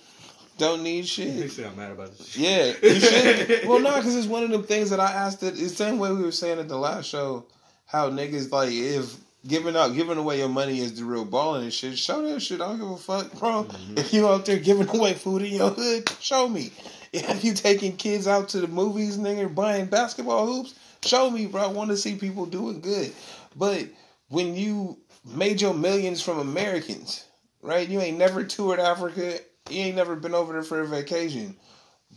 [0.56, 1.28] don't need shit.
[1.35, 2.36] You say I'm mad about this.
[2.39, 3.65] Yeah, you should.
[3.69, 5.43] well, no, because it's one of them things that I asked.
[5.43, 7.44] It, it's the same way we were saying at the last show,
[7.85, 9.15] how niggas like if
[9.47, 11.98] giving out, giving away your money is the real balling and shit.
[11.98, 12.60] Show that shit.
[12.60, 13.65] I don't give a fuck, bro.
[13.65, 13.98] Mm-hmm.
[13.98, 16.73] If you out there giving away food in your hood, show me.
[17.12, 21.62] If you taking kids out to the movies, nigga, buying basketball hoops, show me, bro.
[21.62, 23.12] I want to see people doing good.
[23.56, 23.86] But
[24.28, 27.24] when you made your millions from Americans,
[27.62, 27.89] right?
[27.89, 29.39] You ain't never toured Africa.
[29.70, 31.56] You ain't never been over there for a vacation.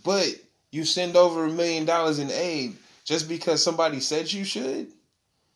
[0.04, 0.28] But
[0.72, 4.88] you send over a million dollars in aid just because somebody said you should?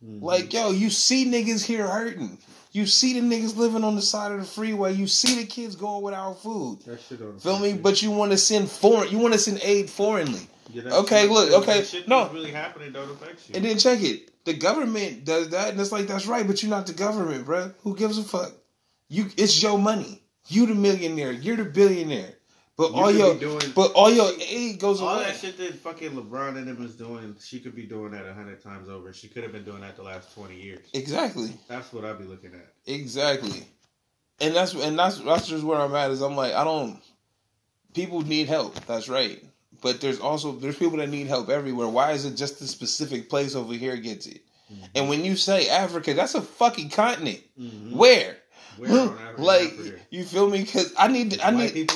[0.05, 0.23] Mm-hmm.
[0.23, 2.37] Like, yo, you see niggas here hurting.
[2.71, 4.93] You see the niggas living on the side of the freeway.
[4.93, 6.79] You see the kids going without food.
[6.85, 7.73] That shit on Feel me?
[7.73, 9.09] But you want to send foreign.
[9.09, 10.41] You want to send aid foreignly.
[10.73, 12.29] Yeah, okay, shit- look, that okay, shit no.
[12.33, 13.55] really happening don't affect you.
[13.55, 14.31] And then check it.
[14.45, 17.73] The government does that, and it's like that's right, but you're not the government, bruh.
[17.83, 18.51] Who gives a fuck?
[19.07, 20.21] You, it's your money.
[20.47, 21.31] You the millionaire.
[21.31, 22.33] You're the billionaire.
[22.77, 25.23] But You all your, doing- but all your aid goes All away.
[25.25, 28.33] that shit that fucking LeBron and them is doing, she could be doing that a
[28.33, 29.13] hundred times over.
[29.13, 30.85] She could have been doing that the last twenty years.
[30.93, 31.51] Exactly.
[31.69, 32.73] That's what I'd be looking at.
[32.85, 33.65] Exactly.
[34.41, 36.99] And that's and that's that's just where I'm at is I'm like I don't
[37.93, 38.75] people need help.
[38.85, 39.41] That's right.
[39.81, 41.87] But there's also there's people that need help everywhere.
[41.87, 44.41] Why is it just the specific place over here gets it?
[44.95, 47.39] And when you say Africa, that's a fucking continent.
[47.57, 47.95] Mm-hmm.
[47.95, 48.35] Where?
[48.77, 49.41] Where on Africa?
[49.41, 49.73] like
[50.09, 50.61] you feel me?
[50.63, 51.95] Because I need I need people.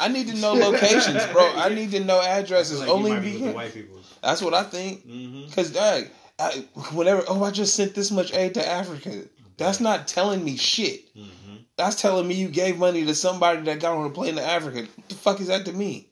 [0.00, 1.52] I need to know locations, bro.
[1.54, 2.80] I need to know addresses.
[2.80, 3.98] like Only might be with the because white people.
[4.22, 5.06] that's what I think.
[5.06, 5.52] Mm-hmm.
[5.52, 6.04] Cause dog,
[6.38, 9.24] I, whenever oh I just sent this much aid to Africa,
[9.58, 11.14] that's not telling me shit.
[11.14, 11.56] Mm-hmm.
[11.76, 14.88] That's telling me you gave money to somebody that got on a plane to Africa.
[14.96, 16.08] What the fuck is that to me?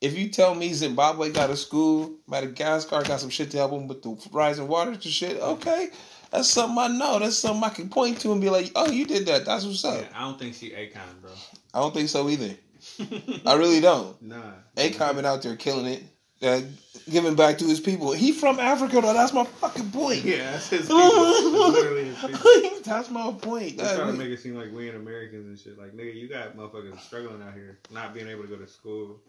[0.00, 3.88] If you tell me Zimbabwe got a school, Madagascar got some shit to help them
[3.88, 5.88] with the rising waters and shit, okay,
[6.30, 7.20] that's something I know.
[7.20, 9.46] That's something I can point to and be like, oh, you did that.
[9.46, 10.00] That's what's up.
[10.00, 11.30] Yeah, I don't think she Akon, bro.
[11.72, 12.54] I don't think so either.
[13.46, 14.20] I really don't.
[14.22, 14.52] nah.
[14.76, 16.02] Akon been out there killing it,
[16.42, 16.60] uh,
[17.10, 18.12] giving back to his people.
[18.12, 19.12] He from Africa though.
[19.12, 20.24] That's my fucking point.
[20.24, 21.72] Yeah, that's his people.
[21.72, 22.80] That's his people.
[22.84, 23.78] That's my point.
[23.78, 25.78] They're trying to make it seem like we ain't Americans and shit.
[25.78, 29.20] Like, nigga, you got motherfuckers struggling out here, not being able to go to school,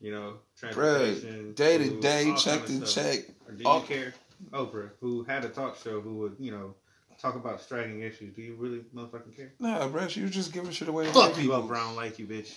[0.00, 1.52] you know, transportation.
[1.54, 3.20] Day to day, check to check.
[3.46, 4.14] Or do all- you care?
[4.52, 6.74] Oprah, who had a talk show, who would, you know,
[7.20, 8.34] talk about striking issues.
[8.34, 9.52] Do you really motherfucking care?
[9.60, 11.62] Nah, bro, you just giving shit away Fuck people.
[11.62, 11.94] Oprah.
[11.94, 12.52] Like you, bitch.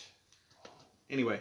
[1.10, 1.40] Anyway.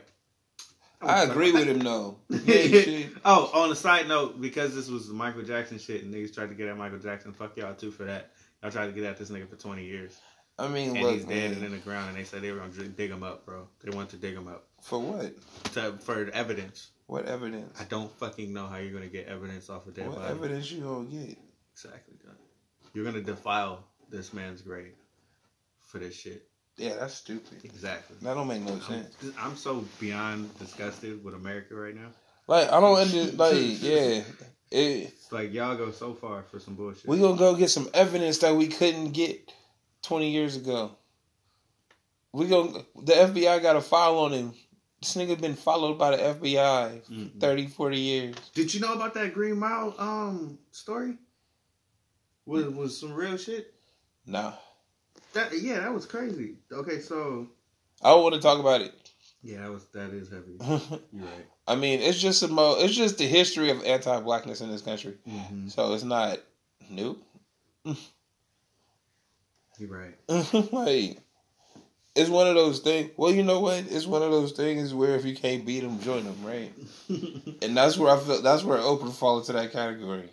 [1.00, 2.18] I agree with him though.
[2.44, 6.34] Yeah, oh, on a side note, because this was the Michael Jackson shit, and niggas
[6.34, 7.32] tried to get at Michael Jackson.
[7.32, 8.30] Fuck y'all too for that.
[8.62, 10.18] Y'all tried to get at this nigga for twenty years,
[10.58, 12.08] I mean, and look, he's dead man, and in the ground.
[12.10, 13.68] And they said they were gonna dig- dig him up, bro.
[13.82, 15.32] They wanted to dig him up for what?
[15.74, 16.90] to, for evidence.
[17.06, 17.78] What evidence?
[17.78, 20.30] I don't fucking know how you're gonna get evidence off of dead What body.
[20.30, 21.36] evidence you gonna get?
[21.72, 22.14] Exactly.
[22.24, 22.36] John.
[22.94, 24.94] You're gonna defile this man's grave
[25.82, 26.46] for this shit.
[26.76, 27.64] Yeah, that's stupid.
[27.64, 28.16] Exactly.
[28.22, 29.16] That don't make no I'm, sense.
[29.38, 32.08] I'm so beyond disgusted with America right now.
[32.46, 34.22] Like I don't under like yeah.
[34.70, 37.06] It, It's like y'all go so far for some bullshit.
[37.06, 39.52] we gonna go get some evidence that we couldn't get
[40.02, 40.96] twenty years ago.
[42.32, 44.54] We gonna the FBI got a file on him.
[45.00, 47.38] This nigga been followed by the FBI Mm-mm.
[47.38, 48.34] 30, 40 years.
[48.54, 51.18] Did you know about that Green Mile um story?
[52.46, 53.72] Was was some real shit?
[54.26, 54.54] Nah.
[55.34, 56.54] That yeah, that was crazy.
[56.72, 57.48] Okay, so
[58.02, 58.92] I don't want to talk about it.
[59.42, 60.56] yeah, that was that is heavy.
[61.12, 61.46] You're right.
[61.66, 65.14] I mean, it's just a mo- it's just the history of anti-blackness in this country.
[65.28, 65.68] Mm-hmm.
[65.68, 66.38] So it's not
[66.90, 67.18] new.
[69.78, 70.14] You're right.
[70.72, 71.18] like
[72.14, 73.10] it's one of those things.
[73.16, 73.84] Well, you know what?
[73.90, 76.72] It's one of those things where if you can't beat them, join them, right?
[77.62, 78.40] And that's where I feel.
[78.42, 80.28] That's where Oprah fall into that category.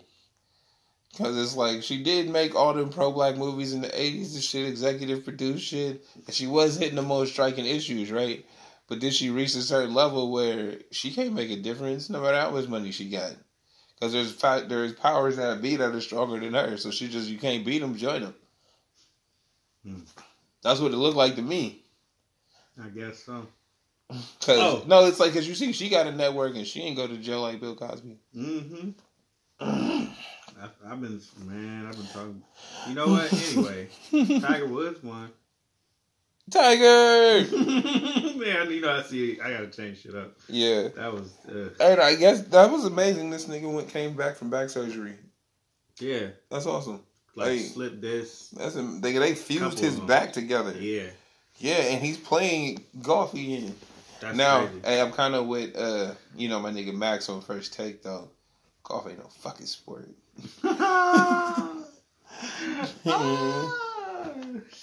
[1.18, 4.42] Cause it's like she did make all them pro black movies in the eighties and
[4.42, 8.46] shit, executive produced shit, and she was hitting the most striking issues, right?
[8.88, 12.40] But then she reached a certain level where she can't make a difference no matter
[12.40, 13.32] how much money she got.
[14.00, 14.34] Cause there's
[14.68, 17.80] there's powers that be that are stronger than her, so she just you can't beat
[17.80, 18.34] them, join them.
[19.84, 20.00] Hmm.
[20.62, 21.84] That's what it looked like to me.
[22.82, 23.46] I guess so.
[24.10, 24.82] Cause Oh.
[24.86, 27.18] no, it's like cause you see she got a network and she ain't go to
[27.18, 28.18] jail like Bill Cosby.
[28.34, 28.90] Mm-hmm.
[30.62, 32.42] I've, I've been man, I've been talking.
[32.88, 33.32] You know what?
[33.32, 33.88] Anyway,
[34.40, 35.30] Tiger Woods won.
[36.50, 37.46] Tiger.
[38.36, 39.40] man, you know I see.
[39.40, 40.36] I gotta change shit up.
[40.48, 40.88] yeah.
[40.94, 43.30] That was uh, And I guess that was amazing.
[43.30, 45.14] This nigga went came back from back surgery.
[45.98, 47.00] yeah, That's awesome.
[47.36, 48.50] like slip this.
[48.50, 50.74] That's a, they they fused his back together.
[50.78, 51.06] Yeah,
[51.58, 53.74] Yeah, and he's playing golf again.
[54.20, 54.80] that's now, crazy.
[54.84, 58.28] hey, I'm kind of with uh, you know, my nigga Max on first take though.
[58.82, 60.08] Golf ain't no fucking sport.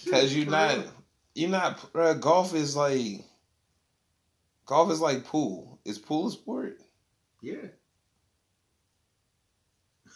[0.09, 0.85] Cause you're not,
[1.35, 1.93] you're not.
[1.93, 3.23] Bruh, golf is like,
[4.65, 5.79] golf is like pool.
[5.85, 6.79] Is pool a sport?
[7.41, 7.55] Yeah.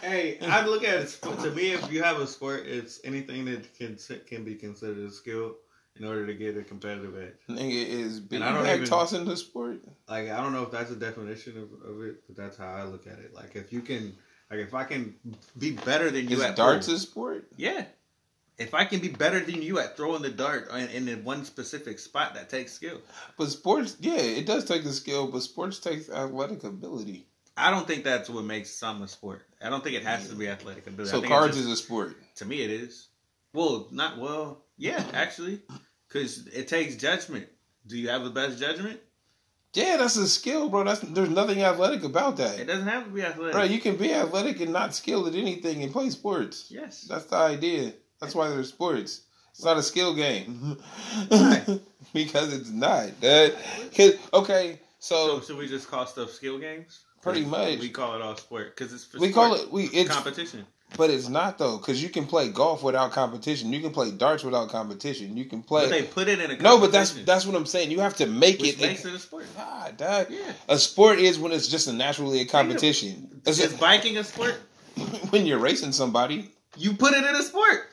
[0.00, 1.72] hey, I look at it to me.
[1.72, 5.56] If you have a sport, it's anything that can can be considered a skill
[5.98, 7.34] in order to get a competitive edge.
[7.48, 9.78] Nigga is big I don't even- tossing the sport.
[10.08, 12.84] Like I don't know if that's a definition of, of it, but that's how I
[12.84, 13.34] look at it.
[13.34, 14.14] Like if you can,
[14.50, 15.14] like if I can
[15.58, 17.46] be better than you Is at darts pool, a sport?
[17.56, 17.84] yeah.
[18.56, 21.98] If I can be better than you at throwing the dart in, in one specific
[21.98, 23.00] spot, that takes skill.
[23.36, 27.26] But sports, yeah, it does take a skill, but sports takes athletic ability.
[27.56, 29.42] I don't think that's what makes some a sport.
[29.60, 31.10] I don't think it has to be athletic ability.
[31.10, 32.16] So cards just- is a sport.
[32.36, 33.08] To me, it is.
[33.52, 34.63] Well, not well.
[34.76, 35.62] Yeah, actually,
[36.08, 37.46] because it takes judgment.
[37.86, 39.00] Do you have the best judgment?
[39.74, 40.84] Yeah, that's a skill, bro.
[40.84, 42.58] That's there's nothing athletic about that.
[42.58, 43.52] It doesn't have to be athletic.
[43.52, 46.66] Bro, you can be athletic and not skilled at anything and play sports.
[46.70, 47.02] yes.
[47.02, 47.92] That's the idea.
[48.20, 49.22] That's why there's sports.
[49.50, 50.78] It's not a skill game.
[52.12, 53.20] Because it's not.
[53.22, 53.54] That,
[54.32, 57.00] okay, So so should we just call stuff skill games?
[57.22, 57.80] Pretty much.
[57.80, 60.64] We call it all sport because it's for we sport call it we it's competition.
[60.96, 63.72] But it's not though because you can play golf without competition.
[63.72, 65.36] You can play darts without competition.
[65.36, 67.66] You can play But they put it in a no, but that's that's what I'm
[67.66, 67.90] saying.
[67.90, 68.80] You have to make which it.
[68.80, 69.46] makes it a sport.
[69.58, 70.26] Ah, dog.
[70.30, 70.52] Yeah.
[70.68, 73.42] A sport is when it's just a naturally a competition.
[73.46, 74.54] It's Is biking a sport?
[75.30, 76.50] when you're racing somebody.
[76.76, 77.90] You put it in a sport.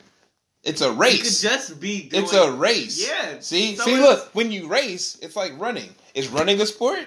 [0.63, 1.41] It's a You could race.
[1.41, 2.09] just be.
[2.09, 3.07] Doing, It's a race.
[3.07, 3.39] Yeah.
[3.39, 4.29] See, So see, look.
[4.33, 5.89] When you race, it's like running.
[6.13, 7.05] Is running a sport?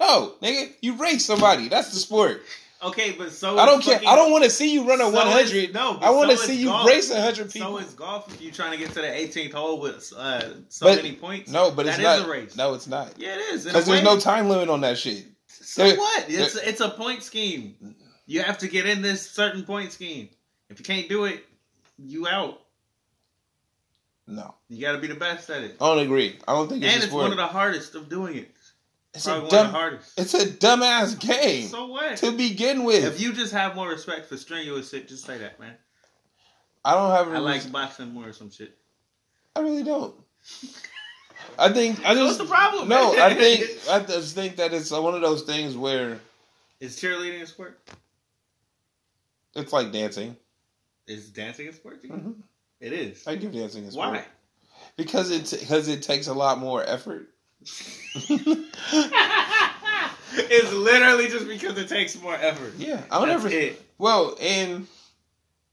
[0.00, 0.72] No, nigga.
[0.80, 1.68] You race somebody.
[1.68, 2.42] That's the sport.
[2.82, 3.94] Okay, but so I don't is care.
[3.94, 5.72] fucking- I don't want to see you run a so one is- hundred.
[5.74, 6.86] No, but I want to so see you golf.
[6.86, 7.78] race hundred people.
[7.78, 10.86] So is golf if you're trying to get to the 18th hole with uh, so
[10.86, 11.50] But- many points.
[11.50, 12.54] no, but it's That not a race.
[12.56, 13.14] No, it's not.
[13.16, 13.64] Yeah, it is.
[13.64, 15.24] Because there's no time limit on that shit.
[15.46, 16.26] So there- what?
[16.28, 17.96] It's it's a point scheme.
[18.26, 20.28] You have to get in this certain point scheme.
[20.68, 21.44] If you can't do it,
[21.98, 22.60] you out.
[24.28, 25.76] No, You got to be the best at it.
[25.80, 26.36] I don't agree.
[26.48, 28.50] I don't think it's and it's one of the hardest of doing it.
[29.16, 29.66] It's Probably a one of dumb.
[29.66, 30.18] the hardest.
[30.20, 32.16] It's a dumbass game So what?
[32.18, 33.04] to begin with.
[33.04, 35.74] If you just have more respect for strenuous shit, just say that, man.
[36.84, 37.34] I don't have.
[37.34, 38.76] I like boxing more or some shit.
[39.56, 40.14] I really don't.
[41.58, 43.18] I think I just what's the problem, No?
[43.18, 46.20] I think I just think that it's one of those things where
[46.80, 47.80] Is cheerleading a sport?
[49.54, 50.36] it's like dancing.
[51.06, 52.02] Is dancing a sport?
[52.04, 52.34] Mhm.
[52.80, 53.26] It is.
[53.26, 54.24] I give dancing a sport Why?
[54.96, 57.30] because it because it takes a lot more effort.
[60.32, 62.74] It's literally just because it takes more effort.
[62.78, 63.54] yeah, I don't That's ever.
[63.54, 63.82] it.
[63.98, 64.86] Well, and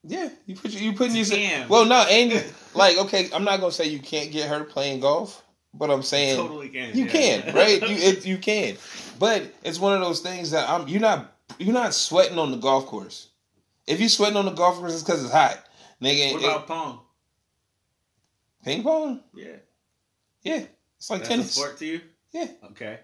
[0.03, 1.39] yeah, you put you putting yourself.
[1.39, 1.69] Damn.
[1.69, 2.43] Well, no, and
[2.73, 5.43] like okay, I'm not gonna say you can't get hurt playing golf,
[5.73, 6.95] but I'm saying totally can.
[6.97, 7.11] You yeah.
[7.11, 7.81] can, right?
[7.81, 8.75] You it, you can,
[9.19, 10.87] but it's one of those things that I'm.
[10.87, 11.29] You're not.
[11.59, 13.29] You're not sweating on the golf course.
[13.85, 15.61] If you're sweating on the golf course, it's because it's hot,
[16.01, 16.33] nigga.
[16.33, 16.99] What it- about pong?
[18.63, 19.19] ping pong?
[19.35, 19.57] Yeah,
[20.41, 20.63] Yeah,
[21.03, 21.51] it's like that's tennis.
[21.53, 22.01] sport to you.
[22.31, 22.47] Yeah.
[22.71, 22.99] Okay.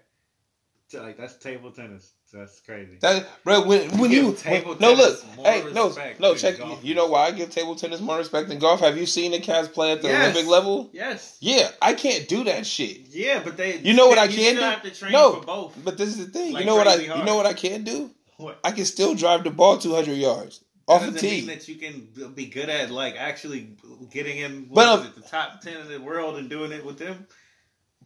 [0.88, 2.12] So, like that's table tennis.
[2.26, 2.98] So that's crazy.
[3.00, 6.58] That, bro, when when you table when- no look, more hey, no, no, check.
[6.58, 6.84] golf.
[6.84, 8.80] You know why I give table tennis more respect than golf?
[8.80, 10.22] Have you seen the cats play at the Yes.
[10.34, 10.90] Olympic level?
[10.92, 11.36] yes.
[11.40, 13.02] Yeah, I can't do that shit.
[13.10, 13.78] Yeah, but they.
[13.78, 14.60] You know what I can do?
[14.62, 15.34] Have to train No.
[15.34, 15.78] for both.
[15.84, 16.54] But this is the thing.
[16.54, 16.96] Like you know what I?
[16.96, 18.10] crazy You know what I can do?
[18.38, 18.58] What?
[18.64, 22.32] I can still drive the ball 200 yards off the Doesn't mean that you can
[22.34, 23.76] be good at like actually
[24.10, 26.84] getting in But, um, is it, the top ten in the world and doing it
[26.84, 27.26] with them.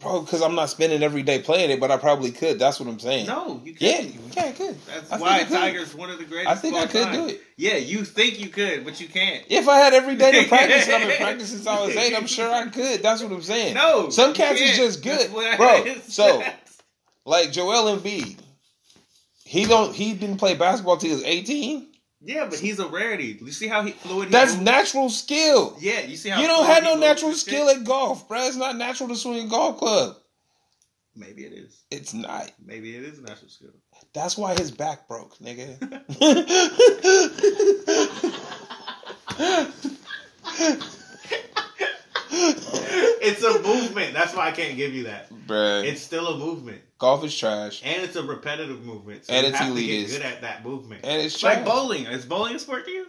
[0.01, 2.59] Bro, because I'm not spending every day playing it, but I probably could.
[2.59, 3.27] That's what I'm saying.
[3.27, 4.15] No, you Yeah, can't.
[4.37, 4.77] yeah, I could.
[4.87, 5.45] That's I why.
[5.45, 6.49] Tiger's one of the greatest.
[6.51, 7.15] I think I could time.
[7.15, 7.41] do it.
[7.57, 9.45] Yeah, you think you could, but you can't.
[9.49, 12.15] If I had every day to practice, and I've been practicing since I was eight.
[12.15, 13.03] I'm sure I could.
[13.03, 13.75] That's what I'm saying.
[13.75, 15.85] No, some cats is just good, bro.
[16.09, 16.43] So,
[17.25, 18.39] like Joel Embiid,
[19.45, 19.95] he don't.
[19.95, 21.87] He didn't play basketball till he was 18.
[22.25, 23.39] Yeah, but he's a rarity.
[23.41, 24.29] You see how he fluid.
[24.29, 24.65] He That's moves?
[24.65, 25.77] natural skill.
[25.81, 27.49] Yeah, you see how You don't have no natural and shit?
[27.49, 28.47] skill at golf, bro.
[28.47, 30.17] It's not natural to swing a golf club.
[31.17, 31.81] Maybe it is.
[31.91, 32.51] It's not.
[32.65, 33.71] Maybe it is natural skill.
[34.15, 35.79] That's why his back broke, nigga.
[42.37, 44.15] it's a movement.
[44.15, 45.31] That's why I can't give you that.
[45.47, 47.83] Bruh, It's still a movement, golf is trash.
[47.85, 49.27] and it's a repetitive movement.
[49.27, 50.09] So And you it's have to elitist.
[50.09, 51.01] get good at that movement.
[51.05, 52.07] And it's It's like bowling.
[52.07, 53.07] Is bowling a sport to you?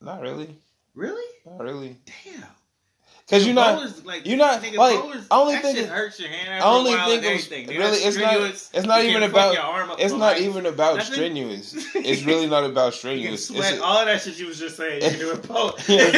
[0.00, 0.56] Not really.
[0.94, 1.26] Really?
[1.46, 1.98] Not really.
[2.24, 2.44] Damn.
[3.30, 4.04] Because you're not.
[4.04, 6.48] Like, you're not- nigga, like, bowlers, I only that think shit it- hurts your hand.
[6.52, 7.66] I After only a while think and it was everything.
[7.68, 7.98] Nigga, really.
[7.98, 8.40] It's not.
[8.80, 9.54] It's not even about.
[9.54, 11.12] your arm up It's not even about Nothing.
[11.14, 11.74] strenuous.
[11.94, 13.46] It's really not about You strenuous.
[13.46, 15.02] sweat It's, all that shit you was just saying.
[15.02, 15.44] You can do it.
[15.88, 15.96] Yeah.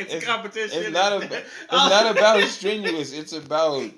[0.00, 0.78] it's, It's- competition.
[0.84, 1.32] it's not about.
[1.32, 3.12] It's not about strenuous.
[3.12, 3.90] It's about.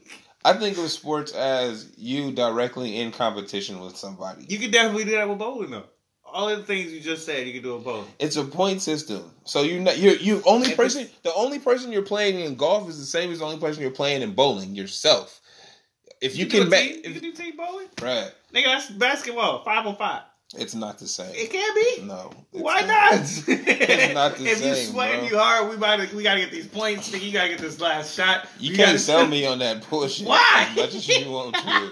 [0.45, 4.47] I think of sports as you directly in competition with somebody.
[4.49, 5.85] You can definitely do that with bowling though.
[6.33, 8.09] All the things you just said, you can do with both.
[8.19, 9.31] It's a point system.
[9.45, 12.99] So you not you you only person the only person you're playing in golf is
[12.99, 15.41] the same as the only person you're playing in bowling yourself.
[16.21, 17.87] If you, do can team- you can do team bowling.
[18.03, 18.33] right?
[18.53, 19.65] Nigga, that's basketball.
[19.65, 20.23] Five on five.
[20.57, 21.31] It's not the same.
[21.35, 22.05] It can't be.
[22.07, 23.13] no, Why not?
[23.21, 23.47] It's
[24.15, 25.29] not the if you same, sweating bro.
[25.29, 27.11] you hard, we might we gotta get these points.
[27.11, 28.49] Nigga, you gotta get this last shot.
[28.59, 30.27] You can't sell me on that bullshit.
[30.27, 30.67] Why?
[30.71, 31.91] As much as you want to,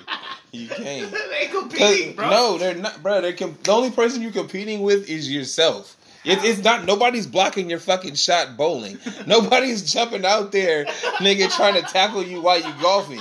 [0.53, 1.13] you can't.
[1.31, 2.31] they competing, bro.
[2.31, 3.21] No, they're not, bro.
[3.21, 5.95] They're com- the only person you're competing with is yourself.
[6.25, 6.87] It, it's not.
[6.87, 8.99] Nobody's blocking your fucking shot bowling.
[9.27, 10.87] Nobody's jumping out there,
[11.19, 13.21] nigga, trying to tackle you while you're golfing.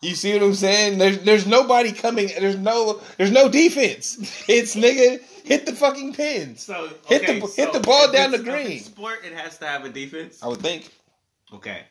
[0.00, 0.98] You see what I'm saying?
[0.98, 2.28] There's there's nobody coming.
[2.38, 4.44] There's no there's no defense.
[4.48, 6.62] It's nigga hit the fucking pins.
[6.62, 8.80] So Hit the- so hit the ball down the green.
[8.80, 10.40] Sport, it has to have a defense.
[10.42, 10.88] I would think
[11.52, 11.82] Okay.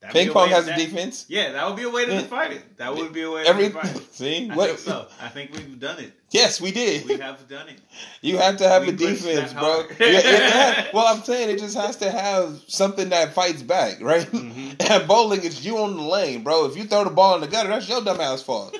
[0.00, 1.24] That'd ping pong has a defense.
[1.28, 2.76] Yeah, that would be a way to define it.
[2.76, 4.12] That would be a way to Every define it.
[4.14, 4.66] see I what?
[4.68, 5.08] think so.
[5.20, 6.12] I think we've done it.
[6.30, 7.06] Yes, we did.
[7.08, 7.78] We have done it.
[8.20, 9.86] You have to have We a defense, bro.
[9.98, 14.00] Yeah, it ha- well, I'm saying it just has to have something that fights back,
[14.02, 14.26] right?
[14.26, 14.76] Mhm.
[14.90, 16.66] And bowling, it's you on the lane, bro.
[16.66, 18.76] If you throw the ball in the gutter, that's your dumb ass fault.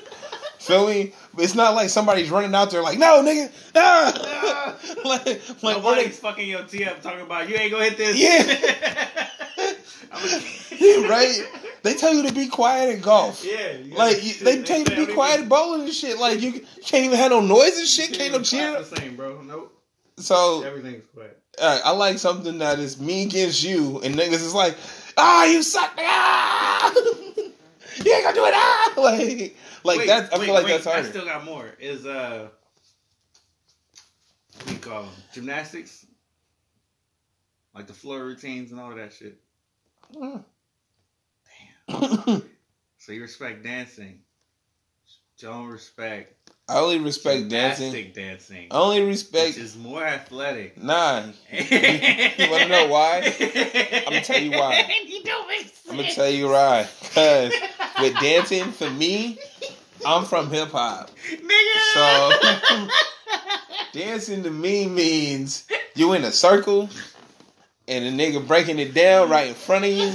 [0.67, 1.13] Feel me?
[1.37, 4.75] It's not like somebody's running out there like, no, nigga, ah!
[5.05, 5.25] like,
[5.63, 8.17] like, Nobody's they, fucking your tee up talking about you ain't gonna hit this.
[8.17, 9.27] Yeah.
[10.11, 11.49] I'm right?
[11.83, 13.45] They tell you to be quiet in golf.
[13.45, 13.95] Yeah.
[13.95, 16.17] Like you, they tell you to be quiet in bowling and shit.
[16.17, 18.13] Like you can't even have no noise and shit.
[18.13, 18.79] Can't no cheer.
[18.79, 19.41] The same, bro.
[19.41, 19.73] Nope.
[20.17, 21.39] So Everything's quiet.
[21.61, 24.75] I like something that is me against you, and niggas is like,
[25.17, 26.93] ah, you suck, ah,
[28.05, 30.33] you ain't gonna do it, ah, like, like Wait, that.
[30.33, 31.69] I wait, feel like wait, that's I still got more.
[31.79, 32.47] Is uh,
[34.55, 35.11] what do you call them?
[35.33, 36.05] Gymnastics,
[37.75, 39.39] like the floor routines and all of that shit.
[41.89, 42.43] Damn.
[42.99, 44.19] So you respect dancing.
[45.39, 46.33] Don't respect
[46.69, 48.11] I only respect dancing.
[48.13, 49.57] dancing, I only which respect.
[49.57, 50.75] is more athletic.
[50.81, 53.21] Nah, you wanna know why?
[54.07, 54.85] I'ma tell you why.
[55.05, 55.81] you don't make sense.
[55.89, 56.85] I'm gonna tell you why.
[57.13, 57.53] Cause
[58.01, 59.39] with dancing, for me,
[60.05, 61.11] I'm from hip hop.
[61.29, 61.93] nigga.
[61.93, 62.87] So
[63.99, 65.65] dancing to me means
[65.95, 66.89] you in a circle
[67.87, 70.11] and a nigga breaking it down right in front of you.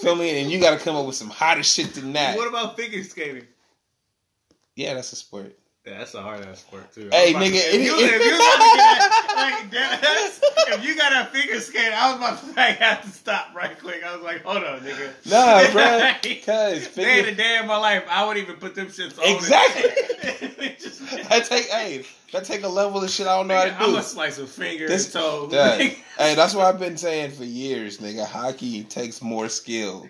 [0.00, 0.40] Feel me?
[0.40, 2.36] And you gotta come up with some hotter shit than that.
[2.36, 3.46] what about figure skating?
[4.76, 5.58] Yeah, that's a sport.
[5.88, 7.08] Yeah, that's a hard ass sport too.
[7.10, 10.84] Hey, I nigga, to- if you, if you was about to get that, like, if
[10.84, 14.04] you got a figure skate, I was about to like, have to stop right quick.
[14.04, 15.10] I was like, hold on, nigga.
[15.30, 16.10] Nah, bro.
[16.44, 19.18] Cause Day in figure, the day of my life, I wouldn't even put them shits
[19.18, 19.34] on.
[19.34, 20.76] Exactly.
[20.78, 21.00] Just-
[21.30, 23.90] that take hey, that take a level of shit I don't know Nigga, how to
[23.92, 23.96] do.
[23.96, 25.48] I'm a slice of finger This- and toe.
[25.50, 25.80] Dad,
[26.18, 28.26] hey, that's what I've been saying for years, nigga.
[28.26, 30.06] Hockey takes more skill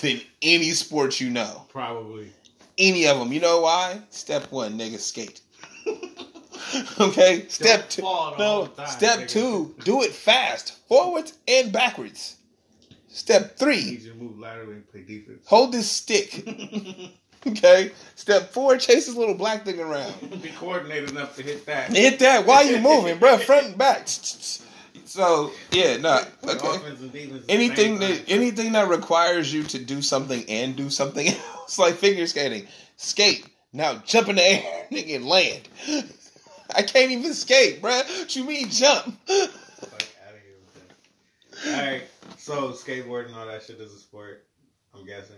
[0.00, 1.66] than any sport you know.
[1.68, 2.30] Probably.
[2.78, 3.32] Any of them.
[3.32, 4.00] You know why?
[4.10, 5.40] Step one, nigga, skate.
[7.00, 7.46] okay.
[7.48, 8.02] Step two.
[8.02, 8.70] No.
[8.76, 9.28] time, Step nigga.
[9.28, 12.36] two, do it fast, forwards and backwards.
[13.08, 15.46] Step three, Need to move laterally and play defense.
[15.46, 16.46] hold this stick.
[17.46, 17.92] Okay.
[18.14, 20.14] Step four, chase this little black thing around.
[20.42, 21.92] Be coordinated enough to hit that.
[21.94, 23.36] Hit that while you moving, bro.
[23.36, 24.08] Front and back.
[25.04, 26.20] So yeah, no.
[26.42, 26.52] Okay.
[26.68, 30.74] offense and defense at the anything that anything that requires you to do something and
[30.76, 31.28] do something
[31.58, 32.66] else, like figure skating,
[32.96, 33.46] skate.
[33.72, 35.68] Now jump in the air, nigga, and land.
[36.74, 38.02] I can't even skate, bruh.
[38.18, 39.04] What you mean jump?
[39.26, 41.78] Fuck outta here with that.
[41.78, 42.02] All right,
[42.38, 44.46] so skateboarding and all that shit is a sport.
[44.94, 45.36] I'm guessing.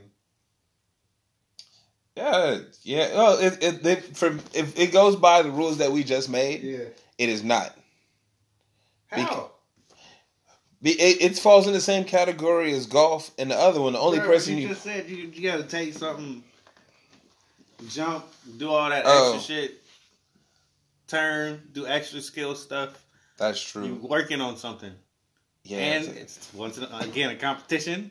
[2.14, 3.09] Yeah, yeah.
[3.12, 6.62] Oh, it, it, it from if it goes by the rules that we just made,
[6.62, 6.78] Yeah.
[7.18, 7.76] it is not.
[9.09, 9.51] How?
[10.82, 13.94] It, it falls in the same category as golf and the other one.
[13.94, 16.44] The only person you you just said you you got to take something,
[17.89, 18.24] jump,
[18.59, 19.35] do all that Oh.
[19.35, 19.82] extra shit,
[21.09, 23.03] turn, do extra skill stuff.
[23.39, 23.85] that's true.
[23.85, 24.09] You true.
[24.09, 24.93] working on something,
[25.65, 28.11] Yeah, and it's- it's once in- again a competition.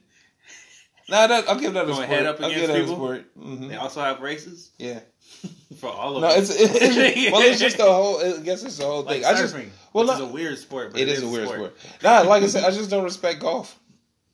[1.08, 2.10] Nah, that, I'll give that a Going sport.
[2.10, 2.96] head up I'll give against that a people?
[2.96, 3.26] sport.
[3.40, 5.00] hmm They also have races Yeah.
[5.78, 6.74] for all of No, it's, it's
[7.32, 8.18] well, it's just the whole.
[8.20, 9.26] I guess it's the whole like thing.
[9.26, 11.48] I just surfing, well, which is not- a weird sport, but it is a weird
[11.50, 11.78] sport.
[12.04, 13.78] Nah, like I said, I just don't respect golf.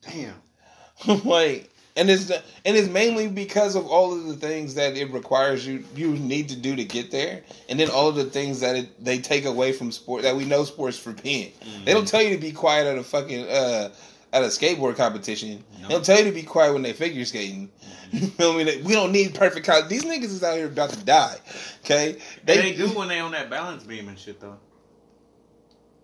[0.02, 0.34] Damn.
[1.26, 2.42] like, and it's and
[2.78, 6.56] it's mainly because of all of the things that it requires you you need to
[6.56, 9.74] do to get there, and then all of the things that it, they take away
[9.74, 11.52] from sport that we know sports for being.
[11.86, 13.90] They don't tell you to be quiet at a fucking uh,
[14.34, 15.64] at a skateboard competition.
[15.82, 15.88] No.
[15.88, 17.70] They don't tell you to be quiet when they figure skating.
[18.12, 18.64] You feel me?
[18.84, 19.66] We don't need perfect.
[19.66, 21.38] Co- These niggas is out here about to die.
[21.86, 24.58] Okay, They, they do when they on that balance beam and shit though.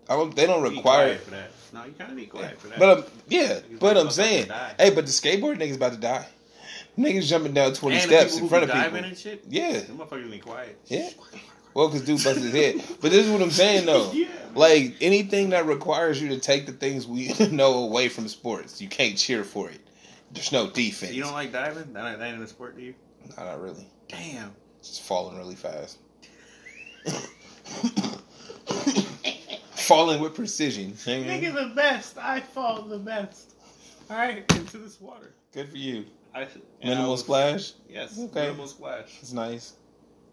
[0.08, 1.08] I don't, they don't require.
[1.16, 1.50] quiet for that.
[1.74, 2.78] No, you gotta be quiet for that.
[2.78, 4.48] But um, yeah, Niggas but I'm saying,
[4.78, 6.26] hey, but the skateboard niggas about to die.
[6.96, 8.84] Niggas jumping down twenty and steps in front of people.
[8.84, 9.44] diving and shit.
[9.48, 10.78] Yeah, Them motherfuckers be quiet.
[10.86, 11.10] yeah.
[11.78, 12.82] Well, cause dude busted his head.
[13.00, 14.10] But this is what I'm saying though.
[14.18, 14.26] Yeah.
[14.56, 18.88] Like anything that requires you to take the things we know away from sports, you
[18.88, 19.78] can't cheer for it.
[20.32, 21.12] There's no defense.
[21.12, 21.92] You don't like diving?
[21.92, 22.94] That, that ain't a sport to you?
[23.36, 23.86] Nah, not really.
[24.08, 24.56] Damn.
[24.80, 25.98] It's just falling really fast.
[29.76, 30.90] falling with precision.
[30.94, 32.18] Nigga, the best.
[32.18, 33.54] I fall the best.
[34.10, 35.32] All right, into this water.
[35.52, 36.06] Good for you.
[36.34, 36.50] I, and
[36.82, 37.72] I Minimal was- splash.
[37.88, 38.18] Yes.
[38.18, 38.46] Okay.
[38.46, 39.18] Minimal splash.
[39.20, 39.74] It's nice.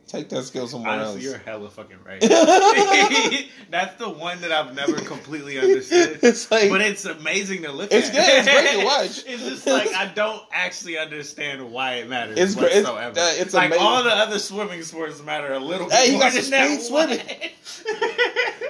[0.08, 1.44] Take that skill somewhere Honestly, you're else.
[1.46, 2.22] hella fucking right.
[3.72, 6.20] That's the one that I've never completely understood.
[6.24, 8.14] it's like But it's amazing to look It's at.
[8.14, 8.24] good.
[8.24, 9.24] It's great to watch.
[9.26, 12.68] it's just like I don't actually understand why it matters It's great.
[12.68, 13.20] It's- whatsoever.
[13.20, 13.86] uh, it's like amazing.
[13.86, 17.20] all the other swimming sports matter a little Hey, bit you got some speed swimming.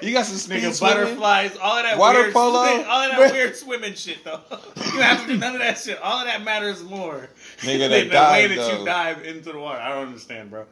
[0.01, 1.03] you got some speed Nigga, swimming.
[1.03, 2.59] butterflies, all of that Water weird, polo.
[2.59, 4.39] all of that weird swimming shit though.
[4.77, 5.99] you have to do none of that shit.
[6.01, 7.27] All of that matters more
[7.59, 8.79] Nigga, than the dive, way that though.
[8.79, 9.81] you dive into the water.
[9.81, 10.65] I don't understand, bro.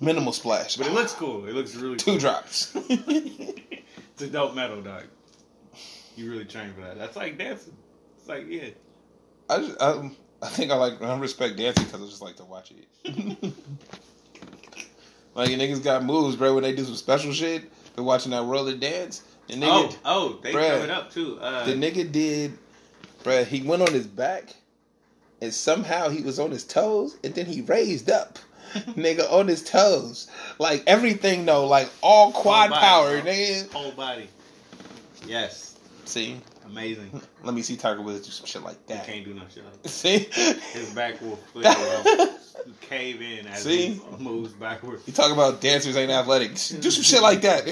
[0.00, 0.76] Minimal splash.
[0.76, 1.46] But it looks cool.
[1.46, 2.18] It looks really two cool.
[2.18, 2.76] drops.
[4.14, 5.04] It's a dope metal, dog.
[6.16, 6.96] You really train for that.
[6.96, 7.76] That's like dancing.
[8.16, 8.68] It's like yeah.
[9.50, 10.10] I just, I,
[10.40, 12.86] I think I like I respect dancing because I just like to watch it.
[15.34, 16.54] like niggas got moves, bro.
[16.54, 17.64] When they do some special shit,
[17.96, 19.24] been watching that world of dance.
[19.48, 20.78] The nigga, oh, oh, they Bruh.
[20.78, 21.38] coming up too.
[21.40, 22.56] Uh, the nigga did,
[23.24, 23.42] bro.
[23.42, 24.54] He went on his back,
[25.40, 28.38] and somehow he was on his toes, and then he raised up.
[28.96, 33.30] nigga on his toes, like everything though, like all quad body, power, bro.
[33.32, 33.72] nigga.
[33.72, 34.28] whole body.
[35.26, 37.20] Yes, See, amazing.
[37.42, 39.06] let me see Tiger Woods do some shit like that.
[39.06, 39.88] can't do no shit like that.
[39.90, 40.18] See,
[40.72, 41.64] His back will flip
[42.80, 43.94] cave in as See?
[43.94, 45.02] he moves backwards.
[45.06, 46.50] you talk about dancers ain't athletic.
[46.52, 47.66] Do some shit like that.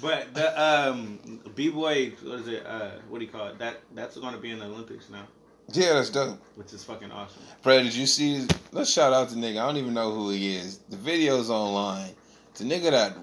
[0.00, 2.66] But the um b boy, what is it?
[2.66, 3.58] Uh, what do you call it?
[3.58, 5.26] That that's going to be in the Olympics now,
[5.72, 6.38] Yeah, that's dope.
[6.56, 7.42] which is fucking awesome.
[7.62, 8.46] Bro, did you see?
[8.72, 9.62] Let's shout out the nigga.
[9.62, 10.78] I don't even know who he is.
[10.90, 12.10] The video's online.
[12.56, 13.16] The nigga that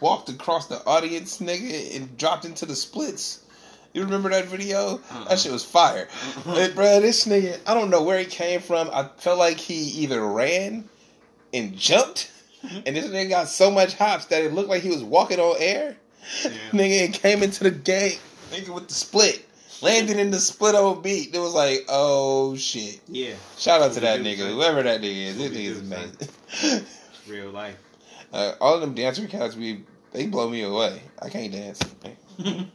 [0.00, 3.44] walked across the audience, nigga, and dropped into the splits.
[3.92, 5.00] You remember that video?
[5.10, 5.28] Uh-uh.
[5.28, 6.08] That shit was fire.
[6.46, 8.88] Hey, bro, this nigga, I don't know where he came from.
[8.92, 10.88] I felt like he either ran
[11.52, 12.30] and jumped,
[12.62, 15.56] and this nigga got so much hops that it looked like he was walking on
[15.58, 15.96] air.
[16.44, 16.50] Yeah.
[16.72, 18.18] Nigga and came into the game,
[18.52, 19.44] nigga with the split.
[19.82, 21.34] Landed in the split old beat.
[21.34, 23.00] It was like, oh shit.
[23.08, 25.38] Yeah, Shout out to that nigga, whoever that nigga is.
[25.38, 26.86] This We nigga is amazing.
[27.28, 27.76] real life.
[28.32, 31.02] uh, all of them dancer cats, we they blow me away.
[31.20, 31.80] I can't dance.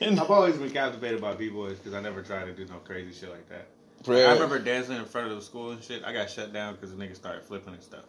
[0.00, 3.12] I've always been captivated by b boys because I never tried to do no crazy
[3.12, 3.68] shit like that.
[4.02, 4.26] Bruh.
[4.28, 6.04] I remember dancing in front of the school and shit.
[6.04, 8.04] I got shut down because the niggas started flipping and stuff.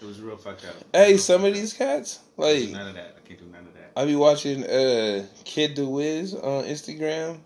[0.00, 0.74] It was real fucked up.
[0.92, 3.16] Hey, some of these cats, like none of that.
[3.16, 3.92] I can't do none of that.
[3.96, 7.38] I be watching uh Kid the Wiz on Instagram.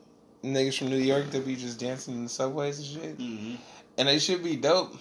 [0.43, 3.19] Niggas from New York that be just dancing in the subways and shit.
[3.19, 3.57] Mm-hmm.
[3.99, 4.95] And they should be dope.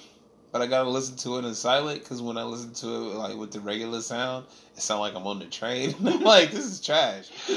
[0.51, 3.35] But I gotta listen to it in silent because when I listen to it like
[3.35, 4.45] with the regular sound,
[4.75, 5.93] it sound like I'm on the train.
[6.05, 7.29] I'm like, this is trash.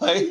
[0.00, 0.30] like,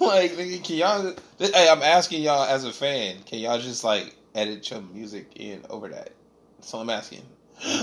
[0.00, 1.14] like, nigga, can y'all?
[1.38, 5.64] Hey, I'm asking y'all as a fan, can y'all just like edit your music in
[5.68, 6.12] over that?
[6.62, 7.22] That's all I'm asking.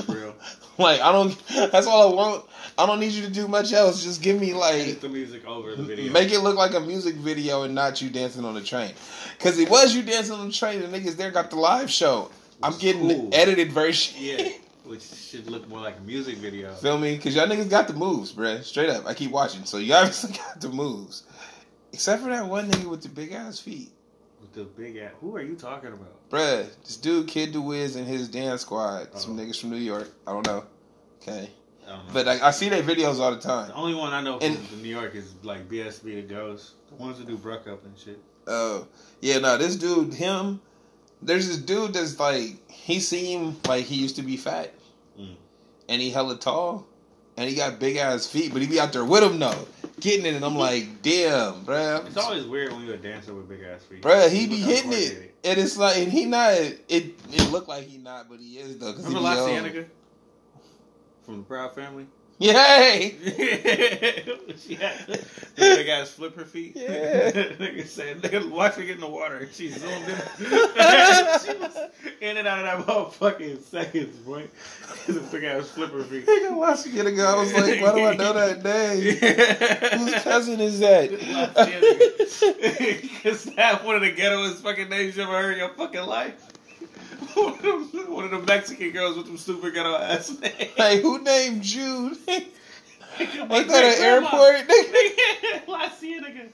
[0.07, 0.33] Real.
[0.77, 1.37] Like, I don't.
[1.73, 2.45] That's all I want.
[2.77, 4.01] I don't need you to do much else.
[4.01, 6.09] Just give me like Edit the music over the video.
[6.13, 8.93] Make it look like a music video and not you dancing on the train.
[9.39, 10.79] Cause it was you dancing on the train.
[10.79, 12.31] The niggas there got the live show.
[12.63, 13.29] I'm getting cool.
[13.29, 14.15] the edited version.
[14.19, 14.51] yeah,
[14.85, 16.73] which should look more like a music video.
[16.75, 17.17] Feel me?
[17.17, 18.63] Cause y'all niggas got the moves, bruh.
[18.63, 19.05] Straight up.
[19.05, 19.65] I keep watching.
[19.65, 21.23] So you obviously got the moves.
[21.91, 23.91] Except for that one nigga with the big ass feet.
[24.41, 25.11] With the big ass.
[25.21, 26.29] Who are you talking about?
[26.29, 29.07] Bruh, this dude, Kid the Wiz, and his dance squad.
[29.17, 29.41] Some Oh.
[29.41, 30.09] niggas from New York.
[30.25, 30.63] I don't know.
[31.21, 31.49] Okay.
[31.87, 31.99] I.
[32.13, 33.67] But I, I see their videos all the time.
[33.69, 36.73] the only one I know from New York is like BSB the Ghost.
[36.89, 38.19] The ones that do Bruck Up and shit.
[38.47, 38.87] Oh,
[39.21, 40.61] yeah, no, this dude, him,
[41.21, 44.73] there's this dude that's like, he seemed like he used to be fat.
[45.19, 45.35] Mm.
[45.89, 46.87] And he hella tall.
[47.37, 49.67] And he got big ass feet, but he be out there with him though.
[49.99, 52.05] Getting it, and I'm like, damn, bruh.
[52.07, 54.01] It's always weird when you're a dancer with big ass feet.
[54.01, 55.35] Bruh, he be hitting it.
[55.43, 58.77] And it's like, and he not, it it look like he not, but he is
[58.77, 58.93] though.
[58.93, 59.49] Remember be La old.
[59.49, 59.85] Cienega?
[61.25, 62.07] From the Proud Family?
[62.39, 63.17] Yay!
[64.75, 65.25] had the
[65.57, 66.71] big ass flipper feet.
[66.73, 67.31] Yeah.
[67.31, 69.39] nigga said, nigga, watch her get in the water.
[69.39, 70.15] And she zoomed in.
[70.39, 70.47] she
[71.57, 71.77] was
[72.21, 74.47] in and out of that motherfucking in seconds, boy.
[75.07, 76.25] the big ass flipper feet.
[76.25, 77.25] Nigga, watch it ago.
[77.25, 79.99] I was like, why do I know that name?
[79.99, 81.09] Whose cousin is that?
[83.01, 86.48] Because that one of the ghettoest fucking names you ever heard in your fucking life.
[87.33, 90.77] One of, them, one of the Mexican girls with them super ghetto ass names.
[90.77, 92.17] Like, who named Jude?
[93.19, 94.67] Like Ain't that an airport?
[94.69, 95.67] Nigga?
[95.67, 96.47] La Cienega.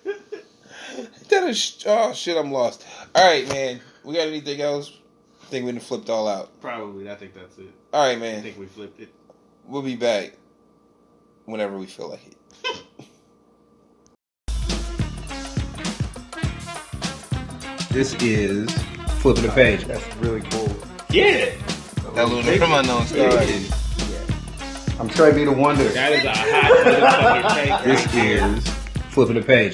[1.29, 2.83] That is oh shit, I'm lost.
[3.13, 3.81] All right, man.
[4.03, 4.91] We got anything else?
[5.43, 6.59] I think we done flipped all out.
[6.61, 7.11] Probably.
[7.11, 7.71] I think that's it.
[7.93, 8.39] All right, man.
[8.39, 9.13] I think we flipped it.
[9.67, 10.37] We'll be back
[11.45, 12.35] whenever we feel like it.
[17.91, 18.75] This is
[19.25, 19.85] flipping the page.
[19.85, 20.69] That's really cool.
[21.09, 21.49] Yeah.
[22.13, 23.71] That Luna from Unknown Stars.
[24.99, 25.83] I'm Trey B the Wonder.
[25.85, 28.13] That is a hot motherfucking take.
[28.13, 28.67] This is
[29.09, 29.63] flipping the page.